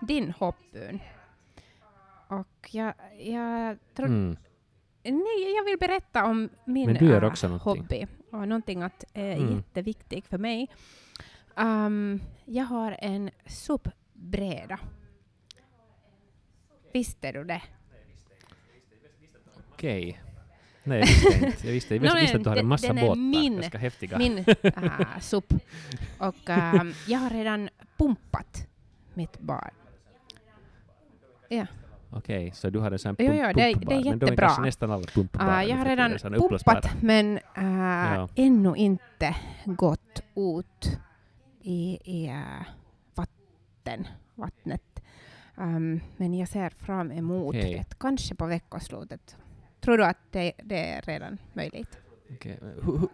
din 0.00 0.30
hoppbön. 0.38 1.00
Och 2.28 2.68
jag, 2.74 2.94
jag 3.18 3.78
tror... 3.94 4.06
Mm. 4.06 4.36
Nej, 5.06 5.54
jag 5.56 5.64
vill 5.64 5.78
berätta 5.78 6.24
om 6.24 6.48
min 6.64 6.86
Men 6.86 6.96
du 6.98 7.06
gör 7.06 7.22
äh, 7.22 7.28
också 7.28 7.48
någonting. 7.48 7.82
hobby. 7.82 8.06
Och 8.30 8.48
någonting 8.48 8.82
att 8.82 9.04
är 9.14 9.36
Mm. 9.36 9.56
jätteviktigt 9.56 10.26
för 10.26 10.38
mig. 10.38 10.68
Um, 11.56 12.20
jag 12.44 12.64
har 12.64 12.96
en 12.98 13.30
SUP-bräda. 13.46 14.78
Visste 16.92 17.32
du 17.32 17.44
det? 17.44 17.62
Okej. 19.72 20.20
Nej, 20.84 20.98
jag 21.00 21.06
visste 21.06 21.34
inte. 21.46 21.66
Jag 21.66 21.72
visste, 21.72 21.94
jag 21.94 22.00
visste, 22.02 22.16
No, 22.16 22.20
visste 22.20 22.36
att 22.36 22.42
du 22.44 22.48
hade 22.48 22.60
en 22.60 22.66
massa 22.66 22.94
båtar. 22.94 23.14
min- 23.14 23.54
Ganska 23.60 23.78
häftiga. 23.78 24.18
Min 24.18 24.38
äh, 24.62 25.18
SUP. 25.20 25.52
Och 26.18 26.50
ähm, 26.50 26.92
jag 27.08 27.18
har 27.18 27.30
redan 27.30 27.68
pumpat 27.96 28.66
mitt 29.14 29.38
barn. 29.38 29.70
Ja. 31.48 31.66
Okej, 32.10 32.50
så 32.54 32.70
du 32.70 32.78
har 32.78 32.90
en 32.90 32.98
sån 32.98 33.16
Jo, 33.18 33.26
pump, 33.26 33.38
jo, 33.40 33.52
det 33.54 33.62
är- 33.62 33.72
pumpbar. 33.74 33.90
det 33.94 34.00
är 34.00 34.04
Men 34.10 34.18
då 34.18 34.26
är 34.26 34.30
jättebra. 34.30 34.46
kanske 34.46 34.62
nästan 34.62 34.90
alla 34.90 35.06
pumpbara. 35.06 35.62
Uh, 35.62 35.68
jag 35.70 35.76
har 35.76 35.84
redan 35.84 36.18
pumpat 36.18 37.02
men 37.02 37.36
äh, 37.36 37.64
Ja. 38.14 38.28
ännu 38.36 38.74
inte 38.76 39.36
gått 39.64 40.20
ut 40.36 40.98
i, 41.60 41.98
i 42.04 42.26
äh, 42.28 42.66
vatten, 43.14 44.06
vattnet. 44.34 45.02
Um, 45.56 46.00
men 46.16 46.34
jag 46.34 46.48
ser 46.48 46.70
fram 46.70 47.10
emot 47.12 47.48
Okej. 47.56 47.74
det, 47.88 47.98
kanske 47.98 48.34
på 48.34 48.46
veckoslutet. 48.46 49.36
Tror 49.80 49.98
du 49.98 50.04
att 50.04 50.18
det, 50.30 50.52
det 50.64 50.90
är 50.92 51.02
redan 51.02 51.38
möjligt? 51.52 51.98
Hu- 52.28 53.08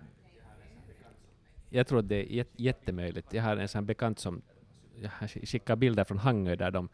Jag 1.70 1.86
tror 1.86 1.98
att 1.98 2.08
det 2.08 2.16
är 2.16 2.24
jät- 2.42 2.54
jättemöjligt. 2.56 3.32
Jag 3.34 3.42
har 3.42 3.56
en 3.56 3.68
sån 3.68 3.86
bekant 3.86 4.18
som 4.18 4.42
jag 5.00 5.10
har 5.10 5.26
sk- 5.26 5.46
skickat 5.46 5.78
bilder 5.78 6.04
från 6.04 6.18
Hangö 6.18 6.56
där 6.56 6.70
de, 6.70 6.88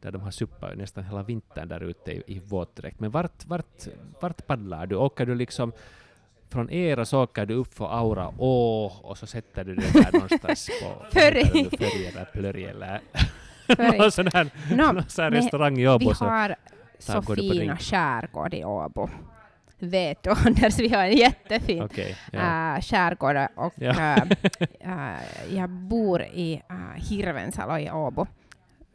där 0.00 0.10
de 0.12 0.20
har 0.22 0.30
suppat 0.30 0.76
nästan 0.78 1.04
hela 1.04 1.22
vintern 1.22 1.68
där 1.68 1.80
ute 1.82 2.12
i, 2.12 2.22
i 2.26 2.38
våtdräkt. 2.38 3.00
Men 3.00 3.10
vart, 3.10 3.44
vart, 3.46 3.86
vart 4.20 4.46
paddlar 4.46 4.86
du? 4.86 4.96
Åker 4.96 5.26
du 5.26 5.34
liksom 5.34 5.72
från 6.50 6.70
era 6.70 7.04
så 7.04 7.22
åker 7.22 7.46
du 7.46 7.54
upp 7.54 7.74
för 7.74 7.98
Aura 7.98 8.32
å 8.38 8.86
och 9.02 9.18
så 9.18 9.26
sätter 9.26 9.64
du 9.64 9.74
dig 9.74 9.90
där 9.92 10.12
någonstans 10.12 10.68
på 10.82 11.06
Förri. 11.10 11.44
Förri 11.78 12.06
eller 12.06 12.24
Plöri 12.24 12.64
eller 12.64 13.00
någon 13.98 14.12
sån 14.12 14.28
här, 14.34 14.50
No, 14.70 14.92
någon 14.92 15.08
sån 15.08 15.24
här 15.24 15.30
restaurang 15.30 15.74
i 15.78 15.80
Vi 15.80 15.88
Åbo. 15.88 16.14
så- 16.14 16.24
har 16.24 16.56
så 16.98 17.22
på 17.22 17.34
fina 17.34 17.76
skärgård 17.76 18.54
i 18.54 18.64
Åbo. 18.64 19.08
Vet 19.78 20.22
du 20.22 20.30
Anders, 20.46 20.78
vi 20.78 20.88
har 20.88 21.04
en 21.04 21.16
jättefin 21.16 21.82
Okej, 21.82 22.16
ja. 22.32 22.74
äh, 22.76 22.80
skärgård 22.80 23.36
och 23.56 23.72
Ja. 23.76 24.16
äh, 24.80 25.18
jag 25.50 25.70
bor 25.70 26.22
i 26.22 26.62
äh, 26.70 26.76
Hirvensalo 27.08 27.78
i 27.78 27.90
Åbo. 27.90 28.26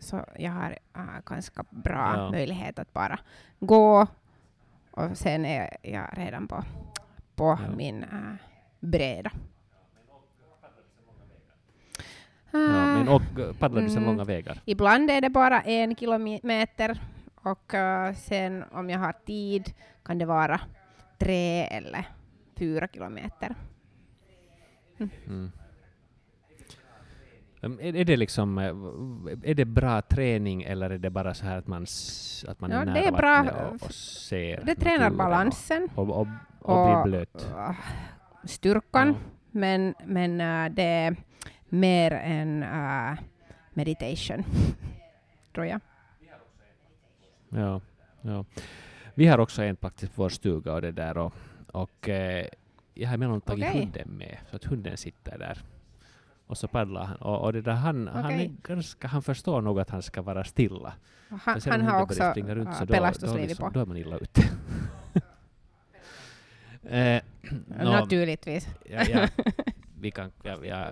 Så 0.03 0.25
jag 0.37 0.51
har 0.51 0.77
äh, 0.95 1.01
ganska 1.25 1.63
bra 1.69 2.13
Ja. 2.17 2.31
möjlighet 2.31 2.79
att 2.79 2.93
bara 2.93 3.19
gå 3.59 4.07
och 4.91 5.17
sen 5.17 5.45
är 5.45 5.77
jag 5.81 6.07
redan 6.13 6.47
på, 6.47 6.63
på 7.35 7.57
Ja. 7.61 7.75
min 7.77 8.03
äh, 8.03 8.09
bräda. 8.79 9.31
ja. 12.51 12.59
Äh, 12.59 12.93
Men 12.97 13.07
och, 13.07 13.21
paddlar 13.59 13.81
du 13.81 13.89
så 13.89 13.97
mm. 13.97 14.09
långa 14.09 14.23
vägar? 14.23 14.61
Ibland 14.65 15.09
är 15.11 15.21
det 15.21 15.29
bara 15.29 15.61
en 15.61 15.95
kilometer 15.95 17.01
och 17.35 17.73
eh, 17.73 18.13
sen 18.13 18.63
om 18.71 18.89
jag 18.89 18.99
har 18.99 19.13
tid 19.25 19.73
kan 20.03 20.17
det 20.17 20.25
vara 20.25 20.61
tre 21.17 21.63
eller 21.67 22.05
fyra 22.57 22.87
kilometer. 22.87 23.55
Mm. 24.97 25.09
Um, 25.27 25.51
Är, 27.63 27.95
är 27.95 28.05
det 28.05 28.17
liksom, 28.17 28.57
eh, 28.57 28.65
är 29.49 29.53
det 29.53 29.65
bra 29.65 30.01
träning 30.01 30.63
eller 30.63 30.89
är 30.89 30.97
det 30.97 31.09
bara 31.09 31.33
så 31.33 31.45
här 31.45 31.57
att 31.57 31.67
man, 31.67 31.83
att 32.47 32.59
man 32.59 32.71
Ja, 32.71 32.81
är 32.81 33.07
är 33.07 33.11
bra, 33.11 33.43
vattnet 33.43 33.81
och, 33.81 33.87
och 33.87 33.93
ser 33.93 34.63
Det 34.65 34.75
tränar 34.75 35.09
balansen 35.09 35.89
och, 35.95 36.09
och, 36.09 36.27
och, 36.59 36.75
och 36.75 37.03
blir 37.03 37.03
blöt? 37.03 37.47
eh, 37.57 37.75
styrkan, 38.45 39.07
Ja. 39.07 39.15
men, 39.51 39.95
men 40.05 40.41
eh, 40.41 40.71
det 40.75 40.83
är 40.83 41.15
mer 41.69 42.11
än 42.11 42.63
eh, 42.63 43.17
meditation, 43.73 44.43
tror 45.53 45.65
jag. 45.65 45.79
Ja, 47.49 47.81
ja. 48.21 48.45
Vi 49.13 49.27
har 49.27 49.37
också 49.39 49.63
en 49.63 49.75
faktiskt 49.75 50.15
på 50.15 50.21
vår 50.21 50.29
stuga 50.29 50.73
och 50.73 50.81
det 50.81 50.91
där 50.91 51.17
och, 51.17 51.33
och 51.71 52.09
eh, 52.09 52.45
jag 52.93 53.07
har 53.07 53.15
emellanåt 53.15 53.45
tagit 53.45 53.65
Okej. 53.69 53.79
hunden 53.81 54.09
med 54.17 54.37
så 54.49 54.55
att 54.55 54.63
hunden 54.63 54.97
sitter 54.97 55.37
där 55.37 55.57
och 56.47 56.57
så 56.57 56.67
paddlar 56.67 57.05
han 57.05 57.15
och, 57.15 57.41
och 57.41 57.53
det 57.53 57.61
där 57.61 57.71
han, 57.71 58.07
han, 58.07 58.31
är 58.31 58.51
ganska, 58.63 59.07
han 59.07 59.21
förstår 59.21 59.61
nog 59.61 59.79
att 59.79 59.89
han 59.89 60.01
ska 60.01 60.21
vara 60.21 60.43
stilla. 60.43 60.93
Han, 61.29 61.61
han 61.65 61.81
har 61.81 62.01
också 62.01 62.23
runt 62.23 62.67
uh, 62.67 62.73
så 62.73 62.85
då, 62.85 63.11
då, 63.27 63.37
liksom, 63.37 63.67
på. 63.67 63.73
då 63.73 63.79
är 63.79 63.85
man 63.85 63.97
illa 63.97 64.17
ute. 64.17 64.41
eh, 66.83 67.21
nå, 67.67 67.91
Naturligtvis. 67.91 68.67
ja, 68.85 69.03
ja, 69.03 69.27
vi 69.99 70.11
kan, 70.11 70.31
ja, 70.43 70.65
ja, 70.65 70.87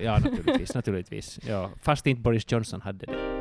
ja, 0.00 0.18
naturligtvis, 0.18 0.74
naturligtvis. 0.74 1.38
Ja, 1.46 1.70
fast 1.82 2.06
inte 2.06 2.22
Boris 2.22 2.52
Johnson 2.52 2.80
hade 2.80 3.06
det. 3.06 3.36